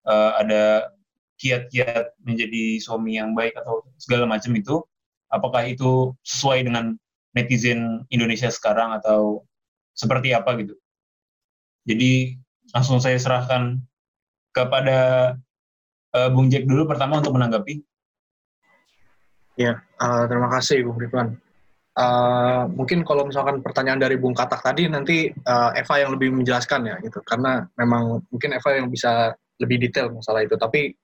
uh, 0.04 0.36
ada 0.42 0.92
kiat-kiat 1.40 2.20
menjadi 2.20 2.84
suami 2.84 3.16
yang 3.16 3.32
baik 3.32 3.56
atau 3.56 3.88
segala 3.96 4.28
macam 4.28 4.52
itu 4.60 4.84
apakah 5.32 5.64
itu 5.72 6.12
sesuai 6.28 6.68
dengan 6.68 7.00
netizen 7.32 8.04
Indonesia 8.12 8.52
sekarang 8.52 8.98
atau 9.00 9.48
seperti 9.96 10.36
apa 10.36 10.60
gitu? 10.60 10.76
Jadi 11.88 12.36
langsung 12.76 13.00
saya 13.00 13.16
serahkan 13.16 13.80
kepada 14.60 14.98
uh, 16.16 16.30
Bung 16.34 16.52
Jack 16.52 16.68
dulu 16.68 16.84
pertama 16.90 17.24
untuk 17.24 17.36
menanggapi. 17.36 17.80
Ya, 19.60 19.84
uh, 20.00 20.24
terima 20.28 20.48
kasih 20.52 20.88
Bung 20.88 21.00
Ridwan. 21.00 21.36
Uh, 22.00 22.64
mungkin 22.80 23.04
kalau 23.04 23.28
misalkan 23.28 23.60
pertanyaan 23.60 24.00
dari 24.00 24.16
Bung 24.16 24.32
Katak 24.32 24.64
tadi 24.64 24.88
nanti 24.88 25.28
uh, 25.28 25.76
Eva 25.76 26.00
yang 26.00 26.16
lebih 26.16 26.32
menjelaskan 26.32 26.88
ya 26.88 26.96
gitu 27.04 27.20
karena 27.28 27.68
memang 27.76 28.24
mungkin 28.32 28.56
Eva 28.56 28.80
yang 28.80 28.88
bisa 28.88 29.36
lebih 29.60 29.84
detail 29.84 30.08
masalah 30.08 30.48
itu 30.48 30.56
tapi 30.56 30.96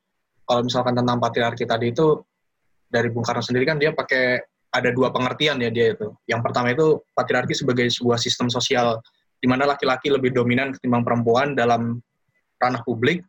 kalau 0.47 0.63
misalkan 0.63 0.95
tentang 0.95 1.19
patriarki 1.19 1.67
tadi 1.67 1.91
itu 1.91 2.23
dari 2.87 3.11
Bung 3.11 3.27
Karno 3.27 3.43
sendiri 3.43 3.67
kan 3.67 3.75
dia 3.75 3.91
pakai 3.91 4.39
ada 4.71 4.89
dua 4.95 5.11
pengertian 5.11 5.59
ya 5.59 5.67
dia 5.67 5.99
itu 5.99 6.15
yang 6.31 6.39
pertama 6.39 6.71
itu 6.71 7.03
patriarki 7.11 7.51
sebagai 7.51 7.91
sebuah 7.91 8.15
sistem 8.15 8.47
sosial 8.47 9.03
di 9.43 9.51
mana 9.51 9.67
laki-laki 9.67 10.07
lebih 10.07 10.31
dominan 10.31 10.71
ketimbang 10.71 11.03
perempuan 11.03 11.59
dalam 11.59 11.99
ranah 12.55 12.79
publik 12.87 13.19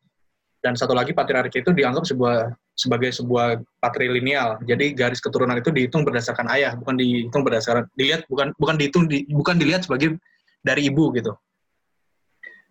dan 0.66 0.74
satu 0.74 0.98
lagi 0.98 1.14
patriarki 1.14 1.62
itu 1.62 1.70
dianggap 1.70 2.02
sebuah 2.02 2.50
sebagai 2.74 3.14
sebuah 3.14 3.62
patrilineal. 3.78 4.58
Jadi 4.66 4.98
garis 4.98 5.22
keturunan 5.22 5.54
itu 5.54 5.70
dihitung 5.70 6.02
berdasarkan 6.02 6.50
ayah, 6.50 6.74
bukan 6.74 6.98
dihitung 6.98 7.46
berdasarkan 7.46 7.86
dilihat 7.94 8.26
bukan 8.26 8.50
bukan 8.58 8.74
dihitung 8.74 9.06
di, 9.06 9.22
bukan 9.30 9.62
dilihat 9.62 9.86
sebagai 9.86 10.18
dari 10.66 10.90
ibu 10.90 11.14
gitu. 11.14 11.30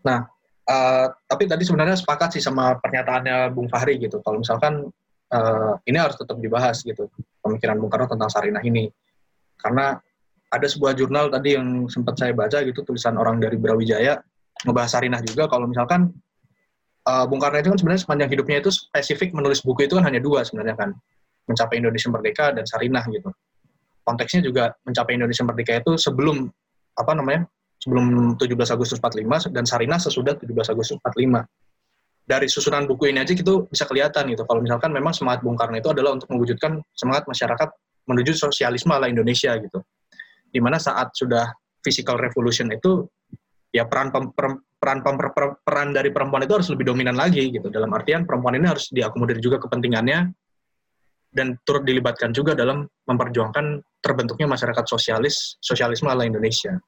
Nah, 0.03 0.27
uh, 0.67 1.07
tapi 1.23 1.47
tadi 1.47 1.63
sebenarnya 1.63 1.95
sepakat 1.95 2.35
sih 2.35 2.43
sama 2.43 2.75
pernyataannya 2.83 3.55
Bung 3.55 3.71
Fahri 3.71 3.95
gitu. 3.95 4.19
Kalau 4.19 4.43
misalkan 4.43 4.91
uh, 5.31 5.73
ini 5.87 5.95
harus 5.95 6.19
tetap 6.19 6.35
dibahas 6.43 6.83
gitu 6.83 7.07
pemikiran 7.39 7.79
Bung 7.79 7.87
Karno 7.87 8.11
tentang 8.11 8.27
Sarinah 8.27 8.61
ini. 8.67 8.91
Karena 9.55 9.95
ada 10.51 10.67
sebuah 10.67 10.99
jurnal 10.99 11.31
tadi 11.31 11.55
yang 11.55 11.87
sempat 11.87 12.19
saya 12.19 12.35
baca 12.35 12.59
gitu 12.59 12.83
tulisan 12.83 13.15
orang 13.15 13.39
dari 13.39 13.55
Brawijaya 13.55 14.19
ngebahas 14.67 14.91
Sarinah 14.99 15.23
juga 15.23 15.47
kalau 15.47 15.71
misalkan 15.71 16.11
uh, 17.05 17.25
Bung 17.29 17.41
Karno 17.41 17.61
itu 17.61 17.69
kan 17.71 17.79
sebenarnya 17.79 18.01
sepanjang 18.03 18.29
hidupnya 18.33 18.57
itu 18.61 18.69
spesifik 18.73 19.31
menulis 19.31 19.61
buku 19.61 19.85
itu 19.85 19.95
kan 19.97 20.05
hanya 20.05 20.19
dua 20.19 20.43
sebenarnya 20.45 20.75
kan. 20.75 20.89
Mencapai 21.45 21.77
Indonesia 21.77 22.09
Merdeka 22.09 22.45
dan 22.57 22.65
Sarinah 22.65 23.05
gitu. 23.13 23.29
Konteksnya 24.05 24.41
juga 24.45 24.73
mencapai 24.85 25.13
Indonesia 25.17 25.45
Merdeka 25.45 25.73
itu 25.81 25.93
sebelum 25.97 26.49
apa 26.97 27.11
namanya 27.13 27.45
sebelum 27.77 28.33
17 28.39 28.49
Agustus 28.73 28.97
45 28.97 29.53
dan 29.53 29.63
Sarinah 29.67 30.01
sesudah 30.01 30.33
17 30.41 30.73
Agustus 30.73 30.97
45 31.05 31.45
dari 32.25 32.49
susunan 32.49 32.89
buku 32.89 33.13
ini 33.13 33.21
aja 33.21 33.37
gitu 33.37 33.69
bisa 33.69 33.85
kelihatan 33.85 34.25
gitu. 34.33 34.41
Kalau 34.49 34.57
misalkan 34.57 34.89
memang 34.89 35.13
semangat 35.13 35.45
Bung 35.45 35.53
Karno 35.53 35.77
itu 35.77 35.93
adalah 35.93 36.17
untuk 36.17 36.25
mewujudkan 36.33 36.81
semangat 36.97 37.29
masyarakat 37.29 37.69
menuju 38.09 38.33
sosialisme 38.33 38.89
ala 38.89 39.05
Indonesia 39.05 39.53
gitu. 39.61 39.85
Di 40.49 40.57
mana 40.57 40.81
saat 40.81 41.13
sudah 41.13 41.53
physical 41.85 42.17
revolution 42.17 42.73
itu 42.73 43.05
ya 43.69 43.85
peran 43.85 44.09
peran 44.79 45.01
peran 45.65 45.89
dari 45.95 46.13
perempuan 46.13 46.45
itu 46.45 46.53
harus 46.61 46.69
lebih 46.69 46.93
dominan 46.93 47.17
lagi 47.17 47.49
gitu 47.49 47.67
dalam 47.73 47.89
artian 47.95 48.27
perempuan 48.27 48.59
ini 48.59 48.69
harus 48.69 48.91
diakomodir 48.93 49.41
juga 49.41 49.57
kepentingannya 49.57 50.29
dan 51.35 51.59
turut 51.67 51.83
dilibatkan 51.83 52.31
juga 52.31 52.55
dalam 52.55 52.87
memperjuangkan 53.07 53.83
terbentuknya 53.99 54.47
masyarakat 54.47 54.85
sosialis 54.87 55.59
sosialisme 55.59 56.07
ala 56.07 56.23
Indonesia. 56.23 56.79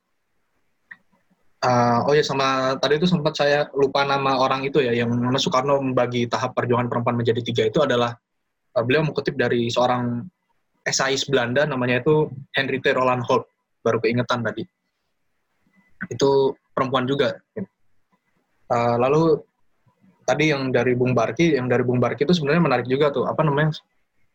Uh, 1.58 2.06
oh 2.06 2.14
ya 2.14 2.22
sama 2.22 2.78
tadi 2.78 3.02
itu 3.02 3.10
sempat 3.10 3.34
saya 3.34 3.66
lupa 3.74 4.06
nama 4.06 4.38
orang 4.38 4.62
itu 4.62 4.78
ya 4.78 4.94
yang 4.94 5.10
mana 5.10 5.42
Soekarno 5.42 5.82
membagi 5.82 6.30
tahap 6.30 6.54
perjuangan 6.54 6.86
perempuan 6.86 7.18
menjadi 7.18 7.42
tiga 7.42 7.64
itu 7.66 7.82
adalah 7.82 8.14
uh, 8.78 8.84
beliau 8.86 9.02
mengutip 9.02 9.34
dari 9.34 9.66
seorang 9.68 10.22
esais 10.86 11.26
Belanda 11.26 11.66
namanya 11.66 12.06
itu 12.06 12.30
Henry 12.54 12.78
T. 12.78 12.94
Roland 12.94 13.26
Holt 13.26 13.50
baru 13.82 13.98
keingetan 14.00 14.46
tadi 14.46 14.64
itu 16.14 16.54
perempuan 16.78 17.10
juga. 17.10 17.34
Uh, 18.68 18.95
lalu 18.99 19.39
tadi 20.28 20.51
yang 20.51 20.76
dari 20.76 20.91
Bung 20.91 21.15
Barki 21.15 21.55
yang 21.55 21.72
dari 21.72 21.88
Bung 21.88 22.03
Barki 22.03 22.28
itu 22.28 22.36
sebenarnya 22.36 22.63
menarik 22.68 22.88
juga 22.91 23.15
tuh 23.15 23.24
apa 23.24 23.47
namanya 23.47 23.80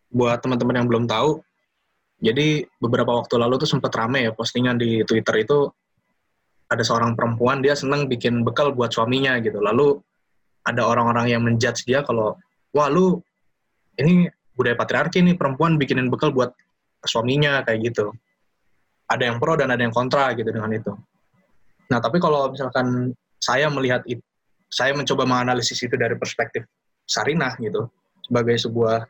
buat 0.09 0.41
teman-teman 0.41 0.81
yang 0.81 0.89
belum 0.89 1.05
tahu 1.05 1.45
jadi 2.23 2.63
beberapa 2.79 3.19
waktu 3.19 3.35
lalu 3.35 3.59
tuh 3.61 3.69
sempat 3.69 3.91
rame 3.99 4.25
ya 4.25 4.33
postingan 4.33 4.79
di 4.79 5.03
Twitter 5.03 5.43
itu 5.43 5.67
ada 6.71 6.81
seorang 6.87 7.19
perempuan 7.19 7.61
dia 7.61 7.75
seneng 7.75 8.07
bikin 8.07 8.47
bekal 8.47 8.73
buat 8.73 8.95
suaminya 8.95 9.37
gitu. 9.45 9.59
Lalu 9.61 9.99
ada 10.65 10.87
orang-orang 10.87 11.35
yang 11.35 11.43
menjudge 11.43 11.85
dia 11.85 12.07
kalau 12.07 12.39
wah 12.73 12.89
lu 12.89 13.19
ini 13.99 14.31
budaya 14.55 14.79
patriarki 14.79 15.21
nih 15.21 15.35
perempuan 15.35 15.77
bikinin 15.77 16.09
bekal 16.09 16.31
buat 16.31 16.55
suaminya 17.05 17.61
kayak 17.67 17.93
gitu. 17.93 18.15
Ada 19.11 19.29
yang 19.29 19.37
pro 19.43 19.59
dan 19.59 19.69
ada 19.75 19.83
yang 19.83 19.93
kontra 19.93 20.33
gitu 20.33 20.49
dengan 20.49 20.73
itu. 20.73 20.95
Nah, 21.91 22.01
tapi 22.01 22.17
kalau 22.23 22.49
misalkan 22.49 23.13
saya 23.43 23.67
melihat 23.67 24.07
itu, 24.07 24.23
saya 24.71 24.95
mencoba 24.95 25.27
menganalisis 25.27 25.83
itu 25.83 25.99
dari 25.99 26.15
perspektif 26.15 26.63
Sarinah 27.03 27.59
gitu, 27.59 27.91
sebagai 28.23 28.55
sebuah 28.63 29.03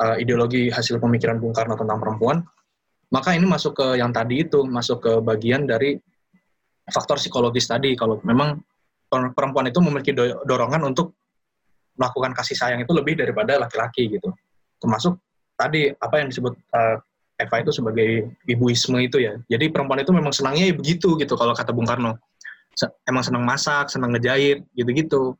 uh, 0.00 0.16
ideologi 0.16 0.72
hasil 0.72 0.96
pemikiran 0.96 1.36
Bung 1.36 1.52
Karno 1.52 1.76
tentang 1.76 2.00
perempuan, 2.00 2.40
maka 3.12 3.36
ini 3.36 3.44
masuk 3.44 3.76
ke 3.76 3.86
yang 4.00 4.08
tadi 4.08 4.48
itu, 4.48 4.64
masuk 4.64 5.04
ke 5.04 5.12
bagian 5.20 5.68
dari 5.68 6.00
faktor 6.88 7.20
psikologis 7.20 7.68
tadi. 7.68 7.92
Kalau 7.92 8.24
memang 8.24 8.56
perempuan 9.12 9.68
itu 9.68 9.78
memiliki 9.84 10.16
dorongan 10.48 10.88
untuk 10.88 11.12
melakukan 12.00 12.32
kasih 12.32 12.56
sayang 12.56 12.80
itu 12.80 12.92
lebih 12.96 13.20
daripada 13.20 13.60
laki-laki 13.60 14.08
gitu. 14.08 14.32
Termasuk 14.80 15.20
tadi 15.60 15.92
apa 15.92 16.24
yang 16.24 16.32
disebut 16.32 16.56
uh, 16.72 16.96
Eva 17.36 17.56
itu 17.60 17.72
sebagai 17.76 18.32
ibuisme 18.48 18.96
itu 19.04 19.20
ya. 19.20 19.36
Jadi 19.44 19.68
perempuan 19.68 20.00
itu 20.00 20.16
memang 20.16 20.32
senangnya 20.32 20.72
ya 20.72 20.74
begitu 20.74 21.20
gitu 21.20 21.36
kalau 21.36 21.52
kata 21.52 21.76
Bung 21.76 21.84
Karno 21.84 22.16
emang 23.06 23.22
senang 23.24 23.44
masak 23.44 23.92
senang 23.92 24.12
ngejahit 24.16 24.64
gitu-gitu 24.72 25.36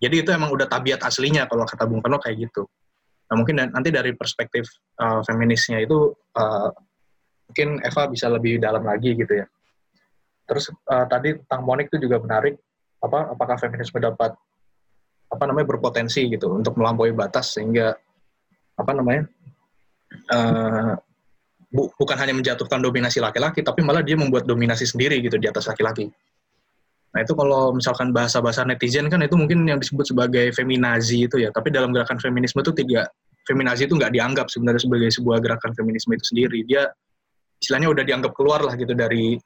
jadi 0.00 0.24
itu 0.24 0.30
emang 0.34 0.50
udah 0.52 0.68
tabiat 0.68 1.00
aslinya 1.04 1.46
kalau 1.48 1.64
kata 1.68 1.84
Bung 1.86 2.00
Karno 2.00 2.18
kayak 2.18 2.50
gitu 2.50 2.64
nah 3.28 3.40
mungkin 3.40 3.56
nanti 3.56 3.88
dari 3.88 4.12
perspektif 4.12 4.68
uh, 5.00 5.24
feminisnya 5.24 5.80
itu 5.80 6.12
uh, 6.36 6.70
mungkin 7.48 7.80
Eva 7.80 8.08
bisa 8.08 8.28
lebih 8.28 8.60
dalam 8.60 8.84
lagi 8.84 9.16
gitu 9.16 9.32
ya 9.32 9.46
Terus 10.44 10.68
uh, 10.68 11.06
tadi 11.08 11.36
tentang 11.40 11.62
Monik 11.64 11.88
itu 11.92 12.04
juga 12.08 12.20
menarik. 12.20 12.60
Apa 13.00 13.36
apakah 13.36 13.56
feminisme 13.60 14.00
dapat 14.00 14.32
apa 15.28 15.44
namanya 15.48 15.66
berpotensi 15.76 16.24
gitu 16.30 16.56
untuk 16.56 16.76
melampaui 16.78 17.10
batas 17.10 17.58
sehingga 17.58 17.96
apa 18.78 18.92
namanya 18.94 19.26
uh, 20.30 20.94
bu, 21.68 21.90
bukan 21.98 22.16
hanya 22.16 22.36
menjatuhkan 22.36 22.78
dominasi 22.78 23.18
laki-laki 23.18 23.64
tapi 23.66 23.82
malah 23.82 24.04
dia 24.04 24.14
membuat 24.14 24.46
dominasi 24.46 24.86
sendiri 24.86 25.18
gitu 25.24 25.36
di 25.36 25.48
atas 25.48 25.68
laki-laki. 25.68 26.08
Nah 27.14 27.22
itu 27.22 27.32
kalau 27.38 27.70
misalkan 27.70 28.10
bahasa-bahasa 28.10 28.66
netizen 28.66 29.06
kan 29.06 29.22
itu 29.22 29.38
mungkin 29.38 29.62
yang 29.64 29.78
disebut 29.78 30.10
sebagai 30.10 30.50
feminazi 30.50 31.30
itu 31.30 31.38
ya. 31.38 31.54
Tapi 31.54 31.70
dalam 31.70 31.94
gerakan 31.94 32.18
feminisme 32.18 32.58
itu 32.58 32.74
tidak 32.74 33.14
feminazi 33.46 33.86
itu 33.86 33.94
nggak 33.94 34.10
dianggap 34.10 34.50
sebenarnya 34.50 34.82
sebagai 34.82 35.10
sebuah 35.14 35.38
gerakan 35.38 35.72
feminisme 35.78 36.10
itu 36.18 36.24
sendiri. 36.26 36.66
Dia 36.66 36.90
istilahnya 37.62 37.88
udah 37.94 38.04
dianggap 38.04 38.32
keluar 38.34 38.60
lah 38.60 38.74
gitu 38.74 38.92
dari 38.92 39.38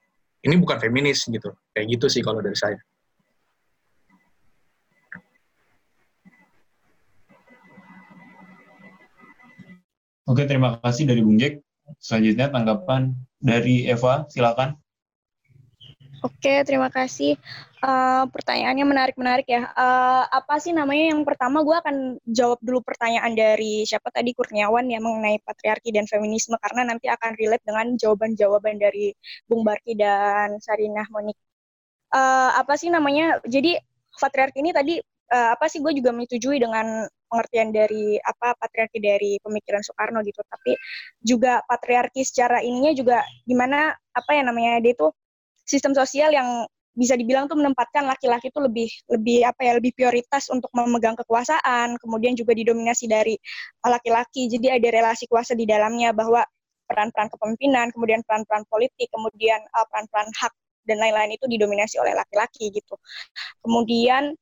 ini 0.42 0.54
bukan 0.58 0.78
feminis 0.78 1.26
gitu 1.26 1.50
kayak 1.74 1.86
gitu 1.98 2.06
sih 2.10 2.22
kalau 2.22 2.42
dari 2.42 2.58
saya 2.58 2.78
Oke, 10.28 10.44
terima 10.44 10.76
kasih 10.84 11.08
dari 11.08 11.24
Bung 11.24 11.40
Jack. 11.40 11.64
Selanjutnya 12.04 12.52
tanggapan 12.52 13.16
dari 13.40 13.88
Eva, 13.88 14.28
silakan. 14.28 14.76
Oke, 16.18 16.66
terima 16.66 16.90
kasih. 16.90 17.38
Uh, 17.78 18.26
pertanyaannya 18.34 18.82
menarik-menarik 18.82 19.46
ya. 19.46 19.70
Uh, 19.78 20.26
apa 20.26 20.58
sih 20.58 20.74
namanya 20.74 21.14
yang 21.14 21.22
pertama 21.22 21.62
gue 21.62 21.76
akan 21.78 21.96
jawab 22.26 22.58
dulu 22.58 22.82
pertanyaan 22.82 23.38
dari 23.38 23.86
siapa 23.86 24.10
tadi 24.10 24.34
Kurniawan 24.34 24.90
yang 24.90 25.06
mengenai 25.06 25.38
patriarki 25.46 25.94
dan 25.94 26.10
feminisme 26.10 26.58
karena 26.58 26.90
nanti 26.90 27.06
akan 27.06 27.38
relate 27.38 27.62
dengan 27.62 27.94
jawaban-jawaban 27.94 28.82
dari 28.82 29.14
Bung 29.46 29.62
Barki 29.62 29.94
dan 29.94 30.58
Sarinah 30.58 31.06
Monik. 31.14 31.38
Uh, 32.10 32.50
apa 32.58 32.74
sih 32.74 32.90
namanya? 32.90 33.38
Jadi 33.46 33.78
patriarki 34.18 34.58
ini 34.58 34.74
tadi 34.74 34.98
uh, 35.30 35.54
apa 35.54 35.70
sih 35.70 35.78
gue 35.78 35.94
juga 35.94 36.10
menyetujui 36.10 36.58
dengan 36.58 37.06
pengertian 37.30 37.70
dari 37.70 38.18
apa 38.18 38.58
patriarki 38.58 38.98
dari 38.98 39.38
pemikiran 39.38 39.86
Soekarno 39.86 40.26
gitu. 40.26 40.42
Tapi 40.42 40.74
juga 41.22 41.62
patriarki 41.62 42.26
secara 42.26 42.58
ininya 42.58 42.90
juga 42.90 43.22
gimana 43.46 43.94
apa 43.94 44.30
ya 44.34 44.42
namanya 44.42 44.82
dia 44.82 44.98
itu 44.98 45.14
sistem 45.68 45.92
sosial 45.92 46.32
yang 46.32 46.64
bisa 46.98 47.14
dibilang 47.14 47.46
tuh 47.46 47.54
menempatkan 47.54 48.10
laki-laki 48.10 48.50
itu 48.50 48.58
lebih 48.58 48.88
lebih 49.06 49.46
apa 49.46 49.60
ya 49.62 49.72
lebih 49.78 49.94
prioritas 49.94 50.50
untuk 50.50 50.66
memegang 50.74 51.14
kekuasaan 51.14 51.94
kemudian 52.02 52.34
juga 52.34 52.58
didominasi 52.58 53.06
dari 53.06 53.38
laki-laki. 53.86 54.50
Jadi 54.50 54.66
ada 54.66 54.88
relasi 54.90 55.30
kuasa 55.30 55.54
di 55.54 55.62
dalamnya 55.62 56.10
bahwa 56.10 56.42
peran-peran 56.90 57.30
kepemimpinan 57.30 57.92
kemudian 57.94 58.24
peran-peran 58.26 58.66
politik 58.66 59.06
kemudian 59.14 59.60
uh, 59.76 59.86
peran-peran 59.92 60.26
hak 60.42 60.50
dan 60.88 60.98
lain-lain 60.98 61.36
itu 61.36 61.44
didominasi 61.46 62.00
oleh 62.00 62.16
laki-laki 62.16 62.72
gitu. 62.72 62.96
Kemudian 63.62 64.34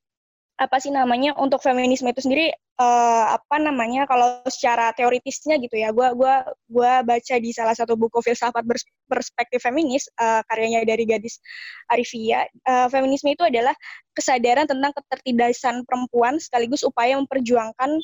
apa 0.56 0.80
sih 0.80 0.88
namanya 0.88 1.36
untuk 1.36 1.60
feminisme 1.60 2.08
itu 2.08 2.24
sendiri 2.24 2.48
uh, 2.80 3.36
apa 3.36 3.60
namanya 3.60 4.08
kalau 4.08 4.40
secara 4.48 4.88
teoritisnya 4.96 5.60
gitu 5.60 5.76
ya 5.76 5.92
gue 5.92 6.16
gua 6.16 6.48
gua 6.64 7.04
baca 7.04 7.36
di 7.36 7.52
salah 7.52 7.76
satu 7.76 7.92
buku 7.92 8.24
filsafat 8.24 8.64
perspektif 9.04 9.60
feminis 9.60 10.08
uh, 10.16 10.40
karyanya 10.48 10.80
dari 10.88 11.04
gadis 11.04 11.44
Arifia 11.92 12.48
uh, 12.64 12.88
feminisme 12.88 13.36
itu 13.36 13.44
adalah 13.44 13.76
kesadaran 14.16 14.64
tentang 14.64 14.96
ketertindasan 14.96 15.84
perempuan 15.84 16.40
sekaligus 16.40 16.80
upaya 16.88 17.20
memperjuangkan 17.20 18.00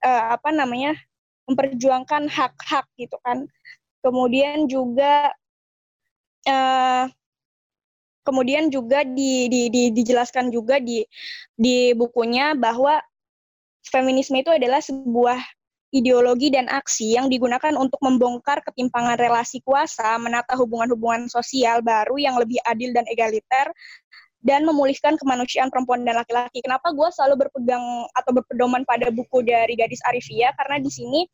uh, 0.00 0.24
apa 0.40 0.48
namanya 0.56 0.96
memperjuangkan 1.50 2.30
hak-hak 2.30 2.86
gitu 2.94 3.18
kan. 3.26 3.50
Kemudian 4.00 4.70
juga 4.70 5.34
uh, 6.46 7.04
kemudian 8.30 8.70
juga 8.70 9.02
di, 9.02 9.50
di, 9.50 9.66
di, 9.66 9.82
dijelaskan 9.90 10.54
juga 10.54 10.78
di 10.78 11.02
di 11.58 11.90
bukunya 11.98 12.54
bahwa 12.54 13.02
feminisme 13.82 14.38
itu 14.38 14.54
adalah 14.54 14.78
sebuah 14.78 15.42
ideologi 15.90 16.54
dan 16.54 16.70
aksi 16.70 17.18
yang 17.18 17.26
digunakan 17.26 17.74
untuk 17.74 17.98
membongkar 17.98 18.62
ketimpangan 18.62 19.18
relasi 19.18 19.58
kuasa, 19.66 20.14
menata 20.22 20.54
hubungan-hubungan 20.54 21.26
sosial 21.26 21.82
baru 21.82 22.14
yang 22.14 22.38
lebih 22.38 22.62
adil 22.62 22.94
dan 22.94 23.02
egaliter, 23.10 23.74
dan 24.40 24.62
memulihkan 24.64 25.18
kemanusiaan 25.18 25.68
perempuan 25.68 26.06
dan 26.06 26.16
laki-laki. 26.16 26.62
Kenapa 26.62 26.94
gue 26.94 27.08
selalu 27.10 27.46
berpegang 27.46 27.82
atau 28.16 28.30
berpedoman 28.32 28.86
pada 28.86 29.10
buku 29.10 29.42
dari 29.42 29.74
Gadis 29.74 30.00
Arifia? 30.06 30.54
Karena 30.56 30.78
di 30.78 30.90
sini 30.94 31.26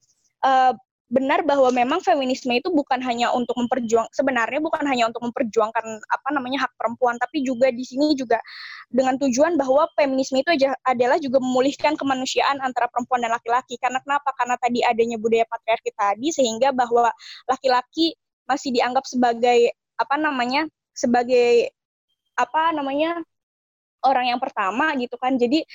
uh, 0.42 0.72
benar 1.06 1.46
bahwa 1.46 1.70
memang 1.70 2.02
feminisme 2.02 2.50
itu 2.50 2.66
bukan 2.74 2.98
hanya 2.98 3.30
untuk 3.30 3.54
memperjuang 3.54 4.10
sebenarnya 4.10 4.58
bukan 4.58 4.82
hanya 4.90 5.06
untuk 5.06 5.22
memperjuangkan 5.22 6.02
apa 6.02 6.28
namanya 6.34 6.66
hak 6.66 6.74
perempuan 6.74 7.14
tapi 7.22 7.46
juga 7.46 7.70
di 7.70 7.86
sini 7.86 8.18
juga 8.18 8.42
dengan 8.90 9.14
tujuan 9.14 9.54
bahwa 9.54 9.86
feminisme 9.94 10.42
itu 10.42 10.50
adalah 10.82 11.14
juga 11.22 11.38
memulihkan 11.38 11.94
kemanusiaan 11.94 12.58
antara 12.58 12.90
perempuan 12.90 13.22
dan 13.22 13.30
laki-laki 13.38 13.78
karena 13.78 14.02
kenapa 14.02 14.34
karena 14.34 14.58
tadi 14.58 14.82
adanya 14.82 15.14
budaya 15.22 15.46
patriarki 15.46 15.94
tadi 15.94 16.28
sehingga 16.34 16.74
bahwa 16.74 17.14
laki-laki 17.46 18.18
masih 18.50 18.74
dianggap 18.74 19.06
sebagai 19.06 19.70
apa 19.94 20.18
namanya 20.18 20.66
sebagai 20.90 21.70
apa 22.34 22.74
namanya 22.74 23.22
orang 24.06 24.30
yang 24.30 24.40
pertama 24.40 24.94
gitu 25.00 25.18
kan. 25.18 25.34
Jadi 25.34 25.66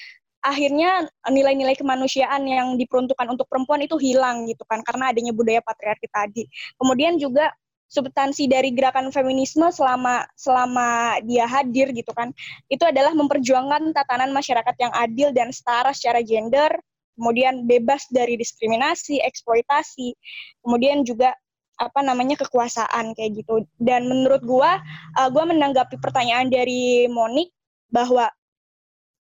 akhirnya 0.42 1.06
nilai-nilai 1.30 1.78
kemanusiaan 1.78 2.44
yang 2.50 2.68
diperuntukkan 2.76 3.30
untuk 3.30 3.46
perempuan 3.46 3.86
itu 3.86 3.96
hilang 4.02 4.50
gitu 4.50 4.66
kan 4.66 4.82
karena 4.82 5.14
adanya 5.14 5.32
budaya 5.32 5.62
patriarki 5.62 6.10
tadi. 6.10 6.44
Kemudian 6.82 7.22
juga 7.22 7.54
substansi 7.92 8.48
dari 8.48 8.72
gerakan 8.72 9.12
feminisme 9.12 9.68
selama 9.68 10.24
selama 10.40 11.20
dia 11.28 11.44
hadir 11.44 11.92
gitu 11.92 12.16
kan 12.16 12.32
itu 12.72 12.88
adalah 12.88 13.12
memperjuangkan 13.12 13.92
tatanan 13.92 14.32
masyarakat 14.32 14.76
yang 14.80 14.94
adil 14.96 15.36
dan 15.36 15.52
setara 15.52 15.92
secara 15.92 16.24
gender 16.24 16.72
kemudian 17.20 17.68
bebas 17.68 18.08
dari 18.08 18.40
diskriminasi 18.40 19.20
eksploitasi 19.20 20.16
kemudian 20.64 21.04
juga 21.04 21.36
apa 21.84 22.00
namanya 22.00 22.40
kekuasaan 22.40 23.12
kayak 23.12 23.44
gitu 23.44 23.68
dan 23.76 24.08
menurut 24.08 24.40
gua 24.48 24.80
uh, 25.20 25.28
gua 25.28 25.44
menanggapi 25.52 26.00
pertanyaan 26.00 26.48
dari 26.48 27.12
Monik 27.12 27.52
bahwa 27.92 28.32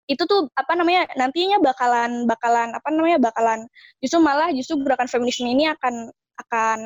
itu 0.06 0.22
tuh 0.22 0.46
apa 0.54 0.72
namanya 0.78 1.10
nantinya 1.18 1.58
bakalan 1.58 2.30
bakalan 2.30 2.70
apa 2.70 2.88
namanya 2.94 3.18
bakalan 3.18 3.66
justru 3.98 4.22
malah 4.22 4.54
justru 4.54 4.78
gerakan 4.78 5.10
feminisme 5.10 5.50
ini 5.50 5.66
akan 5.66 6.14
akan 6.46 6.78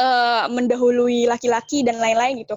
uh, 0.00 0.44
mendahului 0.48 1.28
laki-laki 1.28 1.84
dan 1.84 2.00
lain-lain 2.00 2.42
gitu. 2.42 2.56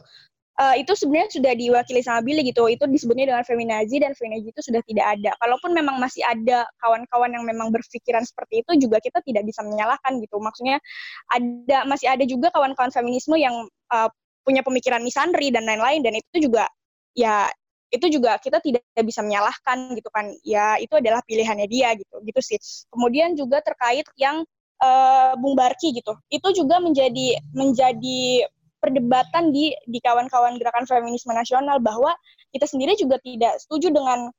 Uh, 0.55 0.71
itu 0.79 0.95
sebenarnya 0.95 1.35
sudah 1.35 1.51
diwakili 1.51 1.99
sama 1.99 2.23
Billy 2.23 2.47
gitu. 2.47 2.63
Itu 2.71 2.87
disebutnya 2.87 3.27
dengan 3.27 3.43
feminazi 3.43 3.99
dan 3.99 4.15
feminazi 4.15 4.55
itu 4.55 4.61
sudah 4.63 4.79
tidak 4.87 5.19
ada. 5.19 5.35
Kalaupun 5.43 5.75
memang 5.75 5.99
masih 5.99 6.23
ada 6.23 6.63
kawan-kawan 6.79 7.35
yang 7.35 7.43
memang 7.43 7.75
berpikiran 7.75 8.23
seperti 8.23 8.63
itu 8.63 8.87
juga 8.87 9.03
kita 9.03 9.19
tidak 9.27 9.43
bisa 9.43 9.67
menyalahkan 9.67 10.15
gitu. 10.23 10.39
Maksudnya 10.39 10.79
ada 11.27 11.83
masih 11.83 12.07
ada 12.07 12.23
juga 12.23 12.55
kawan-kawan 12.55 12.87
feminisme 12.87 13.35
yang 13.35 13.67
uh, 13.91 14.07
punya 14.47 14.63
pemikiran 14.63 15.03
misandri 15.03 15.51
dan 15.51 15.67
lain-lain 15.67 16.07
dan 16.07 16.15
itu 16.15 16.47
juga 16.47 16.71
ya 17.17 17.51
itu 17.93 18.05
juga 18.09 18.37
kita 18.41 18.59
tidak 18.61 18.81
bisa 19.05 19.21
menyalahkan 19.21 19.93
gitu 19.93 20.09
kan. 20.09 20.31
Ya 20.41 20.75
itu 20.81 20.93
adalah 20.97 21.21
pilihannya 21.25 21.67
dia 21.69 21.93
gitu 21.95 22.21
gitu 22.25 22.39
sih. 22.41 22.57
Kemudian 22.89 23.37
juga 23.37 23.61
terkait 23.61 24.05
yang 24.17 24.43
uh, 24.81 25.33
Bung 25.39 25.55
Barki 25.55 25.93
gitu. 25.95 26.17
Itu 26.29 26.51
juga 26.55 26.81
menjadi 26.81 27.39
menjadi 27.53 28.49
perdebatan 28.81 29.49
di 29.49 29.73
di 29.89 29.97
kawan-kawan 30.03 30.61
gerakan 30.61 30.85
feminisme 30.85 31.33
nasional 31.33 31.81
bahwa 31.81 32.13
kita 32.53 32.69
sendiri 32.69 32.93
juga 32.97 33.17
tidak 33.25 33.57
setuju 33.61 33.89
dengan 33.89 34.29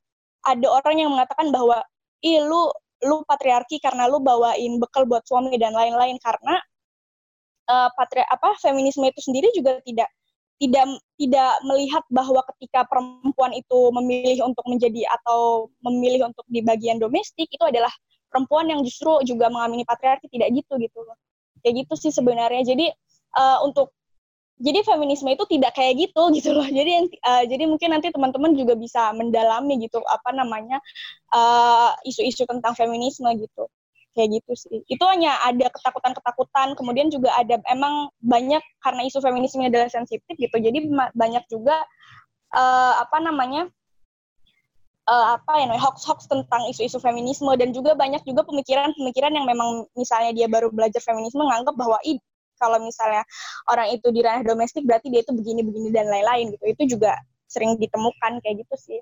ada 0.47 0.67
orang 0.71 0.95
yang 1.03 1.09
mengatakan 1.11 1.51
bahwa 1.51 1.83
ih 2.23 2.39
lu 2.43 2.71
lu 3.05 3.21
patriarki 3.29 3.77
karena 3.77 4.09
lu 4.09 4.17
bawain 4.23 4.81
bekal 4.81 5.05
buat 5.05 5.23
suami 5.27 5.55
dan 5.59 5.75
lain-lain. 5.75 6.17
Karena 6.21 6.57
uh, 7.69 7.89
patri 7.93 8.23
apa 8.23 8.55
feminisme 8.63 9.03
itu 9.05 9.21
sendiri 9.21 9.51
juga 9.53 9.79
tidak 9.83 10.09
tidak 10.57 10.85
tidak 11.21 11.51
melihat 11.65 12.03
bahwa 12.09 12.41
ketika 12.53 12.85
perempuan 12.89 13.53
itu 13.53 13.79
memilih 13.93 14.49
untuk 14.49 14.65
menjadi 14.65 15.05
atau 15.21 15.69
memilih 15.85 16.33
untuk 16.33 16.45
di 16.49 16.65
bagian 16.65 16.97
domestik 16.97 17.45
itu 17.49 17.61
adalah 17.61 17.93
perempuan 18.27 18.69
yang 18.69 18.81
justru 18.81 19.21
juga 19.23 19.47
mengamini 19.53 19.85
patriarki 19.85 20.27
tidak 20.29 20.49
gitu 20.53 20.73
gitu 20.81 20.99
kayak 21.61 21.85
gitu 21.85 21.93
sih 21.97 22.11
sebenarnya. 22.13 22.63
Jadi 22.63 22.85
uh, 23.37 23.59
untuk 23.65 23.93
jadi 24.57 24.81
feminisme 24.81 25.29
itu 25.29 25.45
tidak 25.45 25.77
kayak 25.77 25.93
gitu 26.01 26.21
gitu 26.37 26.49
loh. 26.53 26.65
Jadi 26.65 27.13
uh, 27.21 27.43
jadi 27.45 27.63
mungkin 27.69 27.93
nanti 27.93 28.09
teman-teman 28.09 28.57
juga 28.57 28.73
bisa 28.73 29.13
mendalami 29.13 29.77
gitu 29.81 30.01
apa 30.05 30.33
namanya 30.33 30.81
eh, 31.33 31.91
isu-isu 32.07 32.45
uh, 32.45 32.49
tentang 32.49 32.73
feminisme 32.73 33.27
gitu 33.37 33.69
kayak 34.17 34.41
gitu 34.41 34.51
sih 34.57 34.81
itu 34.89 35.03
hanya 35.05 35.37
ada 35.45 35.69
ketakutan-ketakutan 35.69 36.73
kemudian 36.73 37.13
juga 37.13 37.29
ada 37.37 37.61
emang 37.69 38.09
banyak 38.17 38.61
karena 38.81 39.01
isu 39.05 39.21
feminisme 39.21 39.61
adalah 39.61 39.87
sensitif 39.93 40.33
gitu 40.33 40.57
jadi 40.57 40.81
banyak 41.13 41.45
juga 41.53 41.77
uh, 42.57 42.97
apa 42.97 43.21
namanya 43.21 43.69
uh, 45.05 45.37
apa 45.37 45.53
ya 45.61 45.77
hoax-hoax 45.77 46.25
tentang 46.25 46.65
isu-isu 46.73 46.97
feminisme 46.97 47.53
dan 47.55 47.71
juga 47.71 47.93
banyak 47.93 48.25
juga 48.25 48.41
pemikiran-pemikiran 48.49 49.37
yang 49.37 49.45
memang 49.45 49.85
misalnya 49.93 50.33
dia 50.33 50.49
baru 50.49 50.73
belajar 50.73 50.99
feminisme 50.99 51.45
menganggap 51.45 51.77
bahwa 51.77 52.01
ih 52.01 52.17
kalau 52.57 52.81
misalnya 52.81 53.23
orang 53.69 53.93
itu 53.93 54.09
di 54.09 54.19
ranah 54.25 54.41
domestik 54.41 54.83
berarti 54.83 55.13
dia 55.13 55.21
itu 55.21 55.31
begini-begini 55.33 55.93
dan 55.93 56.09
lain-lain 56.09 56.57
gitu. 56.57 56.65
Itu 56.65 56.83
juga 56.97 57.13
sering 57.47 57.77
ditemukan 57.77 58.41
kayak 58.43 58.65
gitu 58.65 58.75
sih. 58.75 58.99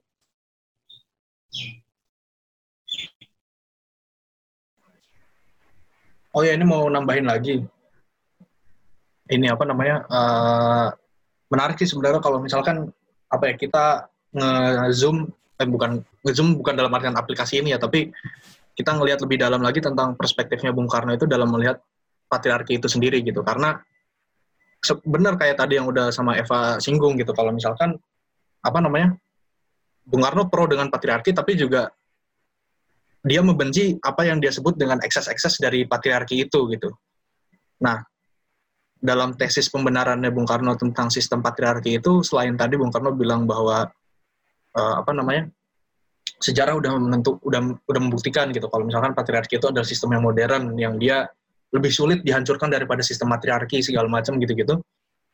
Oh 6.36 6.44
ya 6.44 6.52
ini 6.52 6.68
mau 6.68 6.84
nambahin 6.92 7.32
lagi. 7.32 7.64
Ini 9.32 9.56
apa 9.56 9.64
namanya? 9.64 10.04
Uh, 10.12 10.88
menarik 11.48 11.80
sih 11.80 11.88
sebenarnya 11.88 12.20
kalau 12.20 12.44
misalkan 12.44 12.92
apa 13.32 13.44
ya 13.50 13.54
kita 13.56 13.86
nge-zoom 14.36 15.32
eh, 15.56 15.64
bukan 15.64 16.04
Zoom 16.36 16.60
bukan 16.60 16.76
dalam 16.76 16.92
artian 16.92 17.16
aplikasi 17.16 17.64
ini 17.64 17.72
ya, 17.72 17.80
tapi 17.80 18.12
kita 18.76 18.92
ngelihat 18.92 19.24
lebih 19.24 19.40
dalam 19.40 19.64
lagi 19.64 19.80
tentang 19.80 20.20
perspektifnya 20.20 20.76
Bung 20.76 20.92
Karno 20.92 21.16
itu 21.16 21.24
dalam 21.24 21.48
melihat 21.48 21.80
patriarki 22.28 22.84
itu 22.84 22.92
sendiri 22.92 23.24
gitu. 23.24 23.40
Karena 23.40 23.80
benar 25.08 25.40
kayak 25.40 25.56
tadi 25.56 25.80
yang 25.80 25.88
udah 25.88 26.12
sama 26.12 26.36
Eva 26.36 26.78
singgung 26.84 27.16
gitu, 27.16 27.32
kalau 27.32 27.56
misalkan 27.56 27.96
apa 28.60 28.80
namanya 28.84 29.16
Bung 30.04 30.20
Karno 30.20 30.52
pro 30.52 30.68
dengan 30.68 30.92
patriarki, 30.92 31.32
tapi 31.32 31.56
juga 31.56 31.88
dia 33.26 33.42
membenci 33.42 33.98
apa 34.06 34.22
yang 34.30 34.38
dia 34.38 34.54
sebut 34.54 34.78
dengan 34.78 35.02
ekses-ekses 35.02 35.58
dari 35.58 35.90
patriarki 35.90 36.46
itu 36.46 36.70
gitu. 36.70 36.94
Nah, 37.82 38.06
dalam 39.02 39.34
tesis 39.34 39.66
pembenarannya 39.74 40.30
Bung 40.30 40.46
Karno 40.46 40.78
tentang 40.78 41.10
sistem 41.10 41.42
patriarki 41.42 41.98
itu, 41.98 42.22
selain 42.22 42.54
tadi 42.54 42.78
Bung 42.78 42.94
Karno 42.94 43.18
bilang 43.18 43.50
bahwa 43.50 43.90
uh, 44.78 44.96
apa 45.02 45.12
namanya 45.12 45.50
sejarah 46.38 46.78
udah 46.78 47.02
menentu 47.02 47.42
udah 47.42 47.82
udah 47.90 48.02
membuktikan 48.02 48.52
gitu 48.52 48.68
kalau 48.68 48.86
misalkan 48.86 49.16
patriarki 49.18 49.58
itu 49.58 49.72
adalah 49.72 49.88
sistem 49.88 50.20
yang 50.20 50.24
modern 50.26 50.64
yang 50.76 50.94
dia 51.00 51.26
lebih 51.72 51.90
sulit 51.90 52.22
dihancurkan 52.22 52.70
daripada 52.70 53.02
sistem 53.02 53.34
matriarki 53.34 53.82
segala 53.82 54.06
macam 54.06 54.38
gitu-gitu. 54.38 54.78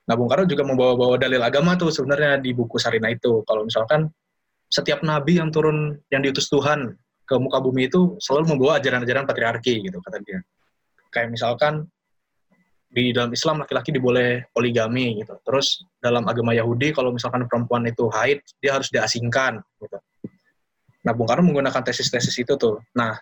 Nah, 0.08 0.16
Bung 0.16 0.32
Karno 0.32 0.48
juga 0.48 0.64
membawa-bawa 0.64 1.20
dalil 1.20 1.44
agama 1.44 1.76
tuh 1.76 1.92
sebenarnya 1.92 2.40
di 2.40 2.56
buku 2.56 2.80
Sarina 2.80 3.12
itu. 3.12 3.44
Kalau 3.44 3.68
misalkan 3.68 4.08
setiap 4.72 5.04
nabi 5.04 5.44
yang 5.44 5.52
turun 5.52 6.00
yang 6.08 6.24
diutus 6.24 6.48
Tuhan 6.48 6.96
ke 7.32 7.40
muka 7.40 7.64
bumi 7.64 7.88
itu 7.88 8.20
selalu 8.20 8.56
membawa 8.56 8.84
ajaran-ajaran 8.84 9.24
patriarki 9.24 9.88
gitu 9.88 10.04
kata 10.04 10.20
dia. 10.20 10.44
Kayak 11.08 11.32
misalkan 11.32 11.88
di 12.92 13.16
dalam 13.16 13.32
Islam 13.32 13.64
laki-laki 13.64 13.96
diboleh 13.96 14.52
poligami 14.52 15.24
gitu. 15.24 15.40
Terus 15.48 15.88
dalam 16.04 16.28
agama 16.28 16.52
Yahudi 16.52 16.92
kalau 16.92 17.16
misalkan 17.16 17.48
perempuan 17.48 17.88
itu 17.88 18.12
haid 18.12 18.44
dia 18.60 18.76
harus 18.76 18.92
diasingkan 18.92 19.64
gitu. 19.80 19.98
Nah 21.08 21.16
Bung 21.16 21.32
Karno 21.32 21.48
menggunakan 21.48 21.82
tesis-tesis 21.88 22.36
itu 22.36 22.60
tuh. 22.60 22.84
Nah 23.00 23.16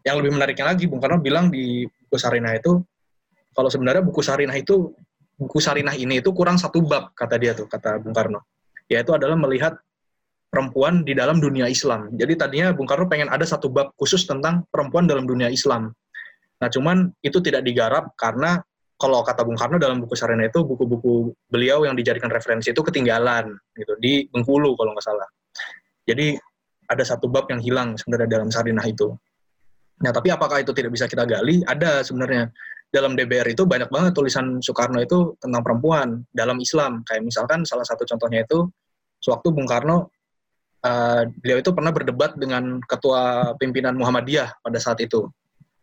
yang 0.00 0.16
lebih 0.24 0.32
menariknya 0.32 0.72
lagi 0.72 0.88
Bung 0.88 1.04
Karno 1.04 1.20
bilang 1.20 1.52
di 1.52 1.84
buku 1.84 2.16
Sarinah 2.16 2.56
itu 2.56 2.80
kalau 3.52 3.68
sebenarnya 3.68 4.00
buku 4.00 4.24
Sarinah 4.24 4.56
itu 4.56 4.96
buku 5.36 5.60
Sarinah 5.60 5.92
ini 5.92 6.24
itu 6.24 6.32
kurang 6.32 6.56
satu 6.56 6.80
bab 6.80 7.12
kata 7.12 7.36
dia 7.36 7.52
tuh 7.52 7.68
kata 7.68 8.00
Bung 8.00 8.16
Karno 8.16 8.48
yaitu 8.88 9.12
adalah 9.12 9.36
melihat 9.36 9.76
perempuan 10.52 11.00
di 11.00 11.16
dalam 11.16 11.40
dunia 11.40 11.64
Islam. 11.64 12.12
Jadi 12.12 12.36
tadinya 12.36 12.76
Bung 12.76 12.84
Karno 12.84 13.08
pengen 13.08 13.32
ada 13.32 13.48
satu 13.48 13.72
bab 13.72 13.96
khusus 13.96 14.28
tentang 14.28 14.68
perempuan 14.68 15.08
dalam 15.08 15.24
dunia 15.24 15.48
Islam. 15.48 15.88
Nah, 16.60 16.68
cuman 16.68 17.08
itu 17.24 17.40
tidak 17.40 17.64
digarap 17.64 18.12
karena 18.20 18.60
kalau 19.00 19.24
kata 19.24 19.48
Bung 19.48 19.56
Karno 19.56 19.80
dalam 19.80 20.04
buku 20.04 20.12
Sarena 20.12 20.44
itu 20.44 20.60
buku-buku 20.60 21.32
beliau 21.48 21.88
yang 21.88 21.96
dijadikan 21.96 22.28
referensi 22.28 22.68
itu 22.68 22.84
ketinggalan 22.84 23.48
gitu 23.72 23.96
di 23.96 24.28
Bengkulu 24.28 24.76
kalau 24.76 24.92
nggak 24.92 25.02
salah. 25.08 25.26
Jadi 26.04 26.36
ada 26.84 27.02
satu 27.02 27.32
bab 27.32 27.48
yang 27.48 27.64
hilang 27.64 27.96
sebenarnya 27.96 28.28
dalam 28.28 28.52
Sarinah 28.52 28.84
itu. 28.84 29.08
Nah, 30.04 30.12
tapi 30.12 30.28
apakah 30.28 30.60
itu 30.60 30.76
tidak 30.76 30.92
bisa 30.92 31.08
kita 31.08 31.24
gali? 31.24 31.64
Ada 31.64 32.04
sebenarnya. 32.04 32.52
Dalam 32.92 33.16
DBR 33.16 33.56
itu 33.56 33.64
banyak 33.64 33.88
banget 33.88 34.12
tulisan 34.12 34.60
Soekarno 34.60 35.00
itu 35.00 35.32
tentang 35.40 35.64
perempuan 35.64 36.28
dalam 36.28 36.60
Islam. 36.60 37.00
Kayak 37.08 37.24
misalkan 37.24 37.64
salah 37.64 37.88
satu 37.88 38.04
contohnya 38.04 38.44
itu 38.44 38.68
sewaktu 39.16 39.48
Bung 39.48 39.64
Karno 39.64 40.12
uh, 40.84 41.22
beliau 41.40 41.58
itu 41.62 41.70
pernah 41.72 41.90
berdebat 41.94 42.34
dengan 42.36 42.78
ketua 42.84 43.54
pimpinan 43.56 43.94
Muhammadiyah 43.96 44.62
pada 44.62 44.78
saat 44.78 44.98
itu 45.02 45.30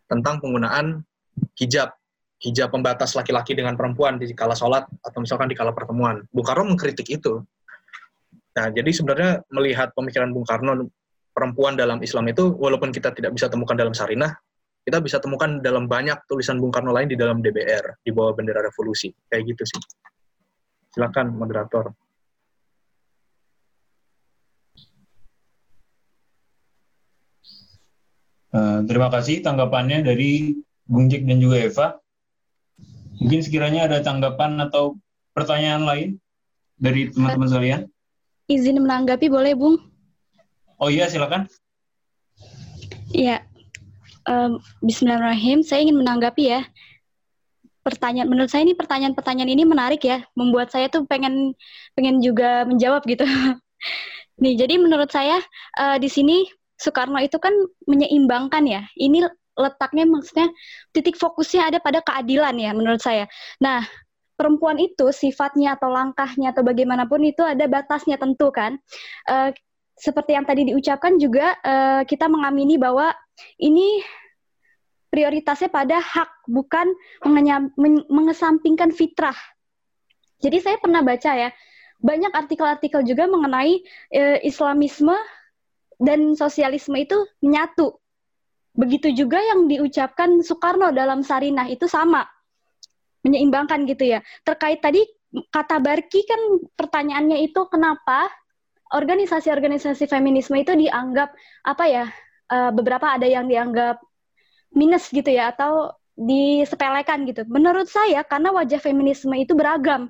tentang 0.10 0.41
penggunaan 0.43 1.04
hijab 1.56 1.95
hijab 2.39 2.72
pembatas 2.72 3.20
laki-laki 3.20 3.52
dengan 3.52 3.76
perempuan 3.76 4.16
di 4.16 4.32
kala 4.32 4.56
sholat 4.56 4.88
atau 5.04 5.20
misalkan 5.20 5.52
di 5.52 5.56
kala 5.56 5.76
pertemuan. 5.76 6.24
Bung 6.32 6.47
Karno 6.47 6.72
mengkritik 6.72 7.08
itu. 7.12 7.43
Nah, 8.56 8.68
jadi 8.72 8.89
sebenarnya 8.95 9.43
melihat 9.52 9.91
pemikiran 9.91 10.32
Bung 10.32 10.47
Karno 10.47 10.88
perempuan 11.36 11.76
dalam 11.76 12.00
Islam 12.00 12.32
itu, 12.32 12.56
walaupun 12.56 12.95
kita 12.95 13.12
tidak 13.12 13.36
bisa 13.36 13.52
temukan 13.52 13.76
dalam 13.76 13.91
Sarinah, 13.91 14.36
kita 14.88 15.04
bisa 15.04 15.20
temukan 15.20 15.60
dalam 15.60 15.86
banyak 15.86 16.16
tulisan 16.32 16.64
Bung 16.64 16.72
Karno 16.72 16.95
lain 16.95 17.12
di 17.12 17.20
dalam 17.20 17.43
DBR, 17.43 18.00
di 18.04 18.12
bawah 18.16 18.32
bendera 18.32 18.64
revolusi. 18.64 19.12
Kayak 19.28 19.56
gitu 19.56 19.64
sih. 19.76 19.80
Silakan, 20.95 21.36
moderator. 21.36 21.91
Uh, 28.50 28.82
terima 28.89 29.14
kasih 29.14 29.45
tanggapannya 29.45 30.02
dari 30.02 30.58
Bung 30.89 31.06
Jack 31.06 31.22
dan 31.30 31.38
juga 31.38 31.58
Eva. 31.62 31.88
Mungkin 33.22 33.45
sekiranya 33.45 33.86
ada 33.86 34.02
tanggapan 34.02 34.58
atau 34.58 34.97
pertanyaan 35.38 35.86
lain 35.86 36.10
dari 36.80 37.14
teman-teman 37.14 37.50
sekalian. 37.52 37.82
Izin 38.50 38.82
menanggapi 38.82 39.30
boleh, 39.30 39.54
Bung? 39.54 39.78
Oh 40.82 40.89
iya, 40.89 41.06
silakan. 41.06 41.45
Iya. 43.14 43.45
Um, 44.26 44.58
Bismillahirrahmanirrahim. 44.82 45.62
Saya 45.62 45.86
ingin 45.86 46.02
menanggapi 46.02 46.50
ya. 46.50 46.66
Pertanyaan 47.86 48.32
menurut 48.32 48.50
saya 48.50 48.66
ini 48.66 48.74
pertanyaan-pertanyaan 48.74 49.52
ini 49.54 49.64
menarik 49.68 50.02
ya, 50.02 50.26
membuat 50.34 50.74
saya 50.74 50.89
tuh 50.89 51.06
pengen 51.06 51.54
pengen 51.93 52.24
juga 52.24 52.66
menjawab 52.66 53.06
gitu. 53.06 53.28
Nih, 54.41 54.56
jadi 54.56 54.80
menurut 54.80 55.12
saya 55.12 55.43
uh, 55.76 56.00
di 56.00 56.08
sini 56.08 56.47
Soekarno 56.80 57.20
itu 57.20 57.36
kan 57.38 57.52
menyeimbangkan 57.86 58.64
ya. 58.64 58.88
Ini 58.96 59.28
letaknya 59.60 60.08
maksudnya 60.08 60.48
titik 60.96 61.20
fokusnya 61.20 61.76
ada 61.76 61.80
pada 61.84 62.00
keadilan 62.00 62.56
ya 62.56 62.72
menurut 62.72 63.04
saya. 63.04 63.28
Nah, 63.60 63.84
perempuan 64.40 64.80
itu 64.80 65.12
sifatnya 65.12 65.76
atau 65.76 65.92
langkahnya 65.92 66.56
atau 66.56 66.64
bagaimanapun 66.64 67.28
itu 67.28 67.44
ada 67.44 67.68
batasnya 67.68 68.16
tentu 68.16 68.48
kan. 68.56 68.80
Uh, 69.28 69.52
seperti 70.00 70.32
yang 70.32 70.48
tadi 70.48 70.72
diucapkan 70.72 71.20
juga 71.20 71.60
uh, 71.60 72.08
kita 72.08 72.32
mengamini 72.32 72.80
bahwa 72.80 73.12
ini 73.60 74.00
prioritasnya 75.12 75.68
pada 75.68 76.00
hak 76.00 76.48
bukan 76.48 76.88
mengesampingkan 78.08 78.96
fitrah. 78.96 79.36
Jadi 80.40 80.64
saya 80.64 80.80
pernah 80.80 81.04
baca 81.04 81.36
ya 81.36 81.52
banyak 82.00 82.32
artikel-artikel 82.32 83.04
juga 83.04 83.28
mengenai 83.28 83.84
uh, 84.16 84.40
Islamisme 84.40 85.20
dan 86.00 86.34
sosialisme 86.34 86.95
itu 86.95 87.20
menyatu. 87.43 88.00
Begitu 88.74 89.12
juga 89.12 89.43
yang 89.43 89.68
diucapkan 89.68 90.39
Soekarno 90.39 90.95
dalam 90.95 91.20
Sarinah 91.20 91.68
itu 91.68 91.86
sama 91.86 92.24
menyeimbangkan 93.28 93.84
gitu 93.84 94.16
ya. 94.16 94.24
Terkait 94.47 94.80
tadi 94.80 95.04
kata 95.52 95.84
Barki 95.84 96.24
kan 96.24 96.39
pertanyaannya 96.80 97.43
itu 97.43 97.68
kenapa 97.68 98.32
organisasi-organisasi 98.89 100.10
feminisme 100.10 100.58
itu 100.58 100.74
dianggap 100.74 101.30
apa 101.62 101.86
ya 101.86 102.06
uh, 102.50 102.72
beberapa 102.74 103.14
ada 103.14 103.30
yang 103.30 103.45
dianggap 103.45 104.02
minus 104.74 105.12
gitu 105.14 105.30
ya 105.30 105.54
atau 105.54 105.93
disepelekan 106.20 107.24
gitu. 107.28 107.43
Menurut 107.47 107.88
saya 107.88 108.26
karena 108.28 108.52
wajah 108.52 108.82
feminisme 108.82 109.32
itu 109.38 109.54
beragam. 109.56 110.10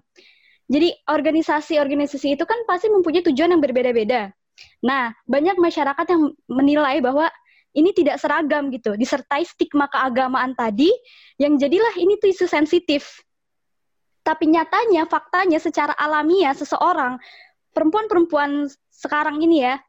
Jadi 0.69 0.93
organisasi-organisasi 1.09 2.37
itu 2.37 2.45
kan 2.45 2.61
pasti 2.69 2.93
mempunyai 2.93 3.25
tujuan 3.25 3.57
yang 3.57 3.61
berbeda-beda. 3.61 4.29
Nah, 4.83 5.11
banyak 5.27 5.59
masyarakat 5.59 6.05
yang 6.09 6.33
menilai 6.47 7.03
bahwa 7.03 7.27
ini 7.75 7.93
tidak 7.93 8.17
seragam 8.17 8.73
gitu, 8.73 8.97
disertai 8.97 9.45
stigma 9.45 9.85
keagamaan 9.87 10.57
tadi 10.57 10.89
yang 11.37 11.55
jadilah 11.55 11.93
ini 12.01 12.17
tuh 12.17 12.33
isu 12.33 12.49
sensitif. 12.49 13.21
Tapi 14.25 14.49
nyatanya, 14.49 15.05
faktanya 15.05 15.61
secara 15.61 15.93
alamiah 15.95 16.53
seseorang, 16.53 17.21
perempuan-perempuan 17.73 18.67
sekarang 18.89 19.39
ini 19.39 19.63
ya, 19.63 19.79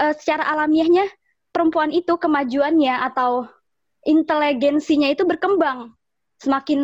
uh, 0.00 0.12
secara 0.16 0.48
alamiahnya 0.48 1.06
perempuan 1.54 1.94
itu 1.94 2.16
kemajuannya 2.18 2.92
atau 3.12 3.46
inteligensinya 4.04 5.08
itu 5.12 5.24
berkembang. 5.24 5.92
Semakin 6.36 6.80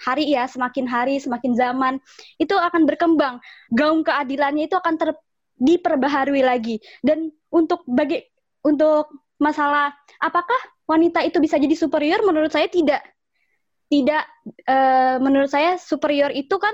hari 0.00 0.32
ya, 0.32 0.48
semakin 0.48 0.88
hari, 0.88 1.20
semakin 1.20 1.52
zaman, 1.52 1.94
itu 2.40 2.56
akan 2.56 2.88
berkembang. 2.88 3.36
Gaung 3.68 4.00
keadilannya 4.00 4.64
itu 4.64 4.80
akan 4.80 4.96
ter, 4.96 5.12
diperbaharui 5.58 6.42
lagi. 6.42 6.78
Dan 7.02 7.30
untuk 7.50 7.82
bagi 7.86 8.22
untuk 8.64 9.10
masalah 9.38 9.94
apakah 10.18 10.58
wanita 10.90 11.22
itu 11.22 11.38
bisa 11.38 11.60
jadi 11.60 11.74
superior 11.74 12.22
menurut 12.24 12.50
saya 12.50 12.66
tidak. 12.70 13.02
Tidak 13.88 14.24
e, 14.68 14.76
menurut 15.22 15.48
saya 15.48 15.80
superior 15.80 16.28
itu 16.32 16.56
kan 16.60 16.72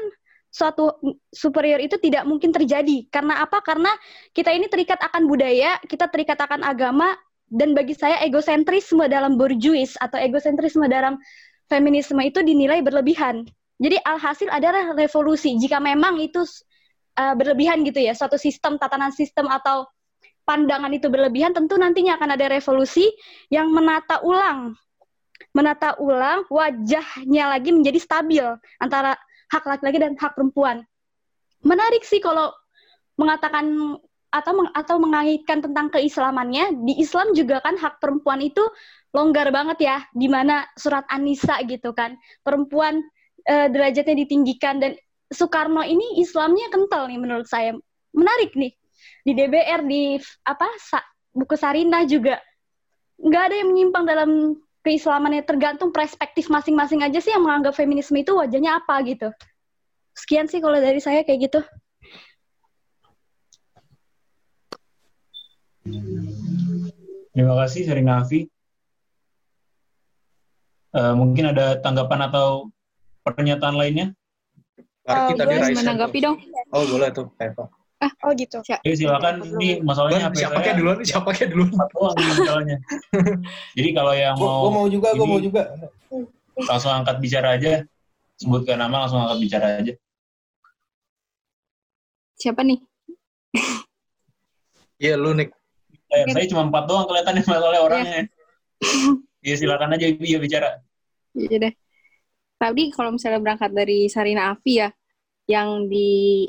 suatu 0.51 0.99
superior 1.35 1.82
itu 1.82 1.99
tidak 1.99 2.22
mungkin 2.26 2.55
terjadi. 2.55 3.11
Karena 3.11 3.43
apa? 3.43 3.62
Karena 3.62 3.91
kita 4.30 4.55
ini 4.55 4.70
terikat 4.70 5.03
akan 5.03 5.26
budaya 5.26 5.78
kita 5.87 6.11
terikat 6.11 6.39
akan 6.39 6.62
agama 6.62 7.14
dan 7.51 7.74
bagi 7.76 7.95
saya 7.95 8.18
egosentrisme 8.22 9.07
dalam 9.07 9.39
borjuis 9.39 9.95
atau 10.01 10.18
egosentrisme 10.18 10.87
dalam 10.91 11.18
feminisme 11.70 12.18
itu 12.22 12.43
dinilai 12.43 12.82
berlebihan. 12.82 13.47
Jadi 13.78 13.99
alhasil 14.07 14.49
adalah 14.51 14.95
revolusi. 14.95 15.59
Jika 15.59 15.82
memang 15.82 16.22
itu 16.22 16.47
uh, 17.19 17.35
berlebihan 17.35 17.83
gitu 17.87 18.03
ya 18.03 18.12
suatu 18.15 18.39
sistem 18.39 18.79
tatanan 18.79 19.11
sistem 19.11 19.51
atau 19.51 19.87
pandangan 20.45 20.93
itu 20.93 21.09
berlebihan, 21.09 21.57
tentu 21.57 21.81
nantinya 21.81 22.21
akan 22.21 22.37
ada 22.37 22.47
revolusi 22.53 23.09
yang 23.49 23.73
menata 23.73 24.21
ulang, 24.21 24.77
menata 25.57 25.97
ulang 25.97 26.45
wajahnya 26.53 27.49
lagi 27.49 27.73
menjadi 27.73 27.99
stabil 27.99 28.45
antara 28.77 29.17
hak 29.49 29.65
laki-laki 29.65 29.99
dan 29.99 30.12
hak 30.21 30.37
perempuan. 30.37 30.85
Menarik 31.65 32.05
sih 32.05 32.21
kalau 32.21 32.53
mengatakan 33.17 33.97
atau 34.35 34.53
meng, 34.53 34.71
atau 34.75 34.97
mengaitkan 34.99 35.62
tentang 35.62 35.89
keislamannya. 35.95 36.83
Di 36.83 36.99
Islam 36.99 37.33
juga 37.33 37.62
kan 37.62 37.79
hak 37.79 38.03
perempuan 38.03 38.43
itu 38.43 38.61
longgar 39.15 39.55
banget 39.55 39.79
ya 39.87 39.97
di 40.11 40.27
mana 40.27 40.67
surat 40.75 41.07
An-Nisa 41.07 41.62
gitu 41.71 41.95
kan. 41.95 42.19
Perempuan 42.43 42.99
eh, 43.47 43.71
derajatnya 43.71 44.27
ditinggikan 44.27 44.83
dan 44.83 44.99
Soekarno 45.35 45.82
ini 45.82 46.22
Islamnya 46.22 46.70
kental 46.70 47.11
nih 47.11 47.18
menurut 47.18 47.51
saya. 47.51 47.74
Menarik 48.14 48.55
nih. 48.55 48.72
Di 49.26 49.32
DBR 49.35 49.85
di 49.85 50.16
apa 50.47 50.70
sa, 50.78 51.03
buku 51.35 51.59
Sarina 51.59 52.07
juga. 52.07 52.39
Nggak 53.18 53.43
ada 53.51 53.55
yang 53.59 53.68
menyimpang 53.74 54.05
dalam 54.07 54.30
keislamannya. 54.87 55.43
Tergantung 55.43 55.91
perspektif 55.91 56.47
masing-masing 56.47 57.03
aja 57.03 57.18
sih 57.18 57.35
yang 57.35 57.43
menganggap 57.43 57.74
feminisme 57.74 58.14
itu 58.14 58.32
wajahnya 58.32 58.78
apa 58.78 59.03
gitu. 59.05 59.28
Sekian 60.14 60.47
sih 60.47 60.62
kalau 60.62 60.78
dari 60.78 61.03
saya 61.03 61.26
kayak 61.26 61.51
gitu. 61.51 61.61
Terima 67.35 67.55
kasih 67.61 67.82
Sarina 67.85 68.22
Afi. 68.22 68.47
Uh, 70.95 71.11
mungkin 71.18 71.51
ada 71.51 71.82
tanggapan 71.82 72.30
atau 72.30 72.70
pernyataan 73.26 73.74
lainnya 73.74 74.14
Barki 75.05 75.33
uh, 75.33 75.37
tadi 75.37 75.77
menanggapi 75.77 76.19
dong. 76.25 76.37
Oh 76.73 76.83
boleh 76.89 77.13
tuh, 77.13 77.29
Eva. 77.37 77.69
Ah, 78.01 78.13
oh 78.25 78.33
gitu. 78.37 78.61
Oke, 78.61 78.93
silakan. 78.97 79.45
Ini 79.61 79.81
masalahnya 79.85 80.29
apa 80.29 80.37
Siapa 80.37 80.59
kayak 80.61 80.77
duluan? 80.81 80.97
Siapa 81.05 81.29
kayak 81.33 81.49
duluan? 81.53 81.73
Doang 81.93 82.17
masalahnya. 82.17 82.77
Jadi 83.77 83.89
kalau 83.97 84.13
yang 84.13 84.37
mau 84.37 84.69
Gue 84.69 84.73
mau 84.73 84.87
juga, 84.89 85.09
gue 85.13 85.27
mau 85.29 85.41
juga. 85.41 85.63
Langsung 86.57 86.93
angkat 86.93 87.17
bicara 87.21 87.57
aja. 87.57 87.85
Sebutkan 88.41 88.81
nama, 88.81 89.05
langsung 89.05 89.21
angkat 89.25 89.39
bicara 89.41 89.67
aja. 89.81 89.93
Siapa 92.41 92.61
nih? 92.65 92.81
Iya, 95.01 95.15
lu, 95.21 95.33
Nick. 95.37 95.53
Eh, 96.13 96.25
saya 96.29 96.47
cuma 96.49 96.69
empat 96.69 96.85
doang 96.85 97.09
kelihatannya 97.09 97.43
masalahnya 97.45 97.83
orangnya. 97.83 98.23
Iya, 99.45 99.55
silakan 99.61 99.97
aja 99.97 100.07
iya 100.09 100.39
bicara. 100.41 100.81
Iya 101.37 101.57
deh. 101.69 101.73
Tadi 102.55 102.91
kalau 102.95 103.15
misalnya 103.15 103.41
berangkat 103.43 103.71
dari 103.75 104.07
Sarina 104.09 104.55
Afi 104.55 104.81
ya, 104.81 104.89
yang 105.51 105.91
di 105.91 106.49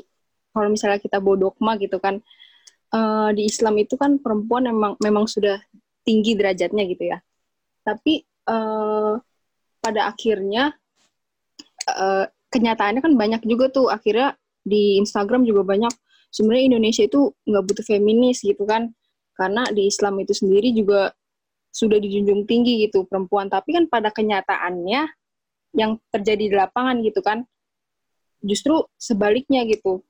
kalau 0.56 0.72
misalnya 0.72 0.96
kita 0.96 1.20
bawa 1.20 1.36
dogma 1.36 1.76
gitu 1.76 2.00
kan 2.00 2.16
uh, 2.96 3.28
di 3.36 3.44
Islam 3.44 3.76
itu 3.76 3.94
kan 4.00 4.16
perempuan 4.16 4.64
memang 4.72 4.96
memang 5.04 5.28
sudah 5.28 5.60
tinggi 6.06 6.38
derajatnya 6.38 6.84
gitu 6.88 7.04
ya. 7.12 7.18
Tapi 7.82 8.22
uh, 8.48 9.20
pada 9.82 10.00
akhirnya 10.10 10.72
uh, 11.90 12.24
kenyataannya 12.50 13.02
kan 13.02 13.14
banyak 13.14 13.42
juga 13.44 13.68
tuh. 13.70 13.90
Akhirnya 13.90 14.38
di 14.62 14.98
Instagram 15.02 15.44
juga 15.44 15.66
banyak. 15.66 15.92
Sebenarnya 16.30 16.74
Indonesia 16.74 17.02
itu 17.06 17.32
nggak 17.46 17.64
butuh 17.66 17.84
feminis 17.86 18.42
gitu 18.42 18.64
kan. 18.66 18.90
Karena 19.36 19.68
di 19.68 19.90
Islam 19.90 20.16
itu 20.22 20.32
sendiri 20.32 20.72
juga 20.72 21.12
sudah 21.68 22.00
dijunjung 22.00 22.48
tinggi 22.48 22.88
gitu 22.88 23.04
perempuan. 23.04 23.52
Tapi 23.52 23.76
kan 23.76 23.84
pada 23.90 24.08
kenyataannya 24.08 25.10
yang 25.76 26.00
terjadi 26.08 26.44
di 26.48 26.56
lapangan 26.56 27.04
gitu 27.04 27.20
kan 27.20 27.44
justru 28.44 28.84
sebaliknya 28.96 29.64
gitu. 29.68 30.04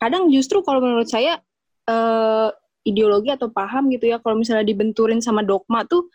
Kadang 0.00 0.28
justru 0.32 0.60
kalau 0.64 0.80
menurut 0.80 1.08
saya 1.08 1.40
uh, 1.88 2.48
ideologi 2.84 3.32
atau 3.32 3.52
paham 3.52 3.92
gitu 3.92 4.08
ya 4.08 4.18
kalau 4.20 4.40
misalnya 4.40 4.64
dibenturin 4.64 5.20
sama 5.20 5.44
dogma 5.44 5.84
tuh 5.84 6.08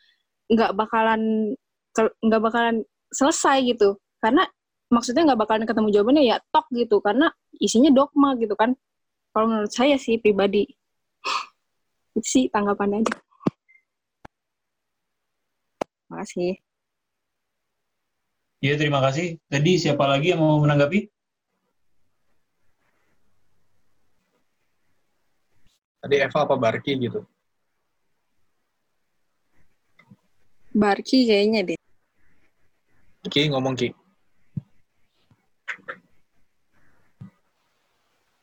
nggak 0.50 0.74
bakalan 0.74 1.54
nggak 1.96 2.42
bakalan 2.42 2.76
selesai 3.14 3.62
gitu. 3.66 3.98
Karena 4.20 4.46
maksudnya 4.90 5.26
nggak 5.34 5.40
bakalan 5.46 5.66
ketemu 5.70 5.88
jawabannya 5.94 6.24
ya 6.26 6.38
tok 6.50 6.66
gitu. 6.74 7.00
Karena 7.02 7.30
isinya 7.58 7.90
dogma 7.94 8.34
gitu 8.38 8.54
kan. 8.58 8.74
Kalau 9.34 9.52
menurut 9.52 9.74
saya 9.74 10.00
sih 10.00 10.18
pribadi 10.18 10.66
itu 12.18 12.28
sih 12.28 12.44
tanggapannya 12.50 13.06
aja. 13.06 13.16
Makasih 16.10 16.65
Iya, 18.66 18.82
terima 18.82 18.98
kasih. 18.98 19.38
Tadi 19.46 19.78
siapa 19.78 20.10
lagi 20.10 20.34
yang 20.34 20.42
mau 20.42 20.58
menanggapi? 20.58 21.06
Tadi 26.02 26.16
Eva 26.18 26.40
apa 26.50 26.58
Barki 26.58 26.98
gitu? 26.98 27.22
Barki 30.74 31.30
kayaknya 31.30 31.62
deh. 31.62 31.80
Ki 33.30 33.54
ngomong 33.54 33.78
Ki. 33.78 33.94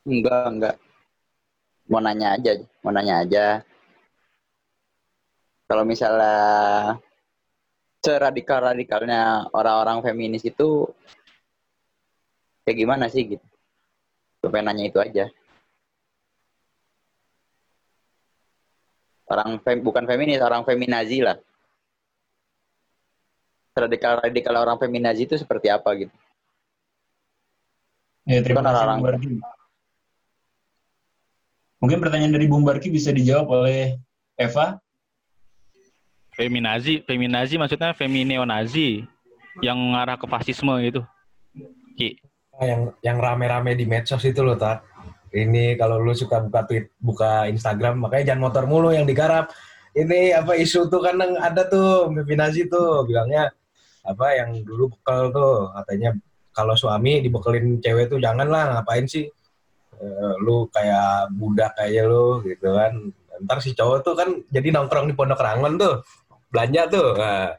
Enggak, 0.07 0.43
enggak. 0.55 0.75
Mau 1.91 1.99
nanya 1.99 2.39
aja, 2.39 2.63
mau 2.79 2.95
nanya 2.95 3.27
aja. 3.27 3.45
kalau 5.63 5.89
misalnya 5.89 6.37
seradikal-radikalnya 8.03 9.47
orang-orang 9.55 10.03
feminis 10.03 10.43
itu 10.43 10.91
kayak 12.67 12.77
gimana 12.83 13.07
sih 13.07 13.23
gitu. 13.23 13.45
Gue 14.43 14.51
pengen 14.51 14.75
nanya 14.75 14.91
itu 14.91 14.99
aja. 14.99 15.31
Orang 19.31 19.63
fem, 19.63 19.79
bukan 19.79 20.03
feminis, 20.03 20.43
orang 20.43 20.67
feminazi 20.67 21.23
lah. 21.23 21.39
Radikal-radikal 23.73 24.53
orang 24.59 24.77
feminazi 24.77 25.23
itu 25.23 25.39
seperti 25.39 25.71
apa 25.71 25.89
gitu. 25.95 26.13
Ya, 28.27 28.43
terima 28.43 28.67
kasih 28.67 28.83
Bung 28.99 29.03
Barki. 29.07 29.27
Mungkin 31.79 31.99
pertanyaan 32.03 32.35
dari 32.35 32.47
Bung 32.51 32.67
Barki 32.67 32.91
bisa 32.91 33.15
dijawab 33.15 33.47
oleh 33.47 33.95
Eva. 34.35 34.82
Feminazi, 36.33 37.05
feminazi 37.05 37.61
maksudnya 37.61 37.93
femineonazi 37.93 39.05
yang 39.61 39.77
mengarah 39.77 40.17
ke 40.17 40.25
fasisme 40.25 40.73
gitu. 40.81 41.01
Ki. 41.93 42.17
Ah, 42.57 42.65
yang 42.65 42.81
yang 43.05 43.17
rame-rame 43.21 43.77
di 43.77 43.85
medsos 43.85 44.21
itu 44.25 44.41
loh 44.41 44.57
tak 44.57 44.85
ini 45.33 45.73
kalau 45.73 45.97
lu 45.97 46.13
suka 46.13 46.45
buka 46.45 46.61
tweet 46.69 46.93
buka 47.01 47.49
Instagram 47.49 48.05
makanya 48.05 48.33
jangan 48.33 48.41
motor 48.49 48.63
mulu 48.69 48.93
yang 48.93 49.09
digarap. 49.09 49.49
Ini 49.93 50.33
apa 50.37 50.57
isu 50.57 50.89
tuh 50.89 51.01
kan 51.05 51.17
yang 51.21 51.37
ada 51.37 51.65
tuh 51.69 52.09
Feminazi 52.13 52.69
tuh. 52.69 53.05
Bilangnya 53.05 53.49
apa 54.05 54.25
yang 54.37 54.61
dulu 54.61 54.93
bekal 54.93 55.33
tuh. 55.33 55.73
Katanya 55.73 56.13
kalau 56.53 56.77
suami 56.77 57.21
dibekelin 57.21 57.81
cewek 57.81 58.13
tuh 58.13 58.21
jangan 58.21 58.45
lah 58.49 58.77
ngapain 58.77 59.09
sih? 59.09 59.25
Eh, 59.97 60.33
lu 60.41 60.69
kayak 60.69 61.33
budak 61.33 61.73
kayak 61.77 62.05
lu 62.05 62.41
gitu 62.45 62.69
kan. 62.73 62.93
Ntar 63.41 63.57
si 63.65 63.73
cowok 63.73 63.99
tuh 64.05 64.13
kan 64.13 64.29
jadi 64.53 64.69
nongkrong 64.69 65.09
di 65.09 65.17
pondok 65.17 65.41
rangon 65.41 65.81
tuh 65.81 66.05
belanja 66.53 66.81
tuh. 66.93 67.09
Nah, 67.17 67.49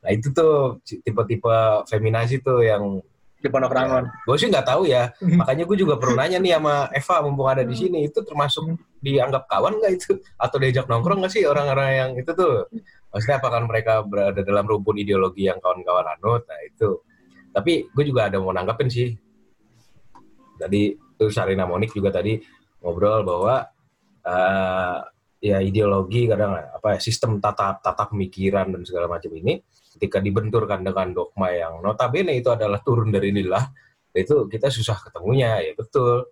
nah 0.00 0.10
itu 0.14 0.30
tuh 0.30 0.78
tipe-tipe 0.86 1.56
feminazi 1.90 2.38
tuh 2.38 2.62
yang 2.62 3.02
di 3.40 3.48
Pondok 3.48 3.72
Rangon. 3.72 4.04
gue 4.04 4.36
sih 4.36 4.52
nggak 4.52 4.68
tahu 4.68 4.84
ya. 4.84 5.10
Makanya 5.16 5.64
gue 5.64 5.76
juga 5.80 5.96
perlu 5.96 6.12
nanya 6.12 6.36
nih 6.36 6.60
sama 6.60 6.92
Eva 6.92 7.16
mumpung 7.24 7.48
ada 7.48 7.64
di 7.64 7.72
sini 7.72 8.04
itu 8.04 8.20
termasuk 8.20 8.76
dianggap 9.00 9.48
kawan 9.48 9.80
nggak 9.80 9.92
itu? 9.96 10.20
Atau 10.36 10.60
diajak 10.60 10.86
nongkrong 10.86 11.24
nggak 11.24 11.32
sih 11.32 11.48
orang-orang 11.48 11.88
yang 11.96 12.10
itu 12.20 12.30
tuh? 12.36 12.68
Maksudnya 13.10 13.40
apakah 13.40 13.64
mereka 13.64 14.04
berada 14.04 14.44
dalam 14.44 14.68
rumpun 14.68 15.00
ideologi 15.00 15.48
yang 15.48 15.56
kawan-kawan 15.58 16.04
anut? 16.20 16.44
Nah 16.44 16.60
itu. 16.68 17.00
Tapi 17.50 17.88
gue 17.90 18.04
juga 18.04 18.28
ada 18.28 18.36
mau 18.38 18.52
nanggapin 18.52 18.92
sih. 18.92 19.16
Tadi 20.60 20.92
itu 20.92 21.26
Sarina 21.32 21.64
Monik 21.64 21.96
juga 21.96 22.12
tadi 22.12 22.36
ngobrol 22.84 23.24
bahwa 23.24 23.64
eh, 24.20 24.98
ya 25.40 25.58
ideologi 25.64 26.28
kadang 26.28 26.52
apa 26.52 26.94
ya, 26.94 26.98
sistem 27.00 27.40
tata 27.40 27.80
tata 27.80 28.12
pemikiran 28.12 28.76
dan 28.76 28.84
segala 28.84 29.08
macam 29.08 29.32
ini 29.32 29.56
ketika 29.96 30.20
dibenturkan 30.20 30.84
dengan 30.84 31.16
dogma 31.16 31.48
yang 31.50 31.80
notabene 31.80 32.36
itu 32.36 32.52
adalah 32.52 32.84
turun 32.84 33.08
dari 33.08 33.32
lillah 33.32 33.64
itu 34.12 34.46
kita 34.46 34.68
susah 34.68 35.00
ketemunya 35.08 35.64
ya 35.64 35.72
betul. 35.74 36.28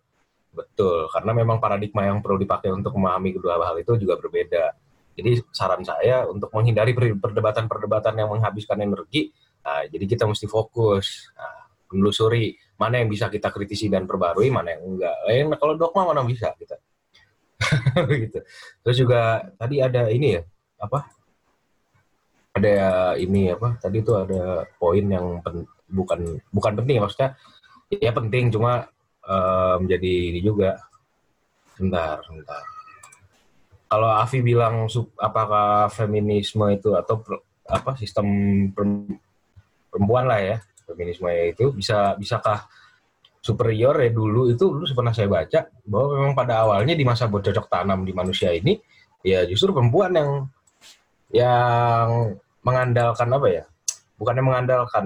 Betul 0.48 1.06
karena 1.12 1.36
memang 1.36 1.62
paradigma 1.62 2.08
yang 2.08 2.18
perlu 2.24 2.40
dipakai 2.40 2.72
untuk 2.72 2.96
memahami 2.96 3.36
kedua 3.36 3.60
hal 3.62 3.78
itu 3.78 3.94
juga 4.00 4.18
berbeda. 4.18 4.74
Jadi 5.14 5.44
saran 5.54 5.82
saya 5.82 6.24
untuk 6.26 6.50
menghindari 6.50 6.94
per- 6.96 7.18
perdebatan-perdebatan 7.20 8.14
yang 8.16 8.30
menghabiskan 8.32 8.78
energi 8.82 9.30
nah, 9.62 9.84
jadi 9.86 10.04
kita 10.08 10.24
mesti 10.26 10.46
fokus 10.46 11.30
nah, 11.36 11.68
menelusuri 11.92 12.54
mana 12.80 13.02
yang 13.02 13.10
bisa 13.10 13.26
kita 13.30 13.50
kritisi 13.50 13.86
dan 13.92 14.08
perbarui 14.08 14.50
mana 14.50 14.74
yang 14.74 14.82
enggak. 14.88 15.16
Lain 15.28 15.46
kalau 15.60 15.74
dogma 15.78 16.10
mana 16.10 16.26
bisa 16.26 16.50
kita 16.58 16.80
gitu. 18.22 18.38
Terus 18.86 18.96
juga 18.96 19.50
tadi 19.58 19.82
ada 19.82 20.06
ini 20.08 20.38
ya 20.38 20.42
apa? 20.78 21.10
Ada 22.54 22.76
ini 23.18 23.50
apa? 23.52 23.78
Tadi 23.78 24.02
itu 24.02 24.12
ada 24.14 24.66
poin 24.78 25.04
yang 25.04 25.42
pen- 25.42 25.68
bukan 25.88 26.38
bukan 26.50 26.72
penting 26.78 26.98
ya 26.98 27.02
maksudnya 27.02 27.30
ya 27.88 28.12
penting 28.12 28.52
cuma 28.52 28.86
menjadi 29.78 30.12
ini 30.32 30.40
juga. 30.40 30.78
Bentar 31.78 32.18
bentar. 32.26 32.64
Kalau 33.88 34.10
Avi 34.12 34.44
bilang 34.44 34.90
sub- 34.90 35.16
apakah 35.16 35.88
feminisme 35.88 36.66
itu 36.74 36.92
atau 36.92 37.24
apa 37.64 37.96
sistem 37.96 38.26
per- 38.72 39.20
perempuan 39.92 40.28
lah 40.28 40.40
ya 40.40 40.56
feminisme 40.88 41.28
itu 41.28 41.72
bisa 41.76 42.16
bisakah 42.16 42.64
superior 43.38 43.94
ya 43.98 44.10
dulu 44.10 44.50
itu 44.50 44.64
dulu 44.66 44.84
pernah 44.92 45.14
saya 45.14 45.30
baca 45.30 45.70
bahwa 45.86 46.06
memang 46.18 46.32
pada 46.34 46.54
awalnya 46.66 46.94
di 46.94 47.04
masa 47.06 47.30
bercocok 47.30 47.70
tanam 47.70 48.02
di 48.02 48.12
manusia 48.12 48.50
ini 48.52 48.76
ya 49.22 49.46
justru 49.46 49.70
perempuan 49.72 50.14
yang 50.14 50.30
yang 51.30 52.36
mengandalkan 52.64 53.28
apa 53.30 53.46
ya 53.48 53.64
bukannya 54.18 54.44
mengandalkan 54.44 55.04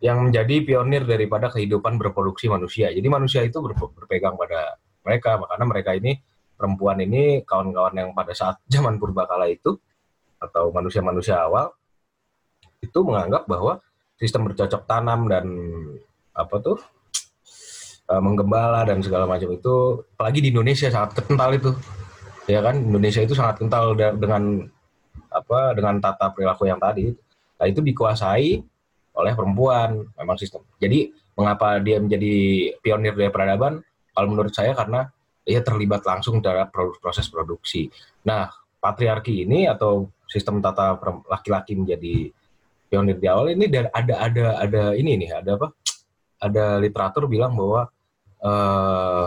yang 0.00 0.24
menjadi 0.24 0.64
pionir 0.64 1.04
daripada 1.04 1.52
kehidupan 1.52 2.00
berproduksi 2.00 2.48
manusia. 2.48 2.88
Jadi 2.88 3.04
manusia 3.04 3.44
itu 3.44 3.60
ber- 3.60 3.76
berpegang 3.76 4.32
pada 4.34 4.80
mereka 5.04 5.36
makanya 5.36 5.66
mereka 5.68 5.90
ini 5.92 6.16
perempuan 6.56 6.98
ini 7.04 7.44
kawan-kawan 7.44 7.94
yang 7.96 8.08
pada 8.16 8.32
saat 8.32 8.56
zaman 8.72 8.96
purbakala 8.96 9.48
itu 9.48 9.76
atau 10.40 10.72
manusia-manusia 10.72 11.36
awal 11.36 11.68
itu 12.80 12.98
menganggap 13.04 13.44
bahwa 13.44 13.76
sistem 14.16 14.48
bercocok 14.48 14.88
tanam 14.88 15.28
dan 15.28 15.44
apa 16.32 16.56
tuh 16.64 16.80
eh, 18.10 18.22
menggembala 18.22 18.82
dan 18.82 18.98
segala 19.00 19.24
macam 19.30 19.54
itu 19.54 20.02
apalagi 20.18 20.42
di 20.42 20.50
Indonesia 20.50 20.90
sangat 20.90 21.22
kental 21.22 21.50
itu. 21.54 21.70
Ya 22.50 22.60
kan? 22.66 22.82
Indonesia 22.82 23.22
itu 23.22 23.34
sangat 23.38 23.62
kental 23.62 23.94
dengan 23.94 24.66
apa 25.30 25.70
dengan 25.78 26.02
tata 26.02 26.34
perilaku 26.34 26.66
yang 26.66 26.82
tadi. 26.82 27.14
Nah 27.60 27.66
itu 27.70 27.78
dikuasai 27.78 28.58
oleh 29.14 29.32
perempuan 29.38 30.02
memang 30.18 30.34
sistem. 30.34 30.66
Jadi 30.82 31.14
mengapa 31.38 31.78
dia 31.78 32.02
menjadi 32.02 32.34
pionir 32.82 33.14
dari 33.14 33.30
peradaban? 33.30 33.78
Kalau 34.10 34.26
menurut 34.26 34.50
saya 34.50 34.74
karena 34.74 35.06
dia 35.46 35.62
terlibat 35.62 36.02
langsung 36.02 36.42
dalam 36.42 36.66
pro- 36.68 36.98
proses 36.98 37.30
produksi. 37.30 37.86
Nah 38.26 38.50
patriarki 38.82 39.46
ini 39.46 39.70
atau 39.70 40.10
sistem 40.26 40.58
tata 40.58 40.98
laki-laki 41.30 41.78
menjadi 41.78 42.32
pionir 42.90 43.22
di 43.22 43.26
awal 43.30 43.54
ini 43.54 43.70
dan 43.70 43.86
ada 43.94 44.14
ada 44.26 44.46
ada 44.58 44.82
ini 44.98 45.14
nih 45.22 45.30
ada 45.38 45.54
apa? 45.54 45.68
Ada 46.40 46.80
literatur 46.82 47.30
bilang 47.30 47.54
bahwa 47.54 47.86
eh, 48.40 49.26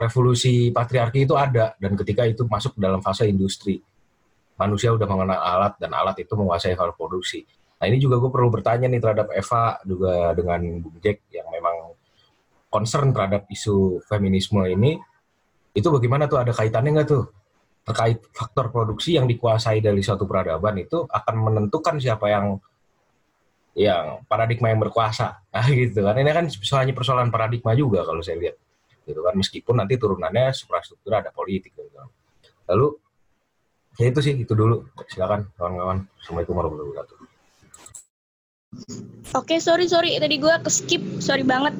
revolusi 0.00 0.72
patriarki 0.72 1.28
itu 1.28 1.36
ada 1.36 1.76
dan 1.76 1.92
ketika 1.92 2.24
itu 2.24 2.48
masuk 2.48 2.76
dalam 2.80 3.04
fase 3.04 3.28
industri. 3.28 3.76
Manusia 4.56 4.92
udah 4.92 5.08
mengenal 5.08 5.40
alat 5.40 5.74
dan 5.80 5.92
alat 5.92 6.16
itu 6.20 6.32
menguasai 6.36 6.76
hal 6.76 6.92
produksi. 6.96 7.44
Nah 7.80 7.88
ini 7.88 7.96
juga 7.96 8.20
gue 8.20 8.28
perlu 8.28 8.52
bertanya 8.52 8.92
nih 8.92 9.00
terhadap 9.00 9.32
Eva 9.32 9.80
juga 9.88 10.36
dengan 10.36 10.60
Bung 10.84 11.00
Jack 11.00 11.24
yang 11.32 11.48
memang 11.48 11.96
concern 12.68 13.12
terhadap 13.12 13.48
isu 13.48 14.04
feminisme 14.04 14.60
ini. 14.68 15.00
Itu 15.72 15.88
bagaimana 15.88 16.28
tuh? 16.28 16.44
Ada 16.44 16.52
kaitannya 16.52 17.00
nggak 17.00 17.08
tuh? 17.08 17.24
Terkait 17.88 18.20
faktor 18.36 18.68
produksi 18.68 19.16
yang 19.16 19.24
dikuasai 19.24 19.80
dari 19.80 20.04
suatu 20.04 20.28
peradaban 20.28 20.76
itu 20.76 21.08
akan 21.08 21.34
menentukan 21.40 21.96
siapa 21.96 22.28
yang 22.28 22.60
yang 23.80 24.20
paradigma 24.28 24.68
yang 24.68 24.80
berkuasa. 24.80 25.40
Nah, 25.56 25.66
gitu 25.66 26.04
kan. 26.04 26.14
Ini 26.14 26.30
kan 26.30 26.46
hanya 26.52 26.94
persoalan 26.94 27.32
paradigma 27.32 27.72
juga 27.72 28.04
kalau 28.04 28.20
saya 28.20 28.36
lihat. 28.36 28.56
Gitu 29.08 29.20
kan. 29.24 29.34
Meskipun 29.34 29.74
nanti 29.80 29.96
turunannya 29.96 30.52
suprastruktur 30.52 31.16
ada 31.16 31.32
politik 31.32 31.72
gitu 31.72 31.90
kan. 31.96 32.08
lalu 32.70 32.94
ya 33.98 34.06
itu 34.12 34.20
sih 34.22 34.34
itu 34.38 34.52
dulu. 34.54 34.86
Silakan 35.10 35.50
kawan-kawan. 35.58 36.06
Assalamualaikum 36.22 36.54
warahmatullahi 36.54 36.90
wabarakatuh 36.94 37.39
Oke, 39.30 39.62
sorry 39.62 39.86
sorry 39.86 40.18
tadi 40.18 40.42
gue 40.42 40.50
ke 40.50 40.70
skip, 40.70 41.02
sorry 41.22 41.46
banget. 41.46 41.70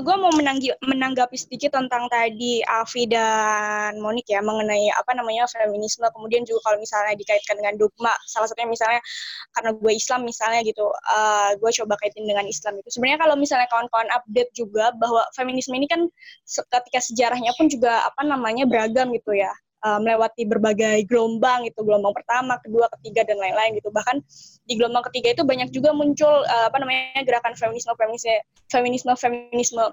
gue 0.00 0.16
mau 0.16 0.32
menanggi, 0.32 0.72
menanggapi 0.80 1.36
sedikit 1.36 1.76
tentang 1.76 2.08
tadi 2.08 2.64
Avi 2.64 3.04
dan 3.04 4.00
Monik 4.00 4.24
ya 4.28 4.40
mengenai 4.40 4.88
apa 4.96 5.12
namanya 5.12 5.44
feminisme. 5.44 6.08
Kemudian 6.08 6.44
juga 6.48 6.64
kalau 6.72 6.80
misalnya 6.80 7.12
dikaitkan 7.20 7.60
dengan 7.60 7.76
dogma, 7.76 8.16
salah 8.24 8.48
satunya 8.48 8.72
misalnya 8.72 9.00
karena 9.56 9.70
gue 9.76 9.92
Islam 9.92 10.20
misalnya 10.24 10.60
gitu, 10.64 10.88
gue 11.60 11.70
coba 11.84 11.94
kaitin 12.00 12.24
dengan 12.24 12.48
Islam 12.48 12.80
itu. 12.80 12.88
Sebenarnya 12.96 13.20
kalau 13.20 13.36
misalnya 13.36 13.68
kawan-kawan 13.68 14.08
update 14.12 14.50
juga 14.56 14.92
bahwa 14.96 15.24
feminisme 15.36 15.76
ini 15.76 15.84
kan 15.84 16.08
ketika 16.48 17.00
sejarahnya 17.00 17.52
pun 17.60 17.68
juga 17.68 18.08
apa 18.08 18.24
namanya 18.24 18.64
beragam 18.64 19.12
gitu 19.12 19.36
ya. 19.36 19.52
Uh, 19.84 20.00
melewati 20.00 20.48
berbagai 20.48 21.04
gelombang 21.06 21.68
gitu 21.68 21.84
gelombang 21.84 22.16
pertama 22.16 22.56
kedua 22.64 22.88
ketiga 22.98 23.28
dan 23.28 23.36
lain-lain 23.38 23.76
gitu. 23.78 23.92
Bahkan 23.92 24.16
di 24.64 24.74
gelombang 24.80 25.04
ketiga 25.12 25.36
itu 25.36 25.42
banyak 25.44 25.68
juga 25.70 25.92
muncul 25.92 26.32
uh, 26.32 26.66
apa 26.72 26.80
namanya 26.80 27.20
gerakan 27.22 27.52
feminisme 27.54 27.92
feminisme 27.94 28.32
feminisme 28.72 29.12
feminisme 29.14 29.84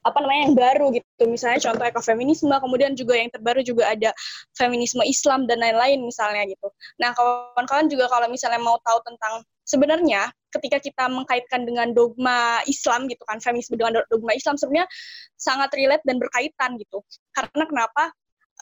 apa 0.00 0.16
namanya 0.24 0.40
yang 0.48 0.56
baru 0.56 0.86
gitu. 0.96 1.24
Misalnya 1.28 1.60
contoh 1.60 1.84
ekofeminisme 1.84 2.48
kemudian 2.48 2.96
juga 2.96 3.20
yang 3.20 3.28
terbaru 3.28 3.60
juga 3.60 3.92
ada 3.92 4.16
feminisme 4.56 5.04
Islam 5.04 5.44
dan 5.44 5.60
lain-lain 5.60 6.00
misalnya 6.00 6.48
gitu. 6.48 6.72
Nah 6.96 7.12
kawan-kawan 7.12 7.90
juga 7.92 8.08
kalau 8.08 8.32
misalnya 8.32 8.62
mau 8.64 8.80
tahu 8.80 8.96
tentang 9.04 9.44
sebenarnya 9.68 10.32
ketika 10.50 10.80
kita 10.82 11.04
mengkaitkan 11.06 11.62
dengan 11.68 11.92
dogma 11.92 12.64
Islam 12.66 13.06
gitu 13.06 13.22
kan 13.28 13.38
feminisme 13.38 13.76
dengan 13.76 14.00
dogma 14.08 14.32
Islam 14.32 14.56
sebenarnya 14.56 14.88
sangat 15.36 15.68
relate 15.76 16.04
dan 16.08 16.16
berkaitan 16.16 16.80
gitu. 16.80 17.04
Karena 17.36 17.64
kenapa 17.68 18.10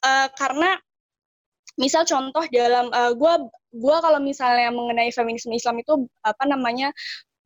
Uh, 0.05 0.29
karena 0.39 0.79
misal 1.79 2.03
contoh 2.07 2.43
dalam 2.51 2.91
uh, 2.91 3.15
gue 3.15 3.33
gua 3.79 3.97
kalau 4.03 4.19
misalnya 4.19 4.75
mengenai 4.75 5.15
feminisme 5.15 5.55
Islam 5.55 5.79
itu 5.79 6.11
apa 6.27 6.45
namanya 6.45 6.91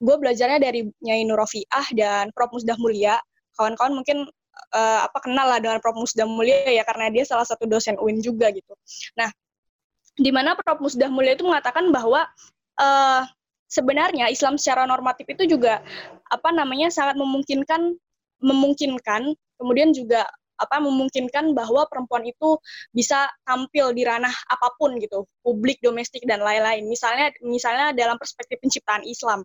gue 0.03 0.17
belajarnya 0.19 0.59
dari 0.59 0.89
Nyai 1.05 1.23
Nurofiah 1.29 1.87
dan 1.95 2.35
Prof. 2.35 2.51
Musdah 2.51 2.75
Mulia. 2.81 3.17
Kawan-kawan 3.55 3.93
mungkin 3.95 4.27
uh, 4.75 5.01
apa 5.07 5.19
kenal 5.23 5.47
lah 5.47 5.63
dengan 5.63 5.79
Prof. 5.79 5.95
Musdah 5.95 6.27
Mulia 6.27 6.67
ya 6.67 6.83
karena 6.83 7.13
dia 7.15 7.23
salah 7.23 7.47
satu 7.47 7.69
dosen 7.71 7.95
UIN 8.01 8.19
juga 8.19 8.51
gitu. 8.51 8.75
Nah 9.15 9.31
di 10.19 10.31
mana 10.35 10.59
Prof. 10.59 10.83
Musdah 10.83 11.07
Mulia 11.07 11.39
itu 11.39 11.47
mengatakan 11.47 11.95
bahwa 11.95 12.27
uh, 12.83 13.23
sebenarnya 13.71 14.29
Islam 14.29 14.61
secara 14.61 14.85
normatif 14.85 15.25
itu 15.31 15.57
juga 15.57 15.81
apa 16.29 16.51
namanya 16.53 16.93
sangat 16.93 17.17
memungkinkan 17.17 17.97
memungkinkan 18.43 19.33
kemudian 19.57 19.95
juga 19.95 20.27
apa 20.63 20.79
memungkinkan 20.79 21.53
bahwa 21.53 21.85
perempuan 21.91 22.23
itu 22.23 22.57
bisa 22.95 23.27
tampil 23.43 23.91
di 23.91 24.07
ranah 24.07 24.33
apa 24.49 24.73
pun 24.79 24.95
gitu, 25.03 25.27
publik, 25.43 25.83
domestik 25.83 26.23
dan 26.25 26.41
lain-lain. 26.41 26.87
Misalnya 26.87 27.35
misalnya 27.43 27.91
dalam 27.91 28.17
perspektif 28.17 28.63
penciptaan 28.63 29.03
Islam, 29.03 29.43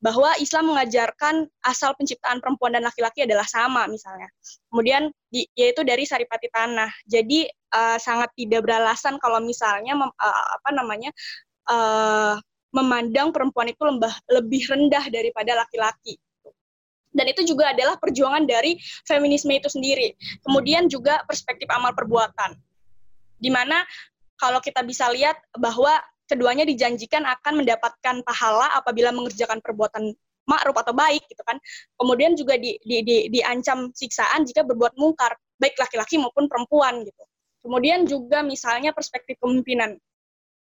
bahwa 0.00 0.32
Islam 0.40 0.72
mengajarkan 0.72 1.48
asal 1.64 1.92
penciptaan 1.96 2.40
perempuan 2.40 2.76
dan 2.76 2.84
laki-laki 2.84 3.28
adalah 3.28 3.44
sama 3.44 3.84
misalnya. 3.88 4.32
Kemudian 4.72 5.12
di, 5.28 5.44
yaitu 5.52 5.84
dari 5.84 6.08
saripati 6.08 6.48
tanah. 6.48 6.88
Jadi 7.04 7.48
uh, 7.76 7.98
sangat 8.00 8.32
tidak 8.36 8.64
beralasan 8.64 9.20
kalau 9.20 9.40
misalnya 9.44 9.96
mem, 9.96 10.08
uh, 10.08 10.44
apa 10.56 10.70
namanya 10.72 11.10
uh, 11.68 12.36
memandang 12.74 13.32
perempuan 13.32 13.72
itu 13.72 13.80
lembah, 13.80 14.12
lebih 14.28 14.68
rendah 14.68 15.04
daripada 15.08 15.56
laki-laki 15.56 16.20
dan 17.16 17.26
itu 17.32 17.48
juga 17.48 17.72
adalah 17.72 17.96
perjuangan 17.96 18.44
dari 18.44 18.76
feminisme 19.08 19.48
itu 19.56 19.72
sendiri. 19.72 20.12
Kemudian 20.44 20.92
juga 20.92 21.24
perspektif 21.24 21.64
amal 21.72 21.96
perbuatan, 21.96 22.52
di 23.40 23.48
mana 23.48 23.80
kalau 24.36 24.60
kita 24.60 24.84
bisa 24.84 25.08
lihat 25.08 25.40
bahwa 25.56 25.96
keduanya 26.28 26.68
dijanjikan 26.68 27.24
akan 27.24 27.64
mendapatkan 27.64 28.20
pahala 28.20 28.76
apabila 28.76 29.14
mengerjakan 29.16 29.64
perbuatan 29.64 30.12
ma'ruf 30.46 30.76
atau 30.76 30.94
baik 30.94 31.24
gitu 31.26 31.42
kan. 31.42 31.56
Kemudian 31.98 32.36
juga 32.38 32.54
di, 32.60 32.78
di, 32.84 33.02
di, 33.02 33.16
diancam 33.32 33.90
siksaan 33.96 34.46
jika 34.46 34.62
berbuat 34.62 34.94
mungkar, 34.94 35.34
baik 35.58 35.74
laki-laki 35.80 36.20
maupun 36.20 36.46
perempuan 36.46 37.02
gitu. 37.02 37.24
Kemudian 37.66 38.06
juga 38.06 38.46
misalnya 38.46 38.94
perspektif 38.94 39.40
kepemimpinan. 39.42 39.98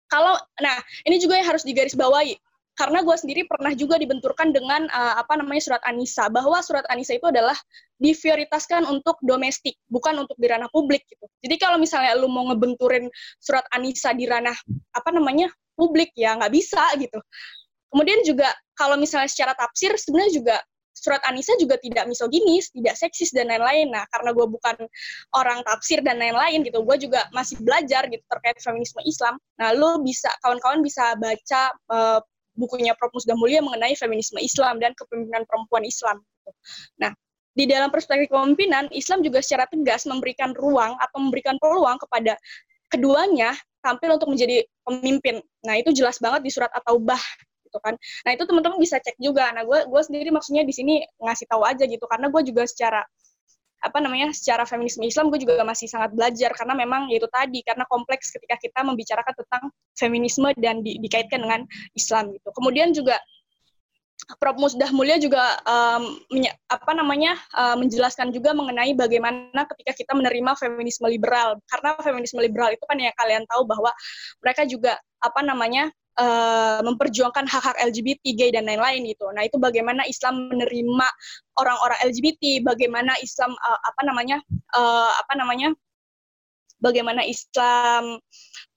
Kalau 0.07 0.39
nah, 0.63 0.79
ini 1.03 1.19
juga 1.19 1.35
yang 1.35 1.51
harus 1.51 1.67
digarisbawahi 1.67 2.39
karena 2.77 3.01
gue 3.01 3.17
sendiri 3.17 3.43
pernah 3.49 3.73
juga 3.73 3.97
dibenturkan 3.97 4.53
dengan 4.53 4.85
uh, 4.93 5.17
apa 5.17 5.41
namanya 5.41 5.65
surat 5.65 5.83
Anisa 5.89 6.29
bahwa 6.29 6.61
surat 6.61 6.85
Anisa 6.93 7.17
itu 7.17 7.25
adalah 7.25 7.57
diprioritaskan 7.97 8.85
untuk 8.85 9.17
domestik 9.25 9.81
bukan 9.89 10.21
untuk 10.21 10.37
di 10.37 10.47
ranah 10.47 10.69
publik 10.69 11.09
gitu 11.09 11.25
jadi 11.41 11.57
kalau 11.57 11.81
misalnya 11.81 12.13
lu 12.21 12.29
mau 12.29 12.45
ngebenturin 12.53 13.09
surat 13.41 13.65
Anisa 13.73 14.13
di 14.13 14.29
ranah 14.29 14.55
apa 14.93 15.11
namanya 15.11 15.49
publik 15.73 16.13
ya 16.13 16.37
nggak 16.37 16.53
bisa 16.53 16.85
gitu 17.01 17.17
kemudian 17.89 18.21
juga 18.29 18.53
kalau 18.77 19.01
misalnya 19.01 19.33
secara 19.33 19.57
tafsir 19.57 19.97
sebenarnya 19.97 20.33
juga 20.37 20.57
surat 20.97 21.21
Anisa 21.29 21.53
juga 21.61 21.77
tidak 21.77 22.09
misoginis, 22.09 22.73
tidak 22.73 22.97
seksis 22.97 23.31
dan 23.31 23.53
lain-lain. 23.53 23.93
Nah, 23.93 24.09
karena 24.09 24.33
gue 24.33 24.47
bukan 24.49 24.77
orang 25.37 25.61
tafsir 25.63 26.01
dan 26.01 26.17
lain-lain 26.17 26.65
gitu, 26.65 26.81
gue 26.83 26.97
juga 26.97 27.29
masih 27.37 27.61
belajar 27.61 28.09
gitu 28.09 28.25
terkait 28.27 28.57
feminisme 28.59 29.05
Islam. 29.05 29.37
Nah, 29.61 29.77
lu 29.77 30.01
bisa 30.01 30.33
kawan-kawan 30.41 30.81
bisa 30.81 31.15
baca 31.21 31.63
uh, 31.93 32.21
bukunya 32.57 32.97
Prof. 32.97 33.13
Musda 33.15 33.37
Mulia 33.37 33.61
mengenai 33.63 33.95
feminisme 33.95 34.41
Islam 34.41 34.81
dan 34.83 34.97
kepemimpinan 34.97 35.45
perempuan 35.47 35.85
Islam. 35.85 36.21
Nah, 36.99 37.13
di 37.57 37.65
dalam 37.65 37.89
perspektif 37.89 38.29
kepemimpinan, 38.29 38.93
Islam 38.93 39.25
juga 39.25 39.41
secara 39.41 39.65
tegas 39.69 40.05
memberikan 40.05 40.53
ruang 40.53 40.93
atau 41.01 41.19
memberikan 41.21 41.57
peluang 41.57 41.97
kepada 41.97 42.37
keduanya 42.93 43.57
tampil 43.81 44.19
untuk 44.19 44.29
menjadi 44.29 44.67
pemimpin. 44.85 45.41
Nah, 45.65 45.81
itu 45.81 45.95
jelas 45.95 46.19
banget 46.19 46.45
di 46.45 46.51
surat 46.53 46.69
At-Taubah 46.75 47.23
gitu 47.65 47.79
kan. 47.81 47.95
Nah, 48.27 48.31
itu 48.37 48.45
teman-teman 48.45 48.77
bisa 48.77 49.01
cek 49.01 49.17
juga. 49.17 49.49
Nah, 49.57 49.65
gue 49.65 49.89
gue 49.89 50.03
sendiri 50.05 50.29
maksudnya 50.35 50.67
di 50.67 50.75
sini 50.75 51.01
ngasih 51.23 51.47
tahu 51.49 51.63
aja 51.65 51.85
gitu 51.87 52.05
karena 52.11 52.29
gue 52.29 52.43
juga 52.45 52.69
secara 52.69 53.01
apa 53.85 53.99
namanya 54.01 54.33
secara 54.33 54.65
feminisme 54.65 55.05
Islam 55.05 55.29
gue 55.29 55.41
juga 55.43 55.61
masih 55.63 55.87
sangat 55.87 56.13
belajar 56.17 56.51
karena 56.57 56.75
memang 56.75 57.13
itu 57.13 57.29
tadi 57.29 57.61
karena 57.61 57.85
kompleks 57.87 58.33
ketika 58.33 58.57
kita 58.57 58.81
membicarakan 58.83 59.35
tentang 59.37 59.63
feminisme 59.95 60.49
dan 60.57 60.81
di, 60.81 60.97
dikaitkan 61.01 61.45
dengan 61.45 61.63
Islam 61.93 62.33
gitu. 62.33 62.49
Kemudian 62.57 62.97
juga 62.97 63.21
Prof 64.41 64.57
Musdah 64.59 64.91
Mulia 64.91 65.21
juga 65.21 65.61
um, 65.69 66.19
apa 66.73 66.93
namanya 66.97 67.37
uh, 67.53 67.77
menjelaskan 67.77 68.33
juga 68.33 68.57
mengenai 68.57 68.97
bagaimana 68.97 69.69
ketika 69.77 69.93
kita 69.93 70.13
menerima 70.17 70.57
feminisme 70.57 71.05
liberal 71.07 71.61
karena 71.69 71.95
feminisme 72.01 72.41
liberal 72.41 72.73
itu 72.73 72.83
kan 72.89 72.97
yang 72.97 73.13
kalian 73.15 73.45
tahu 73.47 73.69
bahwa 73.69 73.93
mereka 74.41 74.65
juga 74.65 74.99
apa 75.21 75.45
namanya 75.45 75.93
uh, 76.21 76.81
memperjuangkan 76.83 77.47
hak-hak 77.47 77.77
LGBT, 77.81 78.25
gay 78.37 78.51
dan 78.53 78.67
lain-lain 78.69 79.05
gitu. 79.09 79.29
Nah 79.33 79.45
itu 79.45 79.57
bagaimana 79.61 80.05
Islam 80.09 80.51
menerima 80.53 81.07
orang-orang 81.61 81.99
LGBT, 82.13 82.65
bagaimana 82.65 83.17
Islam 83.21 83.55
uh, 83.57 83.81
apa 83.85 84.03
namanya 84.05 84.39
uh, 84.77 85.13
apa 85.21 85.33
namanya 85.37 85.73
bagaimana 86.81 87.25
Islam 87.25 88.21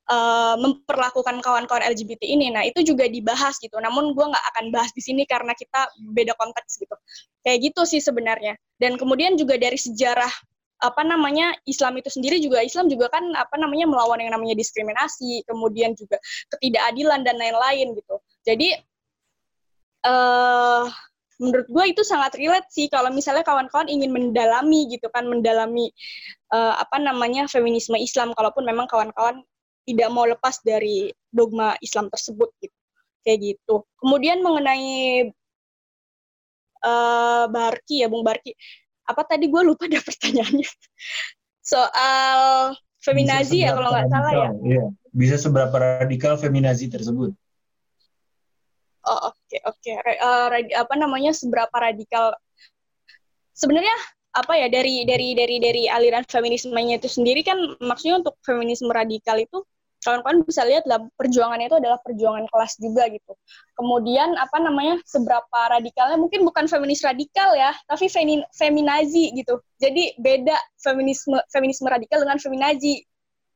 uh, 0.09 0.55
memperlakukan 0.59 1.39
kawan-kawan 1.39 1.83
LGBT 1.85 2.25
ini. 2.25 2.51
Nah 2.51 2.65
itu 2.65 2.81
juga 2.83 3.05
dibahas 3.07 3.55
gitu. 3.61 3.77
Namun 3.77 4.11
gue 4.17 4.25
nggak 4.25 4.45
akan 4.55 4.65
bahas 4.73 4.91
di 4.91 5.01
sini 5.03 5.23
karena 5.23 5.53
kita 5.53 5.87
beda 6.11 6.33
konteks 6.35 6.81
gitu. 6.81 6.95
Kayak 7.45 7.71
gitu 7.71 7.81
sih 7.87 8.01
sebenarnya. 8.03 8.57
Dan 8.81 8.97
kemudian 8.97 9.37
juga 9.37 9.55
dari 9.55 9.77
sejarah 9.77 10.31
apa 10.79 11.01
namanya 11.03 11.51
Islam 11.67 11.99
itu 11.99 12.07
sendiri 12.07 12.39
juga 12.39 12.63
Islam 12.63 12.87
juga 12.87 13.11
kan 13.11 13.23
apa 13.35 13.59
namanya 13.59 13.85
melawan 13.87 14.19
yang 14.23 14.31
namanya 14.31 14.55
diskriminasi 14.55 15.43
kemudian 15.43 15.91
juga 15.95 16.15
ketidakadilan 16.55 17.27
dan 17.27 17.35
lain-lain 17.35 17.99
gitu. 17.99 18.15
Jadi 18.47 18.79
uh, 20.07 20.87
menurut 21.39 21.67
gue 21.71 21.85
itu 21.95 22.01
sangat 22.03 22.35
relate 22.35 22.67
sih 22.71 22.91
kalau 22.91 23.11
misalnya 23.11 23.43
kawan-kawan 23.43 23.87
ingin 23.87 24.11
mendalami 24.11 24.87
gitu 24.91 25.07
kan 25.11 25.27
mendalami 25.27 25.91
uh, 26.51 26.79
apa 26.79 26.99
namanya 26.99 27.47
feminisme 27.47 27.95
Islam 27.95 28.35
kalaupun 28.35 28.67
memang 28.67 28.87
kawan-kawan 28.91 29.43
tidak 29.87 30.09
mau 30.11 30.27
lepas 30.27 30.59
dari 30.63 31.11
dogma 31.31 31.75
Islam 31.79 32.11
tersebut 32.11 32.51
gitu 32.63 32.75
kayak 33.23 33.39
gitu. 33.55 33.83
Kemudian 33.99 34.39
mengenai 34.39 35.27
uh, 36.83 37.45
Barki 37.51 38.03
ya 38.03 38.07
Bung 38.07 38.23
Barki 38.23 38.55
apa 39.09 39.21
tadi 39.25 39.49
gue 39.49 39.61
lupa 39.65 39.85
ada 39.89 39.99
pertanyaannya 39.99 40.69
soal 41.65 42.39
feminazi 43.01 43.65
ya 43.65 43.73
kalau 43.73 43.89
nggak 43.89 44.09
salah 44.13 44.31
ya 44.31 44.49
iya. 44.65 44.85
bisa 45.09 45.35
seberapa 45.41 45.73
radikal 45.73 46.37
feminazi 46.37 46.85
tersebut 46.91 47.33
oh 49.09 49.19
oke 49.33 49.39
okay, 49.49 49.59
oke 49.65 49.79
okay. 49.81 50.15
uh, 50.21 50.47
apa 50.53 50.93
namanya 50.93 51.33
seberapa 51.33 51.73
radikal 51.73 52.35
sebenarnya 53.57 53.95
apa 54.29 54.53
ya 54.55 54.67
dari 54.69 55.03
dari 55.09 55.33
dari 55.33 55.57
dari 55.57 55.83
aliran 55.89 56.21
feminismenya 56.29 57.01
itu 57.01 57.09
sendiri 57.09 57.41
kan 57.41 57.57
maksudnya 57.81 58.21
untuk 58.21 58.37
feminisme 58.45 58.93
radikal 58.93 59.41
itu 59.41 59.65
kawan-kawan 59.99 60.43
bisa 60.47 60.63
lihat 60.63 60.87
lah 60.87 61.03
perjuangannya 61.19 61.67
itu 61.67 61.77
adalah 61.77 61.99
perjuangan 61.99 62.45
kelas 62.47 62.73
juga 62.79 63.07
gitu. 63.11 63.33
Kemudian 63.75 64.35
apa 64.39 64.57
namanya 64.59 64.99
seberapa 65.03 65.59
radikalnya 65.71 66.17
mungkin 66.19 66.47
bukan 66.47 66.65
feminis 66.71 67.03
radikal 67.03 67.51
ya, 67.55 67.75
tapi 67.87 68.07
femi, 68.07 68.39
feminazi 68.55 69.35
gitu. 69.35 69.59
Jadi 69.79 70.15
beda 70.19 70.55
feminisme 70.79 71.37
feminisme 71.51 71.87
radikal 71.87 72.23
dengan 72.23 72.39
feminazi. 72.39 73.03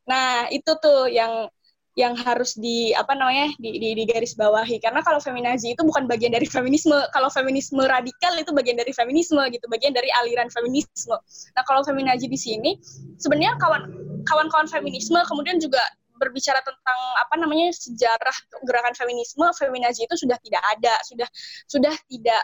Nah 0.07 0.51
itu 0.51 0.71
tuh 0.83 1.07
yang 1.07 1.47
yang 1.93 2.17
harus 2.17 2.57
di 2.57 2.89
apa 2.97 3.13
namanya 3.13 3.53
di, 3.61 3.77
di, 3.77 3.89
di 3.93 4.03
garis 4.09 4.33
bawahi 4.33 4.81
karena 4.81 5.05
kalau 5.05 5.21
feminazi 5.21 5.77
itu 5.77 5.81
bukan 5.85 6.09
bagian 6.09 6.33
dari 6.33 6.49
feminisme 6.49 6.97
kalau 7.13 7.29
feminisme 7.29 7.85
radikal 7.85 8.33
itu 8.33 8.49
bagian 8.49 8.81
dari 8.81 8.89
feminisme 8.89 9.37
gitu 9.53 9.61
bagian 9.69 9.93
dari 9.93 10.09
aliran 10.25 10.49
feminisme 10.49 11.13
nah 11.53 11.63
kalau 11.69 11.85
feminazi 11.85 12.25
di 12.25 12.33
sini 12.33 12.81
sebenarnya 13.21 13.61
kawan 13.61 13.93
kawan-kawan 14.25 14.65
feminisme 14.65 15.21
kemudian 15.29 15.61
juga 15.61 15.81
berbicara 16.17 16.59
tentang 16.61 16.99
apa 17.19 17.35
namanya 17.39 17.73
sejarah 17.73 18.37
gerakan 18.65 18.93
feminisme, 18.95 19.45
feminazi 19.57 20.05
itu 20.05 20.15
sudah 20.17 20.37
tidak 20.41 20.63
ada, 20.73 20.93
sudah 21.05 21.27
sudah 21.67 21.95
tidak 22.09 22.43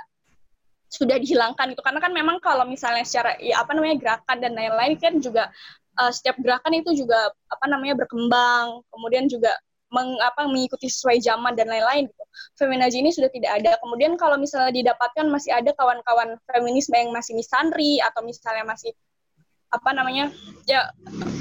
sudah 0.90 1.22
dihilangkan 1.22 1.70
itu 1.70 1.82
karena 1.86 2.02
kan 2.02 2.10
memang 2.10 2.42
kalau 2.42 2.66
misalnya 2.66 3.06
secara 3.06 3.38
ya 3.38 3.62
apa 3.62 3.78
namanya 3.78 4.02
gerakan 4.02 4.42
dan 4.42 4.58
lain-lain 4.58 4.98
kan 4.98 5.22
juga 5.22 5.54
uh, 6.02 6.10
setiap 6.10 6.42
gerakan 6.42 6.82
itu 6.82 7.06
juga 7.06 7.30
apa 7.52 7.66
namanya 7.70 8.00
berkembang, 8.00 8.82
kemudian 8.90 9.30
juga 9.30 9.54
meng, 9.94 10.18
apa, 10.22 10.46
mengikuti 10.46 10.88
sesuai 10.88 11.20
zaman 11.22 11.54
dan 11.58 11.68
lain-lain 11.70 12.08
gitu. 12.08 12.24
Feminazi 12.58 13.02
ini 13.02 13.10
sudah 13.10 13.30
tidak 13.34 13.52
ada. 13.62 13.72
Kemudian 13.82 14.16
kalau 14.16 14.38
misalnya 14.38 14.74
didapatkan 14.74 15.26
masih 15.28 15.52
ada 15.54 15.74
kawan-kawan 15.76 16.38
feminisme 16.46 16.94
yang 16.94 17.10
masih 17.10 17.34
misandri 17.34 17.98
atau 18.02 18.22
misalnya 18.22 18.66
masih 18.66 18.94
apa 19.70 19.90
namanya 19.94 20.34
ya 20.66 20.90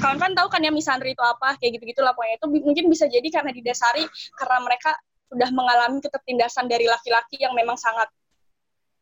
kawan 0.01 0.21
kan 0.21 0.31
tahu 0.37 0.47
kan 0.53 0.61
ya 0.61 0.69
misandri 0.69 1.17
itu 1.17 1.23
apa 1.25 1.57
kayak 1.57 1.81
gitu 1.81 1.83
gitu 1.89 2.01
lah 2.05 2.13
pokoknya. 2.13 2.37
Itu 2.37 2.47
mungkin 2.49 2.85
bisa 2.89 3.05
jadi 3.09 3.25
karena 3.29 3.51
didasari 3.53 4.05
karena 4.37 4.57
mereka 4.61 4.93
sudah 5.29 5.49
mengalami 5.53 6.01
ketertindasan 6.01 6.65
dari 6.65 6.89
laki-laki 6.89 7.37
yang 7.37 7.53
memang 7.53 7.77
sangat 7.77 8.09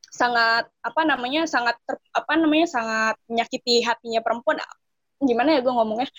sangat 0.08 0.68
apa 0.84 1.02
namanya 1.04 1.44
sangat 1.48 1.76
ter, 1.84 1.96
apa 2.16 2.34
namanya 2.40 2.68
sangat 2.68 3.16
menyakiti 3.28 3.84
hatinya 3.84 4.20
perempuan. 4.24 4.60
Gimana 5.20 5.56
ya 5.56 5.60
gue 5.64 5.74
ngomongnya? 5.74 6.10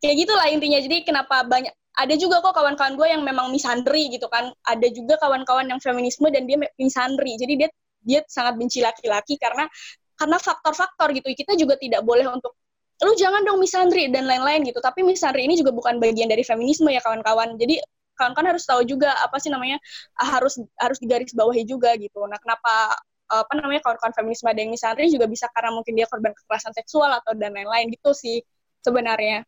Kayak 0.00 0.16
gitulah 0.26 0.46
intinya. 0.48 0.78
Jadi 0.80 0.96
kenapa 1.04 1.44
banyak 1.44 1.72
ada 1.92 2.14
juga 2.16 2.40
kok 2.40 2.56
kawan-kawan 2.56 2.96
gue 2.96 3.08
yang 3.08 3.22
memang 3.24 3.52
misandri 3.52 4.08
gitu 4.12 4.28
kan. 4.28 4.52
Ada 4.64 4.88
juga 4.92 5.20
kawan-kawan 5.20 5.68
yang 5.68 5.80
feminisme 5.80 6.28
dan 6.32 6.48
dia 6.48 6.56
misandri 6.80 7.36
jadi 7.36 7.54
dia 7.56 7.70
dia 8.02 8.20
sangat 8.26 8.58
benci 8.58 8.82
laki-laki 8.82 9.38
karena 9.38 9.70
karena 10.22 10.38
faktor-faktor 10.38 11.10
gitu. 11.18 11.26
Kita 11.34 11.58
juga 11.58 11.74
tidak 11.74 12.06
boleh 12.06 12.30
untuk 12.30 12.54
lu 13.02 13.18
jangan 13.18 13.42
dong 13.42 13.58
misandri 13.58 14.06
dan 14.06 14.30
lain-lain 14.30 14.62
gitu. 14.62 14.78
Tapi 14.78 15.02
misandri 15.02 15.42
ini 15.50 15.58
juga 15.58 15.74
bukan 15.74 15.98
bagian 15.98 16.30
dari 16.30 16.46
feminisme 16.46 16.86
ya 16.94 17.02
kawan-kawan. 17.02 17.58
Jadi 17.58 17.82
kawan-kawan 18.14 18.54
harus 18.54 18.62
tahu 18.62 18.86
juga 18.86 19.10
apa 19.18 19.42
sih 19.42 19.50
namanya 19.50 19.82
harus 20.14 20.62
harus 20.78 21.02
digaris 21.02 21.34
bawahi 21.34 21.66
juga 21.66 21.98
gitu. 21.98 22.22
Nah 22.30 22.38
kenapa 22.38 22.94
apa 23.26 23.52
namanya 23.58 23.82
kawan-kawan 23.82 24.14
feminisme 24.14 24.46
ada 24.46 24.62
yang 24.62 24.70
misandri 24.70 25.10
juga 25.10 25.26
bisa 25.26 25.50
karena 25.50 25.74
mungkin 25.74 25.98
dia 25.98 26.06
korban 26.06 26.30
kekerasan 26.30 26.70
seksual 26.78 27.10
atau 27.10 27.34
dan 27.34 27.50
lain-lain 27.50 27.90
gitu 27.90 28.14
sih 28.14 28.38
sebenarnya. 28.86 29.42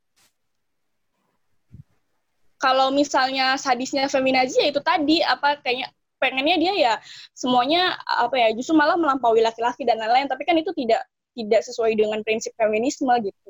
Kalau 2.59 2.91
misalnya 2.91 3.55
sadisnya 3.61 4.11
feminazi 4.11 4.59
ya 4.59 4.67
itu 4.75 4.81
tadi 4.83 5.23
apa 5.23 5.61
kayaknya 5.63 5.93
pengennya 6.23 6.57
dia 6.57 6.73
ya 6.75 6.95
semuanya 7.37 7.99
apa 8.07 8.35
ya 8.39 8.49
justru 8.57 8.73
malah 8.75 8.97
melampaui 8.97 9.41
laki-laki 9.45 9.85
dan 9.87 10.01
lain-lain. 10.01 10.27
Tapi 10.31 10.43
kan 10.47 10.57
itu 10.59 10.71
tidak 10.77 11.05
tidak 11.35 11.61
sesuai 11.67 11.99
dengan 11.99 12.23
prinsip 12.23 12.55
feminisme 12.55 13.11
gitu. 13.23 13.49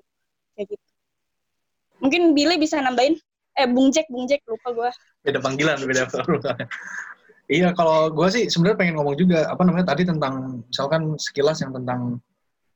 Kayak 0.57 0.77
gitu. 0.77 0.87
Mungkin 2.03 2.23
Billy 2.37 2.57
bisa 2.61 2.81
nambahin? 2.81 3.17
Eh 3.55 3.71
Bung 3.71 3.95
Jack 3.95 4.11
Bung 4.11 4.27
Jack 4.27 4.43
lupa 4.51 4.71
gue 4.75 4.91
beda 5.25 5.41
panggilan 5.41 5.81
beda 5.81 6.05
iya 7.57 7.73
kalau 7.73 8.13
gue 8.13 8.29
sih 8.29 8.45
sebenarnya 8.53 8.77
pengen 8.77 8.95
ngomong 9.01 9.17
juga 9.17 9.49
apa 9.49 9.63
namanya 9.65 9.97
tadi 9.97 10.05
tentang 10.05 10.61
misalkan 10.69 11.17
sekilas 11.17 11.65
yang 11.65 11.73
tentang 11.73 12.21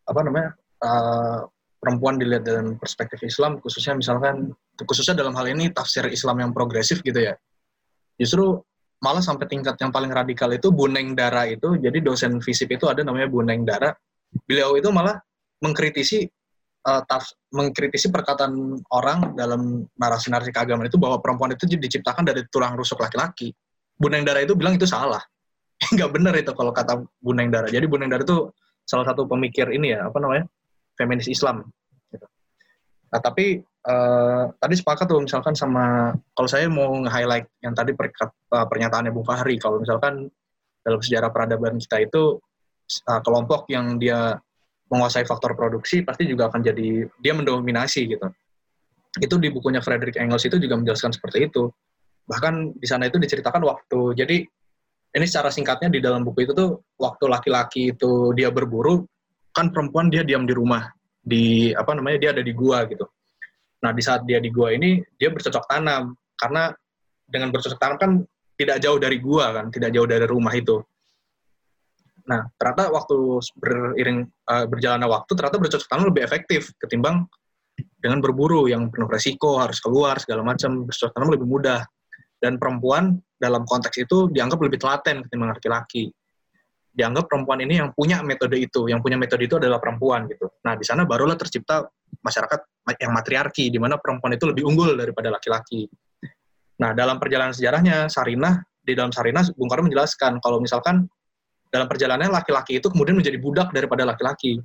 apa 0.08 0.20
namanya 0.24 0.56
uh, 0.80 1.44
perempuan 1.78 2.18
dilihat 2.18 2.42
dalam 2.42 2.74
perspektif 2.74 3.22
Islam, 3.22 3.62
khususnya 3.62 3.94
misalkan 3.94 4.50
khususnya 4.82 5.14
dalam 5.14 5.34
hal 5.38 5.46
ini 5.46 5.70
tafsir 5.70 6.10
Islam 6.10 6.42
yang 6.42 6.50
progresif 6.50 7.04
gitu 7.06 7.22
ya. 7.22 7.38
Justru 8.18 8.58
malah 8.98 9.22
sampai 9.22 9.46
tingkat 9.46 9.78
yang 9.78 9.94
paling 9.94 10.10
radikal 10.10 10.50
itu 10.50 10.74
Buneng 10.74 11.14
Dara 11.14 11.46
itu, 11.46 11.78
jadi 11.78 11.98
dosen 12.02 12.42
FISIP 12.42 12.78
itu 12.78 12.90
ada 12.90 13.06
namanya 13.06 13.30
Buneng 13.30 13.62
Dara. 13.62 13.94
Beliau 14.44 14.74
itu 14.74 14.90
malah 14.90 15.16
mengkritisi 15.62 16.26
uh, 16.84 17.02
taf, 17.06 17.30
mengkritisi 17.54 18.10
perkataan 18.10 18.82
orang 18.92 19.38
dalam 19.38 19.86
narasi-narasi 19.96 20.50
keagamaan 20.50 20.90
itu 20.90 20.98
bahwa 21.00 21.22
perempuan 21.22 21.54
itu 21.54 21.70
diciptakan 21.70 22.26
dari 22.26 22.42
tulang 22.50 22.74
rusuk 22.74 22.98
laki-laki. 22.98 23.54
Buneng 23.98 24.26
Dara 24.26 24.42
itu 24.42 24.54
bilang 24.58 24.74
itu 24.74 24.86
salah. 24.86 25.22
Nggak 25.94 26.10
benar 26.10 26.34
itu 26.34 26.50
kalau 26.54 26.74
kata 26.74 27.02
Buneng 27.22 27.54
Dara. 27.54 27.70
Jadi 27.70 27.86
Buneng 27.86 28.10
Dara 28.10 28.26
itu 28.26 28.50
salah 28.82 29.06
satu 29.06 29.26
pemikir 29.30 29.70
ini 29.70 29.94
ya, 29.94 30.10
apa 30.10 30.18
namanya? 30.18 30.44
feminis 30.98 31.30
Islam. 31.30 31.62
Gitu. 32.10 32.26
Nah, 33.14 33.20
tapi 33.22 33.62
uh, 33.88 34.52
tadi 34.60 34.74
sepakat 34.76 35.08
tuh 35.08 35.24
misalkan 35.24 35.56
sama 35.56 36.12
kalau 36.36 36.48
saya 36.48 36.68
mau 36.68 36.92
nge-highlight 37.02 37.48
yang 37.64 37.72
tadi 37.72 37.96
perkat, 37.96 38.28
uh, 38.52 38.66
pernyataannya 38.68 39.10
Bung 39.10 39.24
Fahri, 39.24 39.56
kalau 39.56 39.80
misalkan 39.80 40.28
dalam 40.84 41.00
sejarah 41.00 41.32
peradaban 41.32 41.80
kita 41.80 42.04
itu 42.04 42.36
uh, 43.08 43.20
kelompok 43.24 43.66
yang 43.72 43.96
dia 43.96 44.36
menguasai 44.88 45.24
faktor 45.28 45.52
produksi 45.52 46.00
pasti 46.00 46.24
juga 46.24 46.48
akan 46.48 46.60
jadi 46.64 47.04
dia 47.20 47.32
mendominasi 47.36 48.08
gitu. 48.08 48.28
Itu 49.18 49.40
di 49.40 49.48
bukunya 49.48 49.80
Frederick 49.80 50.16
Engels 50.20 50.44
itu 50.44 50.56
juga 50.60 50.76
menjelaskan 50.76 51.12
seperti 51.12 51.48
itu. 51.48 51.68
Bahkan 52.28 52.76
di 52.76 52.86
sana 52.88 53.08
itu 53.08 53.16
diceritakan 53.16 53.64
waktu 53.64 54.00
jadi 54.16 54.36
ini 55.08 55.24
secara 55.24 55.48
singkatnya 55.48 55.88
di 55.88 56.00
dalam 56.04 56.24
buku 56.24 56.44
itu 56.44 56.52
tuh 56.52 56.84
waktu 57.00 57.24
laki-laki 57.28 57.96
itu 57.96 58.36
dia 58.36 58.52
berburu 58.52 59.04
kan 59.52 59.72
perempuan 59.72 60.12
dia 60.12 60.20
diam 60.20 60.44
di 60.44 60.52
rumah 60.52 60.84
di 61.24 61.72
apa 61.72 61.96
namanya 61.96 62.18
dia 62.20 62.30
ada 62.36 62.44
di 62.44 62.52
gua 62.52 62.84
gitu 62.84 63.08
nah 63.78 63.94
di 63.94 64.02
saat 64.02 64.26
dia 64.26 64.42
di 64.42 64.50
gua 64.50 64.74
ini 64.74 65.02
dia 65.16 65.30
bercocok 65.30 65.64
tanam. 65.70 66.14
Karena 66.38 66.70
dengan 67.26 67.50
bercocok 67.50 67.78
tanam 67.78 67.96
kan 67.98 68.10
tidak 68.58 68.82
jauh 68.82 68.98
dari 68.98 69.18
gua 69.22 69.54
kan 69.54 69.70
tidak 69.70 69.90
jauh 69.94 70.08
dari 70.08 70.26
rumah 70.26 70.54
itu. 70.54 70.82
Nah 72.28 72.44
ternyata 72.58 72.92
waktu 72.92 73.16
beriring 73.56 74.26
uh, 74.50 74.66
berjalannya 74.68 75.08
waktu 75.08 75.32
ternyata 75.32 75.56
bercocok 75.56 75.88
tanam 75.88 76.04
lebih 76.10 76.22
efektif 76.26 76.74
ketimbang 76.76 77.24
dengan 77.98 78.18
berburu 78.22 78.66
yang 78.70 78.90
penuh 78.90 79.10
resiko 79.10 79.58
harus 79.58 79.78
keluar 79.82 80.18
segala 80.22 80.42
macam. 80.46 80.86
Bercocok 80.86 81.10
tanam 81.14 81.30
lebih 81.34 81.46
mudah. 81.46 81.82
Dan 82.38 82.54
perempuan 82.54 83.18
dalam 83.34 83.66
konteks 83.66 83.98
itu 83.98 84.30
dianggap 84.30 84.62
lebih 84.62 84.78
telaten 84.78 85.26
ketimbang 85.26 85.50
laki-laki. 85.50 86.06
Dianggap 86.94 87.26
perempuan 87.26 87.62
ini 87.62 87.82
yang 87.82 87.90
punya 87.94 88.22
metode 88.22 88.58
itu, 88.58 88.86
yang 88.86 89.02
punya 89.02 89.18
metode 89.18 89.46
itu 89.46 89.58
adalah 89.58 89.82
perempuan 89.82 90.26
gitu. 90.30 90.46
Nah, 90.62 90.78
di 90.78 90.86
sana 90.86 91.02
barulah 91.02 91.34
tercipta 91.34 91.86
masyarakat 92.24 92.60
yang 92.98 93.12
matriarki, 93.12 93.68
di 93.68 93.78
mana 93.78 94.00
perempuan 94.00 94.34
itu 94.34 94.48
lebih 94.48 94.64
unggul 94.64 94.96
daripada 94.96 95.28
laki-laki. 95.32 95.86
Nah, 96.78 96.94
dalam 96.94 97.18
perjalanan 97.18 97.52
sejarahnya, 97.52 98.06
Sarinah, 98.06 98.62
di 98.82 98.94
dalam 98.94 99.10
Sarinah, 99.10 99.44
Bung 99.54 99.68
Karno 99.68 99.90
menjelaskan 99.90 100.38
kalau 100.40 100.62
misalkan 100.62 101.04
dalam 101.68 101.84
perjalanannya 101.84 102.32
laki-laki 102.32 102.80
itu 102.80 102.88
kemudian 102.88 103.18
menjadi 103.18 103.36
budak 103.36 103.68
daripada 103.74 104.08
laki-laki. 104.08 104.62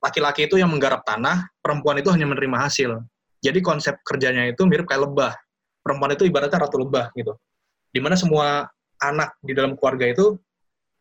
Laki-laki 0.00 0.48
itu 0.48 0.56
yang 0.56 0.72
menggarap 0.72 1.04
tanah, 1.04 1.46
perempuan 1.60 2.00
itu 2.00 2.08
hanya 2.10 2.24
menerima 2.26 2.56
hasil. 2.64 3.04
Jadi 3.44 3.60
konsep 3.60 4.00
kerjanya 4.02 4.48
itu 4.48 4.64
mirip 4.64 4.88
kayak 4.88 5.04
lebah. 5.04 5.32
Perempuan 5.84 6.16
itu 6.16 6.24
ibaratnya 6.24 6.64
ratu 6.64 6.80
lebah 6.80 7.12
gitu. 7.12 7.36
Di 7.92 8.00
mana 8.00 8.16
semua 8.16 8.64
anak 9.04 9.36
di 9.44 9.52
dalam 9.52 9.76
keluarga 9.76 10.08
itu 10.08 10.40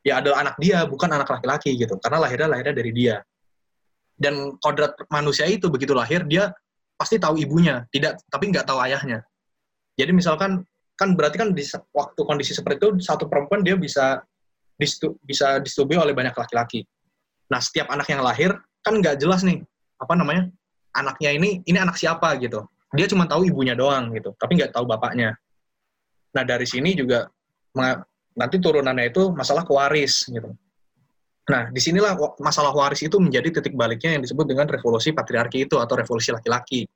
ya 0.03 0.19
adalah 0.19 0.43
anak 0.43 0.55
dia 0.60 0.84
bukan 0.84 1.07
anak 1.07 1.31
laki-laki 1.31 1.80
gitu 1.80 1.95
karena 2.03 2.19
lahirnya 2.19 2.47
lahirnya 2.51 2.76
dari 2.76 2.91
dia 2.91 3.15
dan 4.23 4.55
kodrat 4.63 4.95
manusia 5.11 5.43
itu 5.43 5.67
begitu 5.67 5.91
lahir 5.91 6.23
dia 6.23 6.55
pasti 6.95 7.19
tahu 7.19 7.35
ibunya 7.35 7.83
tidak 7.91 8.23
tapi 8.31 8.47
nggak 8.47 8.63
tahu 8.63 8.79
ayahnya. 8.87 9.19
Jadi 9.99 10.15
misalkan 10.15 10.63
kan 10.95 11.19
berarti 11.19 11.41
kan 11.41 11.51
di 11.51 11.61
waktu 11.91 12.21
kondisi 12.23 12.55
seperti 12.55 12.79
itu 12.79 12.89
satu 13.03 13.27
perempuan 13.27 13.59
dia 13.65 13.75
bisa 13.75 14.23
distu, 14.79 15.19
bisa 15.21 15.59
disetujui 15.59 15.99
oleh 15.99 16.15
banyak 16.15 16.31
laki-laki. 16.31 16.87
Nah 17.51 17.59
setiap 17.59 17.91
anak 17.91 18.07
yang 18.07 18.23
lahir 18.23 18.55
kan 18.79 19.03
nggak 19.03 19.19
jelas 19.19 19.43
nih 19.43 19.59
apa 19.99 20.13
namanya 20.15 20.47
anaknya 20.95 21.29
ini 21.35 21.59
ini 21.67 21.77
anak 21.77 21.99
siapa 21.99 22.39
gitu. 22.39 22.63
Dia 22.93 23.09
cuma 23.09 23.27
tahu 23.27 23.49
ibunya 23.49 23.75
doang 23.75 24.15
gitu 24.15 24.31
tapi 24.39 24.55
nggak 24.55 24.71
tahu 24.71 24.87
bapaknya. 24.87 25.35
Nah 26.33 26.43
dari 26.47 26.63
sini 26.63 26.95
juga 26.95 27.27
nanti 28.33 28.57
turunannya 28.57 29.11
itu 29.11 29.33
masalah 29.33 29.67
kewaris 29.67 30.29
gitu. 30.29 30.49
Nah, 31.44 31.68
di 31.76 31.82
sinilah 31.84 32.15
masalah 32.40 32.72
waris 32.72 33.03
itu 33.03 33.20
menjadi 33.20 33.60
titik 33.60 33.76
baliknya 33.76 34.15
yang 34.15 34.24
disebut 34.24 34.48
dengan 34.48 34.64
revolusi 34.64 35.11
patriarki 35.11 35.68
itu 35.68 35.76
atau 35.76 35.99
revolusi 35.99 36.32
laki-laki. 36.32 36.88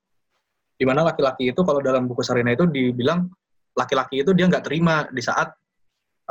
Di 0.78 0.86
mana 0.88 1.04
laki-laki 1.04 1.52
itu 1.52 1.62
kalau 1.68 1.84
dalam 1.84 2.08
buku 2.08 2.24
Sarina 2.24 2.56
itu 2.56 2.64
dibilang 2.64 3.28
laki-laki 3.76 4.24
itu 4.24 4.32
dia 4.32 4.48
nggak 4.48 4.64
terima 4.64 5.04
di 5.12 5.20
saat 5.20 5.52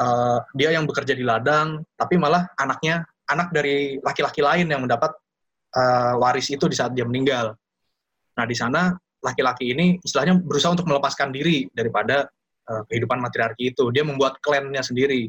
uh, 0.01 0.41
dia 0.57 0.73
yang 0.73 0.89
bekerja 0.89 1.13
di 1.13 1.25
ladang, 1.27 1.85
tapi 1.93 2.17
malah 2.17 2.49
anaknya 2.57 3.05
anak 3.29 3.53
dari 3.53 4.01
laki-laki 4.01 4.41
lain 4.41 4.71
yang 4.71 4.81
mendapat 4.81 5.13
uh, 5.77 6.17
waris 6.17 6.49
itu 6.49 6.65
di 6.73 6.77
saat 6.79 6.97
dia 6.97 7.05
meninggal. 7.05 7.53
Nah, 8.37 8.45
di 8.49 8.57
sana 8.57 8.97
laki-laki 9.21 9.77
ini 9.77 10.01
istilahnya 10.01 10.41
berusaha 10.41 10.73
untuk 10.73 10.89
melepaskan 10.89 11.37
diri 11.37 11.69
daripada 11.69 12.25
uh, 12.71 12.83
kehidupan 12.89 13.21
matriarki 13.21 13.77
itu. 13.77 13.93
Dia 13.93 14.09
membuat 14.09 14.41
klannya 14.41 14.81
sendiri. 14.81 15.29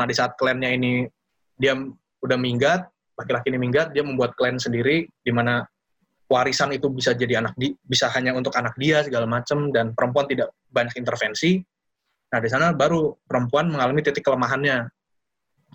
Nah, 0.00 0.08
di 0.08 0.14
saat 0.16 0.32
klannya 0.40 0.70
ini 0.76 0.92
dia 1.56 1.72
udah 2.22 2.38
minggat, 2.38 2.88
laki-laki 3.16 3.52
ini 3.52 3.58
minggat, 3.60 3.92
dia 3.96 4.04
membuat 4.04 4.36
klan 4.36 4.60
sendiri 4.60 5.08
di 5.08 5.32
mana 5.32 5.64
warisan 6.26 6.74
itu 6.74 6.90
bisa 6.90 7.14
jadi 7.14 7.38
anak 7.40 7.54
di, 7.54 7.72
bisa 7.86 8.10
hanya 8.12 8.34
untuk 8.34 8.52
anak 8.58 8.74
dia 8.76 9.02
segala 9.06 9.24
macam 9.24 9.70
dan 9.70 9.94
perempuan 9.94 10.26
tidak 10.26 10.50
banyak 10.70 10.94
intervensi. 10.98 11.62
Nah, 12.34 12.40
di 12.42 12.48
sana 12.50 12.74
baru 12.74 13.14
perempuan 13.24 13.70
mengalami 13.70 14.02
titik 14.02 14.26
kelemahannya. 14.26 14.90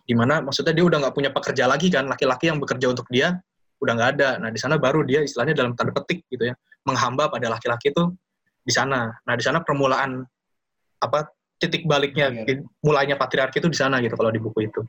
Di 0.04 0.14
mana 0.18 0.44
maksudnya 0.44 0.76
dia 0.76 0.84
udah 0.84 0.98
nggak 1.08 1.16
punya 1.16 1.32
pekerja 1.32 1.66
lagi 1.72 1.88
kan, 1.88 2.10
laki-laki 2.12 2.52
yang 2.52 2.60
bekerja 2.60 2.92
untuk 2.92 3.08
dia 3.08 3.40
udah 3.80 3.94
nggak 3.96 4.10
ada. 4.20 4.30
Nah, 4.44 4.50
di 4.52 4.60
sana 4.60 4.76
baru 4.76 5.08
dia 5.08 5.24
istilahnya 5.24 5.56
dalam 5.56 5.72
tanda 5.74 5.96
petik 5.96 6.28
gitu 6.28 6.52
ya, 6.52 6.56
menghamba 6.84 7.32
pada 7.32 7.48
laki-laki 7.48 7.96
itu 7.96 8.12
di 8.62 8.74
sana. 8.76 9.08
Nah, 9.24 9.36
di 9.40 9.44
sana 9.44 9.64
permulaan 9.64 10.22
apa 11.02 11.32
titik 11.62 11.86
baliknya 11.86 12.34
ya. 12.34 12.58
mulainya 12.82 13.16
patriarki 13.18 13.62
itu 13.62 13.70
di 13.70 13.78
sana 13.78 14.02
gitu 14.02 14.18
kalau 14.18 14.34
di 14.34 14.42
buku 14.42 14.66
itu 14.66 14.82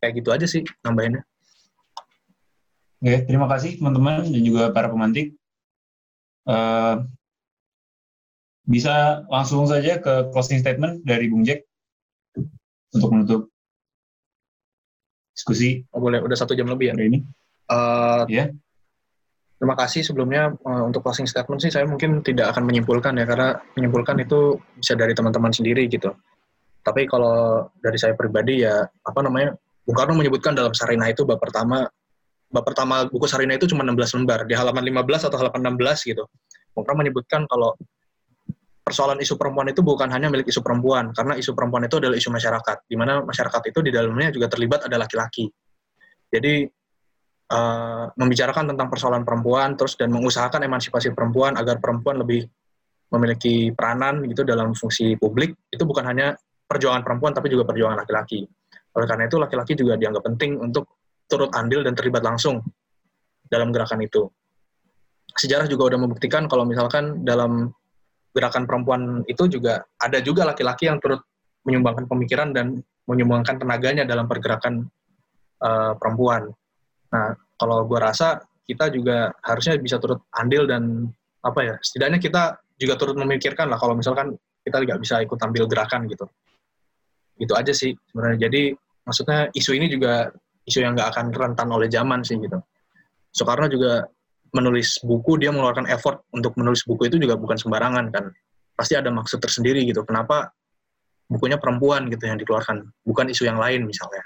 kayak 0.00 0.12
gitu 0.18 0.28
aja 0.32 0.46
sih 0.48 0.64
nambahinnya 0.82 1.22
Oke, 3.00 3.24
terima 3.24 3.48
kasih 3.48 3.80
teman-teman 3.80 4.28
dan 4.28 4.42
juga 4.44 4.68
para 4.76 4.92
pemantik. 4.92 5.32
Uh, 6.44 7.08
bisa 8.68 9.24
langsung 9.32 9.64
saja 9.64 9.96
ke 9.96 10.28
closing 10.36 10.60
statement 10.60 11.00
dari 11.00 11.32
Bung 11.32 11.40
Jack 11.40 11.64
untuk 12.92 13.08
menutup 13.08 13.40
diskusi. 15.32 15.80
Oh, 15.96 16.00
boleh, 16.04 16.20
udah 16.20 16.36
satu 16.36 16.52
jam 16.52 16.68
lebih 16.68 16.92
ya? 16.92 16.94
Ini. 17.00 17.24
Uh, 17.72 18.28
ya. 18.28 18.52
Terima 19.56 19.76
kasih 19.80 20.04
sebelumnya 20.04 20.52
uh, 20.52 20.84
untuk 20.84 21.00
closing 21.00 21.24
statement 21.24 21.64
sih 21.64 21.72
saya 21.72 21.88
mungkin 21.88 22.20
tidak 22.20 22.52
akan 22.52 22.68
menyimpulkan 22.68 23.16
ya 23.16 23.24
karena 23.24 23.56
menyimpulkan 23.80 24.20
itu 24.20 24.60
bisa 24.76 24.92
dari 24.92 25.16
teman-teman 25.16 25.56
sendiri 25.56 25.88
gitu. 25.88 26.12
Tapi 26.84 27.08
kalau 27.08 27.64
dari 27.80 27.96
saya 27.96 28.12
pribadi 28.12 28.60
ya 28.60 28.84
apa 28.84 29.20
namanya 29.24 29.56
Bung 29.84 29.96
Karno 29.96 30.14
menyebutkan 30.16 30.52
dalam 30.52 30.72
Sarina 30.76 31.08
itu 31.08 31.24
bab 31.24 31.40
pertama 31.40 31.88
bab 32.50 32.64
pertama 32.66 33.06
buku 33.06 33.30
Sarina 33.30 33.54
itu 33.54 33.70
cuma 33.70 33.86
16 33.86 34.20
lembar 34.20 34.44
di 34.44 34.54
halaman 34.58 34.82
15 34.82 35.30
atau 35.30 35.38
halaman 35.38 35.78
16 35.78 36.10
gitu. 36.10 36.24
Bung 36.74 36.84
Pram 36.86 36.98
menyebutkan 36.98 37.46
kalau 37.50 37.74
persoalan 38.90 39.22
isu 39.22 39.38
perempuan 39.38 39.70
itu 39.70 39.86
bukan 39.86 40.10
hanya 40.10 40.26
milik 40.26 40.50
isu 40.50 40.66
perempuan, 40.66 41.14
karena 41.14 41.38
isu 41.38 41.54
perempuan 41.54 41.86
itu 41.86 42.02
adalah 42.02 42.18
isu 42.18 42.30
masyarakat, 42.34 42.76
di 42.90 42.96
mana 42.98 43.22
masyarakat 43.22 43.62
itu 43.70 43.78
di 43.86 43.90
dalamnya 43.94 44.34
juga 44.34 44.50
terlibat 44.50 44.90
ada 44.90 44.98
laki-laki. 44.98 45.46
Jadi 46.26 46.66
uh, 47.54 48.10
membicarakan 48.18 48.74
tentang 48.74 48.90
persoalan 48.90 49.22
perempuan, 49.22 49.78
terus 49.78 49.94
dan 49.94 50.10
mengusahakan 50.10 50.66
emansipasi 50.66 51.14
perempuan 51.14 51.54
agar 51.54 51.78
perempuan 51.78 52.18
lebih 52.18 52.50
memiliki 53.14 53.70
peranan 53.74 54.26
gitu 54.26 54.42
dalam 54.42 54.74
fungsi 54.74 55.14
publik, 55.14 55.54
itu 55.70 55.82
bukan 55.86 56.06
hanya 56.10 56.34
perjuangan 56.66 57.06
perempuan, 57.06 57.30
tapi 57.30 57.46
juga 57.46 57.66
perjuangan 57.66 58.02
laki-laki. 58.02 58.42
Oleh 58.96 59.06
karena 59.06 59.30
itu, 59.30 59.36
laki-laki 59.38 59.72
juga 59.78 59.94
dianggap 59.94 60.26
penting 60.26 60.58
untuk 60.58 60.86
turut 61.30 61.50
andil 61.54 61.86
dan 61.86 61.94
terlibat 61.94 62.26
langsung 62.26 62.58
dalam 63.46 63.70
gerakan 63.70 64.02
itu. 64.02 64.26
Sejarah 65.30 65.70
juga 65.70 65.94
sudah 65.94 66.00
membuktikan 66.02 66.50
kalau 66.50 66.66
misalkan 66.66 67.22
dalam 67.22 67.70
gerakan 68.34 68.66
perempuan 68.66 69.22
itu 69.26 69.46
juga 69.50 69.82
ada 69.98 70.18
juga 70.22 70.46
laki-laki 70.46 70.86
yang 70.90 70.98
turut 71.02 71.22
menyumbangkan 71.66 72.06
pemikiran 72.06 72.50
dan 72.54 72.82
menyumbangkan 73.06 73.58
tenaganya 73.58 74.06
dalam 74.06 74.26
pergerakan 74.30 74.86
uh, 75.62 75.94
perempuan. 75.98 76.50
Nah, 77.10 77.34
kalau 77.58 77.86
gue 77.86 77.98
rasa 77.98 78.42
kita 78.66 78.90
juga 78.94 79.34
harusnya 79.42 79.78
bisa 79.82 79.98
turut 79.98 80.22
andil 80.34 80.66
dan 80.66 81.10
apa 81.42 81.60
ya, 81.62 81.74
setidaknya 81.82 82.22
kita 82.22 82.42
juga 82.78 82.94
turut 82.94 83.18
memikirkan 83.18 83.66
lah 83.66 83.78
kalau 83.78 83.98
misalkan 83.98 84.38
kita 84.62 84.78
nggak 84.78 85.00
bisa 85.02 85.18
ikut 85.26 85.38
ambil 85.42 85.66
gerakan 85.66 86.06
gitu. 86.06 86.26
Itu 87.40 87.56
aja 87.56 87.72
sih 87.72 87.96
sebenarnya. 88.12 88.46
Jadi 88.46 88.76
maksudnya 89.08 89.48
isu 89.56 89.70
ini 89.72 89.88
juga 89.88 90.28
isu 90.68 90.84
yang 90.84 90.92
nggak 90.92 91.08
akan 91.16 91.26
rentan 91.32 91.68
oleh 91.72 91.88
zaman 91.88 92.20
sih 92.20 92.36
gitu. 92.36 92.60
Soekarno 93.32 93.66
juga 93.72 94.04
menulis 94.52 95.00
buku 95.00 95.38
dia 95.38 95.54
mengeluarkan 95.54 95.86
effort 95.88 96.26
untuk 96.34 96.58
menulis 96.58 96.84
buku 96.84 97.08
itu 97.08 97.16
juga 97.16 97.40
bukan 97.40 97.56
sembarangan 97.56 98.12
kan. 98.12 98.24
Pasti 98.76 98.94
ada 98.94 99.08
maksud 99.08 99.40
tersendiri 99.40 99.82
gitu. 99.88 100.04
Kenapa 100.04 100.52
bukunya 101.30 101.56
perempuan 101.56 102.12
gitu 102.12 102.28
yang 102.28 102.36
dikeluarkan? 102.36 102.84
Bukan 103.06 103.32
isu 103.32 103.48
yang 103.48 103.56
lain 103.56 103.88
misalnya. 103.88 104.22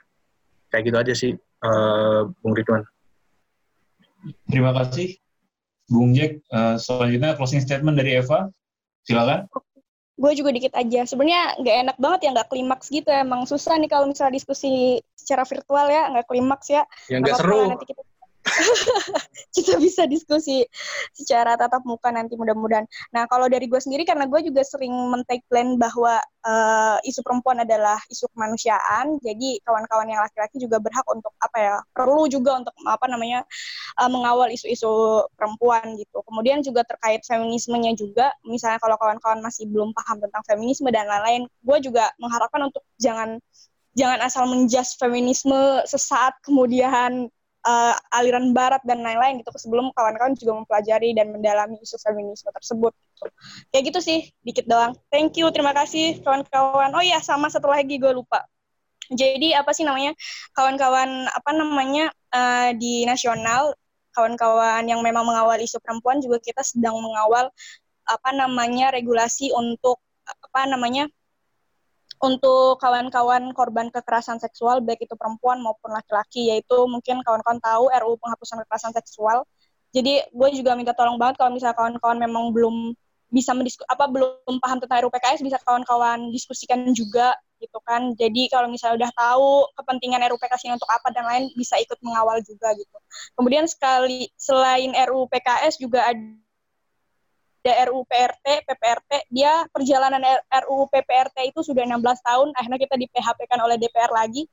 Kayak 0.73 0.83
gitu 0.91 0.97
aja 0.99 1.13
sih 1.15 1.33
uh, 1.63 2.27
Bung 2.43 2.57
Ridwan. 2.57 2.83
Terima 4.49 4.73
kasih 4.75 5.15
Bung 5.87 6.17
Jack. 6.17 6.41
Uh, 6.49 6.81
selanjutnya 6.81 7.37
closing 7.37 7.63
statement 7.63 8.01
dari 8.01 8.19
Eva. 8.19 8.49
Silakan 9.05 9.45
gue 10.15 10.33
juga 10.39 10.51
dikit 10.55 10.73
aja. 10.79 11.03
Sebenarnya 11.07 11.59
nggak 11.59 11.77
enak 11.87 11.97
banget 11.99 12.21
ya 12.27 12.31
nggak 12.39 12.49
klimaks 12.51 12.87
gitu. 12.91 13.11
Emang 13.11 13.47
susah 13.51 13.75
nih 13.79 13.91
kalau 13.91 14.07
misalnya 14.07 14.39
diskusi 14.39 15.03
secara 15.19 15.43
virtual 15.43 15.87
ya 15.91 16.03
nggak 16.15 16.27
klimaks 16.31 16.67
ya. 16.71 16.83
Yang 17.11 17.21
nggak 17.27 17.37
seru. 17.43 17.61
nanti 17.67 17.87
kita 17.91 18.03
kita 19.57 19.81
bisa 19.81 20.05
diskusi 20.05 20.69
secara 21.17 21.57
tatap 21.57 21.83
muka 21.89 22.13
nanti 22.13 22.37
mudah-mudahan. 22.37 22.85
Nah 23.11 23.25
kalau 23.27 23.49
dari 23.49 23.67
gue 23.67 23.81
sendiri 23.81 24.05
karena 24.05 24.29
gue 24.29 24.41
juga 24.45 24.61
sering 24.63 24.93
men-take 24.93 25.45
plan 25.49 25.81
bahwa 25.81 26.21
uh, 26.45 26.99
isu 27.03 27.25
perempuan 27.25 27.65
adalah 27.65 27.97
isu 28.13 28.29
kemanusiaan, 28.37 29.17
jadi 29.25 29.59
kawan-kawan 29.65 30.07
yang 30.13 30.21
laki-laki 30.21 30.61
juga 30.61 30.79
berhak 30.79 31.07
untuk 31.09 31.33
apa 31.41 31.59
ya 31.59 31.75
perlu 31.97 32.29
juga 32.29 32.61
untuk 32.61 32.75
apa 32.85 33.07
namanya 33.09 33.43
uh, 33.99 34.11
mengawal 34.11 34.53
isu-isu 34.53 35.25
perempuan 35.35 35.97
gitu. 35.97 36.21
Kemudian 36.25 36.61
juga 36.61 36.85
terkait 36.85 37.25
feminismenya 37.25 37.97
juga, 37.97 38.31
misalnya 38.45 38.79
kalau 38.79 39.01
kawan-kawan 39.01 39.41
masih 39.41 39.67
belum 39.69 39.97
paham 39.97 40.21
tentang 40.21 40.43
feminisme 40.45 40.89
dan 40.93 41.09
lain-lain, 41.09 41.49
gue 41.49 41.79
juga 41.81 42.13
mengharapkan 42.21 42.69
untuk 42.69 42.85
jangan 43.01 43.41
jangan 43.95 44.19
asal 44.27 44.45
menjudge 44.51 44.99
feminisme 44.99 45.55
sesaat 45.87 46.35
kemudian 46.43 47.31
uh, 47.65 47.95
aliran 48.13 48.53
barat 48.53 48.81
dan 48.85 49.01
lain-lain 49.01 49.41
gitu 49.41 49.51
sebelum 49.57 49.91
kawan-kawan 49.97 50.37
juga 50.37 50.53
mempelajari 50.63 51.17
dan 51.17 51.33
mendalami 51.33 51.81
isu 51.81 51.97
feminisme 52.01 52.53
tersebut 52.53 52.93
gitu. 52.93 53.27
kayak 53.73 53.85
gitu 53.91 54.01
sih 54.05 54.21
dikit 54.45 54.69
doang. 54.69 54.93
Thank 55.09 55.41
you 55.41 55.49
terima 55.51 55.73
kasih 55.73 56.21
kawan-kawan. 56.23 56.93
Oh 56.93 57.03
iya 57.03 57.19
sama 57.25 57.49
satu 57.49 57.69
lagi 57.73 57.97
gue 57.97 58.13
lupa. 58.13 58.45
Jadi 59.13 59.53
apa 59.53 59.77
sih 59.77 59.85
namanya? 59.85 60.17
Kawan-kawan 60.57 61.29
apa 61.29 61.51
namanya 61.53 62.09
uh, 62.33 62.73
di 62.73 63.05
nasional 63.05 63.77
kawan-kawan 64.15 64.87
yang 64.87 65.03
memang 65.03 65.27
mengawal 65.27 65.59
isu 65.59 65.83
perempuan 65.83 66.23
juga 66.23 66.39
kita 66.39 66.63
sedang 66.63 66.97
mengawal 67.03 67.51
apa 68.05 68.31
namanya 68.37 68.95
regulasi 68.95 69.51
untuk 69.51 69.99
apa 70.25 70.71
namanya 70.71 71.11
untuk 72.23 72.81
kawan-kawan 72.81 73.51
korban 73.53 73.91
kekerasan 73.91 74.39
seksual 74.39 74.81
baik 74.81 75.05
itu 75.05 75.15
perempuan 75.19 75.61
maupun 75.61 75.93
laki-laki 75.93 76.53
yaitu 76.53 76.87
mungkin 76.87 77.21
kawan-kawan 77.27 77.61
tahu 77.61 77.91
RUU 77.91 78.17
penghapusan 78.21 78.63
kekerasan 78.65 78.93
seksual. 78.95 79.45
Jadi 79.95 80.27
gue 80.27 80.49
juga 80.55 80.75
minta 80.75 80.91
tolong 80.91 81.19
banget 81.19 81.39
kalau 81.39 81.55
misalnya 81.55 81.79
kawan-kawan 81.79 82.19
memang 82.19 82.51
belum 82.51 82.95
bisa 83.35 83.51
mendiskus 83.51 83.83
apa 83.91 84.07
belum 84.07 84.63
paham 84.63 84.79
tentang 84.79 85.07
RUU 85.07 85.13
PKS 85.15 85.43
bisa 85.43 85.59
kawan-kawan 85.67 86.31
diskusikan 86.31 86.87
juga 86.95 87.35
gitu 87.59 87.79
kan. 87.83 88.15
Jadi 88.15 88.47
kalau 88.53 88.71
misalnya 88.71 89.07
udah 89.07 89.13
tahu 89.15 89.49
kepentingan 89.75 90.23
RUU 90.31 90.39
PKS 90.39 90.63
ini 90.71 90.75
untuk 90.79 90.91
apa 90.91 91.11
dan 91.11 91.25
lain 91.27 91.45
bisa 91.59 91.79
ikut 91.83 91.99
mengawal 92.05 92.39
juga 92.47 92.75
gitu. 92.79 92.99
Kemudian 93.35 93.67
sekali 93.67 94.31
selain 94.39 94.95
RUU 94.95 95.27
PKS 95.31 95.83
juga 95.83 96.11
ada 96.11 96.44
ada 97.65 97.89
RUU 97.89 98.05
PRT, 98.05 98.69
PPRT, 98.69 99.33
dia 99.33 99.65
perjalanan 99.73 100.21
RUU 100.69 100.85
PPRT 100.93 101.49
itu 101.49 101.65
sudah 101.65 101.89
16 101.89 101.97
tahun, 102.21 102.53
akhirnya 102.53 102.77
kita 102.77 102.95
di 103.01 103.09
PHP 103.09 103.49
kan 103.49 103.57
oleh 103.65 103.81
DPR 103.81 104.13
lagi. 104.13 104.45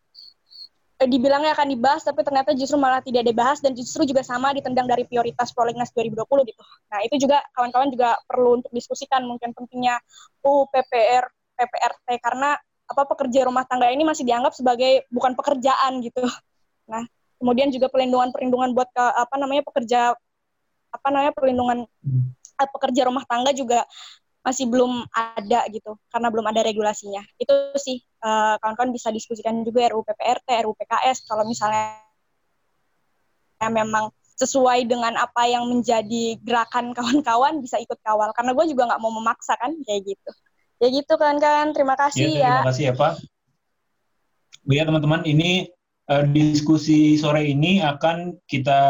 Eh, 0.96 1.10
dibilangnya 1.12 1.52
akan 1.52 1.76
dibahas, 1.76 2.08
tapi 2.08 2.24
ternyata 2.24 2.56
justru 2.56 2.80
malah 2.80 3.04
tidak 3.04 3.28
dibahas 3.28 3.60
dan 3.60 3.76
justru 3.76 4.08
juga 4.08 4.24
sama 4.24 4.56
ditendang 4.56 4.88
dari 4.88 5.04
prioritas 5.04 5.52
Prolegnas 5.52 5.92
2020 5.92 6.24
gitu. 6.48 6.64
Nah 6.88 7.04
itu 7.04 7.20
juga 7.20 7.44
kawan-kawan 7.52 7.92
juga 7.92 8.16
perlu 8.24 8.64
untuk 8.64 8.72
diskusikan 8.72 9.28
mungkin 9.28 9.52
pentingnya 9.52 10.00
UU 10.48 10.72
PPR, 10.72 11.28
PPRT 11.60 12.08
karena 12.24 12.56
apa 12.88 13.04
pekerja 13.12 13.44
rumah 13.44 13.68
tangga 13.68 13.92
ini 13.92 14.08
masih 14.08 14.24
dianggap 14.24 14.56
sebagai 14.56 15.04
bukan 15.12 15.36
pekerjaan 15.36 16.00
gitu. 16.00 16.24
Nah 16.88 17.04
kemudian 17.44 17.74
juga 17.76 17.92
perlindungan 17.92 18.32
perlindungan 18.32 18.72
buat 18.72 18.88
ke, 18.94 19.04
apa 19.04 19.36
namanya 19.36 19.68
pekerja 19.68 20.16
apa 20.92 21.08
namanya 21.10 21.34
perlindungan 21.34 21.90
pekerja 22.70 23.08
rumah 23.10 23.26
tangga 23.26 23.56
juga 23.56 23.88
masih 24.42 24.66
belum 24.66 25.06
ada 25.14 25.70
gitu 25.70 25.98
karena 26.10 26.28
belum 26.34 26.46
ada 26.50 26.62
regulasinya. 26.66 27.22
Itu 27.38 27.78
sih 27.78 28.02
eh, 28.02 28.56
kawan-kawan 28.58 28.94
bisa 28.94 29.14
diskusikan 29.14 29.62
juga 29.62 29.90
RUU 29.94 30.06
PPRT, 30.06 30.50
RUU 30.66 30.74
PKS 30.78 31.30
kalau 31.30 31.46
misalnya 31.46 32.02
memang 33.70 34.10
sesuai 34.42 34.90
dengan 34.90 35.14
apa 35.22 35.46
yang 35.46 35.70
menjadi 35.70 36.42
gerakan 36.42 36.98
kawan-kawan 36.98 37.62
bisa 37.62 37.78
ikut 37.78 38.02
kawal 38.02 38.34
karena 38.34 38.58
gue 38.58 38.66
juga 38.74 38.90
nggak 38.90 39.02
mau 39.02 39.14
memaksa 39.14 39.54
kan 39.62 39.78
kayak 39.86 40.18
gitu. 40.18 40.32
Ya 40.82 40.88
gitu 40.90 41.14
kan 41.22 41.38
kan. 41.38 41.78
Terima 41.78 41.94
kasih 41.94 42.42
ya. 42.42 42.66
Terima 42.66 42.70
kasih 42.74 42.84
ya 42.90 42.94
Pak. 42.98 43.14
Ya 44.66 44.84
teman-teman 44.86 45.22
ini 45.30 45.70
uh, 46.10 46.26
diskusi 46.26 47.22
sore 47.22 47.46
ini 47.46 47.86
akan 47.86 48.42
kita 48.50 48.82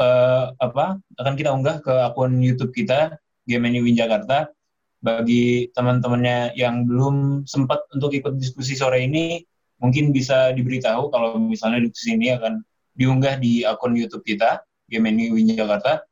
uh, 0.00 0.52
apa 0.56 1.00
akan 1.20 1.34
kita 1.36 1.50
unggah 1.52 1.80
ke 1.80 1.92
akun 1.92 2.40
YouTube 2.40 2.72
kita 2.72 3.16
Gemini 3.48 3.80
Win 3.80 3.96
Jakarta. 3.96 4.50
Bagi 4.96 5.70
teman-temannya 5.70 6.56
yang 6.58 6.88
belum 6.88 7.46
sempat 7.46 7.84
untuk 7.94 8.10
ikut 8.16 8.40
diskusi 8.40 8.74
sore 8.74 9.06
ini, 9.06 9.44
mungkin 9.78 10.10
bisa 10.10 10.50
diberitahu 10.56 11.12
kalau 11.12 11.38
misalnya 11.38 11.84
diskusi 11.84 12.16
ini 12.16 12.32
akan 12.34 12.64
diunggah 12.96 13.36
di 13.38 13.62
akun 13.62 13.94
YouTube 13.94 14.24
kita 14.24 14.64
Gemini 14.88 15.30
Win 15.30 15.52
Jakarta. 15.52 16.02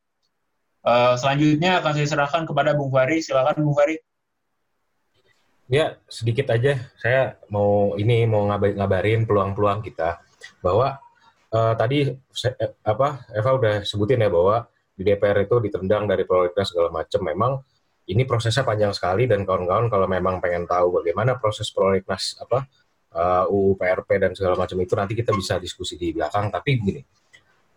Uh, 0.85 1.17
selanjutnya 1.17 1.81
akan 1.81 1.91
saya 1.97 2.07
serahkan 2.07 2.45
kepada 2.45 2.77
Bung 2.77 2.93
Fari. 2.93 3.19
Silakan 3.19 3.65
Bung 3.65 3.73
Fari. 3.73 3.97
Ya, 5.65 5.97
sedikit 6.05 6.53
aja. 6.53 6.77
Saya 7.01 7.41
mau 7.49 7.97
ini 7.97 8.29
mau 8.29 8.45
ngabarin 8.53 9.25
peluang-peluang 9.25 9.81
kita 9.81 10.21
bahwa 10.61 11.01
uh, 11.51 11.73
tadi 11.77 12.09
eh, 12.09 12.71
apa 12.85 13.29
Eva 13.35 13.51
udah 13.53 13.75
sebutin 13.85 14.23
ya 14.23 14.29
bahwa 14.31 14.65
di 14.95 15.03
DPR 15.03 15.43
itu 15.43 15.59
ditendang 15.59 16.07
dari 16.07 16.23
prolegnas 16.23 16.71
segala 16.71 16.89
macam. 16.89 17.21
Memang 17.21 17.51
ini 18.07 18.23
prosesnya 18.23 18.63
panjang 18.63 18.95
sekali 18.95 19.27
dan 19.27 19.43
kawan-kawan 19.43 19.91
kalau 19.91 20.07
memang 20.07 20.39
pengen 20.39 20.63
tahu 20.65 21.01
bagaimana 21.01 21.35
proses 21.35 21.67
prolegnas 21.73 22.39
apa 22.39 22.63
uh, 23.17 23.45
UU 23.51 23.75
PRP 23.75 24.09
dan 24.21 24.31
segala 24.31 24.55
macam 24.55 24.77
itu 24.79 24.93
nanti 24.95 25.13
kita 25.13 25.35
bisa 25.35 25.59
diskusi 25.59 25.99
di 25.99 26.15
belakang. 26.15 26.47
Tapi 26.47 26.69
begini, 26.79 27.01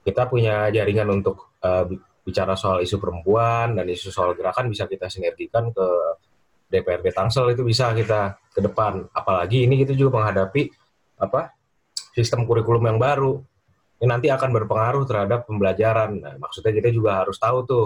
kita 0.04 0.30
punya 0.30 0.70
jaringan 0.70 1.08
untuk 1.10 1.58
uh, 1.64 1.88
bicara 2.22 2.54
soal 2.54 2.84
isu 2.84 3.00
perempuan 3.00 3.72
dan 3.72 3.88
isu 3.88 4.12
soal 4.12 4.36
gerakan 4.36 4.68
bisa 4.68 4.84
kita 4.84 5.08
sinergikan 5.08 5.72
ke 5.72 5.86
DPRD 6.68 7.16
Tangsel 7.16 7.56
itu 7.56 7.64
bisa 7.64 7.96
kita 7.96 8.36
ke 8.52 8.60
depan. 8.60 9.08
Apalagi 9.16 9.64
ini 9.64 9.80
kita 9.80 9.96
juga 9.96 10.20
menghadapi 10.20 10.68
apa 11.18 11.56
sistem 12.12 12.44
kurikulum 12.44 12.84
yang 12.84 13.00
baru 13.00 13.40
ini 13.98 14.06
nanti 14.06 14.30
akan 14.30 14.50
berpengaruh 14.54 15.04
terhadap 15.10 15.44
pembelajaran. 15.50 16.22
Nah, 16.22 16.34
maksudnya 16.38 16.70
kita 16.70 16.94
juga 16.94 17.26
harus 17.26 17.34
tahu 17.34 17.66
tuh, 17.66 17.84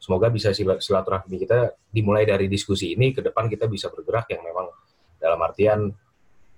semoga 0.00 0.32
bisa 0.32 0.56
silaturahmi 0.56 1.36
kita 1.36 1.76
dimulai 1.92 2.24
dari 2.24 2.48
diskusi 2.48 2.96
ini, 2.96 3.12
ke 3.12 3.20
depan 3.20 3.44
kita 3.44 3.68
bisa 3.68 3.92
bergerak 3.92 4.24
yang 4.32 4.40
memang 4.40 4.72
dalam 5.20 5.36
artian 5.44 5.92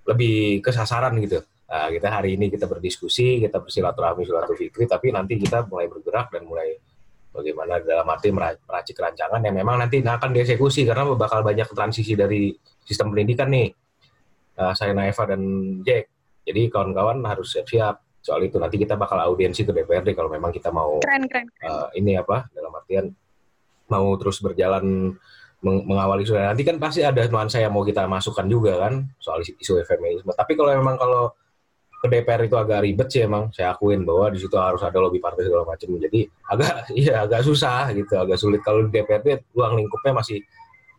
lebih 0.06 0.62
kesasaran 0.62 1.18
gitu. 1.18 1.42
Nah, 1.66 1.90
kita 1.90 2.08
hari 2.14 2.38
ini 2.38 2.46
kita 2.46 2.70
berdiskusi, 2.70 3.42
kita 3.42 3.58
bersilaturahmi, 3.58 4.22
silaturahmi, 4.22 4.86
tapi 4.86 5.10
nanti 5.10 5.34
kita 5.34 5.66
mulai 5.66 5.90
bergerak 5.90 6.30
dan 6.30 6.46
mulai 6.46 6.78
bagaimana 7.32 7.80
dalam 7.80 8.06
arti 8.06 8.28
mera- 8.28 8.60
meracik 8.60 8.94
rancangan 9.00 9.40
yang 9.40 9.56
memang 9.56 9.80
nanti 9.80 10.04
akan 10.04 10.30
dieksekusi 10.36 10.84
karena 10.84 11.08
bakal 11.16 11.40
banyak 11.40 11.66
transisi 11.72 12.12
dari 12.12 12.52
sistem 12.84 13.10
pendidikan 13.10 13.48
nih. 13.50 13.72
Nah, 14.52 14.76
saya 14.76 14.92
Naeva 14.92 15.24
dan 15.26 15.42
Jack. 15.80 16.12
Jadi 16.44 16.68
kawan-kawan 16.68 17.24
harus 17.24 17.56
siap-siap 17.56 18.11
soal 18.22 18.40
itu. 18.40 18.56
Nanti 18.56 18.78
kita 18.78 18.94
bakal 18.94 19.18
audiensi 19.20 19.66
ke 19.66 19.74
DPRD 19.74 20.14
kalau 20.14 20.30
memang 20.30 20.54
kita 20.54 20.70
mau 20.70 21.02
Keren, 21.02 21.26
keren. 21.26 21.46
eh, 21.58 21.86
ini 21.98 22.14
apa 22.14 22.46
dalam 22.54 22.70
artian 22.72 23.10
mau 23.90 24.06
terus 24.16 24.38
berjalan 24.38 25.12
meng- 25.60 25.84
mengawali 25.84 26.22
isu 26.22 26.32
nanti 26.34 26.62
kan 26.62 26.78
pasti 26.78 27.02
ada 27.02 27.22
nuansa 27.26 27.58
yang 27.58 27.74
mau 27.74 27.82
kita 27.82 28.06
masukkan 28.06 28.46
juga 28.46 28.78
kan 28.78 29.10
soal 29.18 29.42
isu- 29.42 29.58
isu 29.58 29.72
feminisme. 29.84 30.30
Tapi 30.32 30.54
kalau 30.54 30.72
memang 30.72 30.96
kalau 30.96 31.34
ke 32.02 32.10
DPR 32.10 32.50
itu 32.50 32.58
agak 32.58 32.82
ribet 32.82 33.06
sih 33.10 33.22
emang 33.22 33.54
saya 33.54 33.74
akuin 33.74 34.02
bahwa 34.02 34.26
di 34.26 34.38
situ 34.42 34.58
harus 34.58 34.82
ada 34.82 34.98
lobby 34.98 35.22
partai 35.22 35.46
segala 35.46 35.62
macam. 35.62 35.86
Jadi 35.98 36.20
agak 36.46 36.72
iya 37.02 37.22
agak 37.22 37.42
susah 37.42 37.90
gitu, 37.92 38.14
agak 38.16 38.38
sulit 38.38 38.62
kalau 38.62 38.86
di 38.86 38.90
DPRD 38.90 39.54
ruang 39.54 39.78
lingkupnya 39.78 40.14
masih 40.14 40.42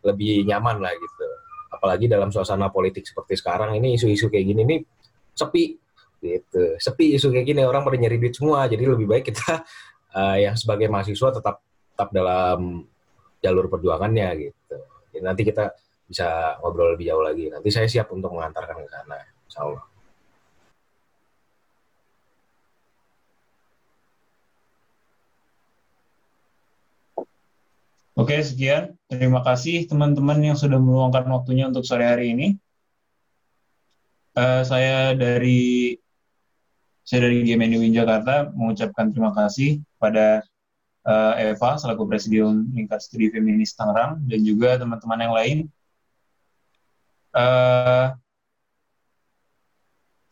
lebih 0.04 0.44
nyaman 0.44 0.80
lah 0.80 0.92
gitu. 0.92 1.26
Apalagi 1.72 2.08
dalam 2.08 2.32
suasana 2.32 2.72
politik 2.72 3.04
seperti 3.04 3.36
sekarang 3.36 3.76
ini 3.76 3.96
isu-isu 3.96 4.32
kayak 4.32 4.46
gini 4.48 4.62
nih 4.64 4.80
sepi 5.34 5.76
gitu. 6.24 6.80
Sepi 6.80 7.12
isu 7.20 7.28
kayak 7.28 7.46
gini 7.52 7.60
orang 7.68 7.84
pada 7.84 8.00
nyari 8.00 8.16
duit 8.16 8.32
semua. 8.32 8.64
Jadi 8.64 8.84
lebih 8.88 9.04
baik 9.04 9.28
kita 9.28 9.60
eh, 10.18 10.36
yang 10.48 10.56
sebagai 10.56 10.88
mahasiswa 10.88 11.28
tetap 11.36 11.60
tetap 11.94 12.08
dalam 12.10 12.88
jalur 13.44 13.68
perjuangannya 13.68 14.28
gitu. 14.50 14.76
Jadi 15.12 15.22
nanti 15.22 15.42
kita 15.44 15.70
bisa 16.08 16.58
ngobrol 16.64 16.96
lebih 16.96 17.12
jauh 17.12 17.22
lagi. 17.22 17.52
Nanti 17.52 17.68
saya 17.68 17.86
siap 17.86 18.08
untuk 18.10 18.32
mengantarkan 18.32 18.82
ke 18.82 18.90
sana. 18.90 19.18
Insya 19.46 19.60
Allah. 19.68 19.84
Oke, 28.14 28.38
sekian. 28.46 28.94
Terima 29.10 29.42
kasih 29.42 29.90
teman-teman 29.90 30.38
yang 30.38 30.54
sudah 30.54 30.78
meluangkan 30.78 31.26
waktunya 31.34 31.66
untuk 31.66 31.82
sore 31.82 32.06
hari 32.06 32.30
ini. 32.30 32.54
Eh, 34.34 34.62
saya 34.66 35.14
dari 35.14 35.94
saya 37.04 37.28
dari 37.28 37.44
GMNU 37.44 37.84
Win 37.84 37.92
Jakarta 37.92 38.48
mengucapkan 38.56 39.12
terima 39.12 39.36
kasih 39.36 39.84
pada 40.00 40.40
eh, 41.04 41.52
Eva 41.52 41.76
selaku 41.76 42.08
Presidium 42.08 42.72
Lingkar 42.72 42.98
Studi 42.98 43.28
Feminis 43.28 43.76
Tangerang 43.76 44.24
dan 44.24 44.40
juga 44.40 44.80
teman-teman 44.80 45.20
yang 45.20 45.34
lain. 45.36 45.58
Eh, 47.36 48.06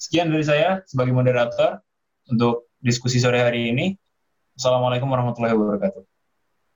sekian 0.00 0.32
dari 0.32 0.42
saya 0.48 0.80
sebagai 0.88 1.12
moderator 1.12 1.84
untuk 2.32 2.72
diskusi 2.80 3.20
sore 3.20 3.44
hari 3.44 3.68
ini. 3.68 3.92
Assalamualaikum 4.56 5.12
warahmatullahi 5.12 5.52
wabarakatuh. 5.52 6.02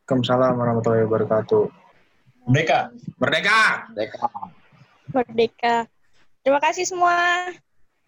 Waalaikumsalam 0.07 0.55
warahmatullahi 0.55 1.03
wabarakatuh. 1.09 1.65
Merdeka! 2.47 2.95
Merdeka! 3.19 3.91
Mereka 3.91 4.17
Merdeka. 5.11 5.75
Terima 6.47 6.63
kasih 6.63 6.87
semua. 6.87 7.51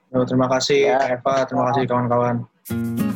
Terima 0.08 0.48
kasih 0.48 0.78
Ya. 0.88 0.98
Eva, 1.12 1.44
terima 1.44 1.68
kasih 1.72 1.84
kawan-kawan. 1.84 3.07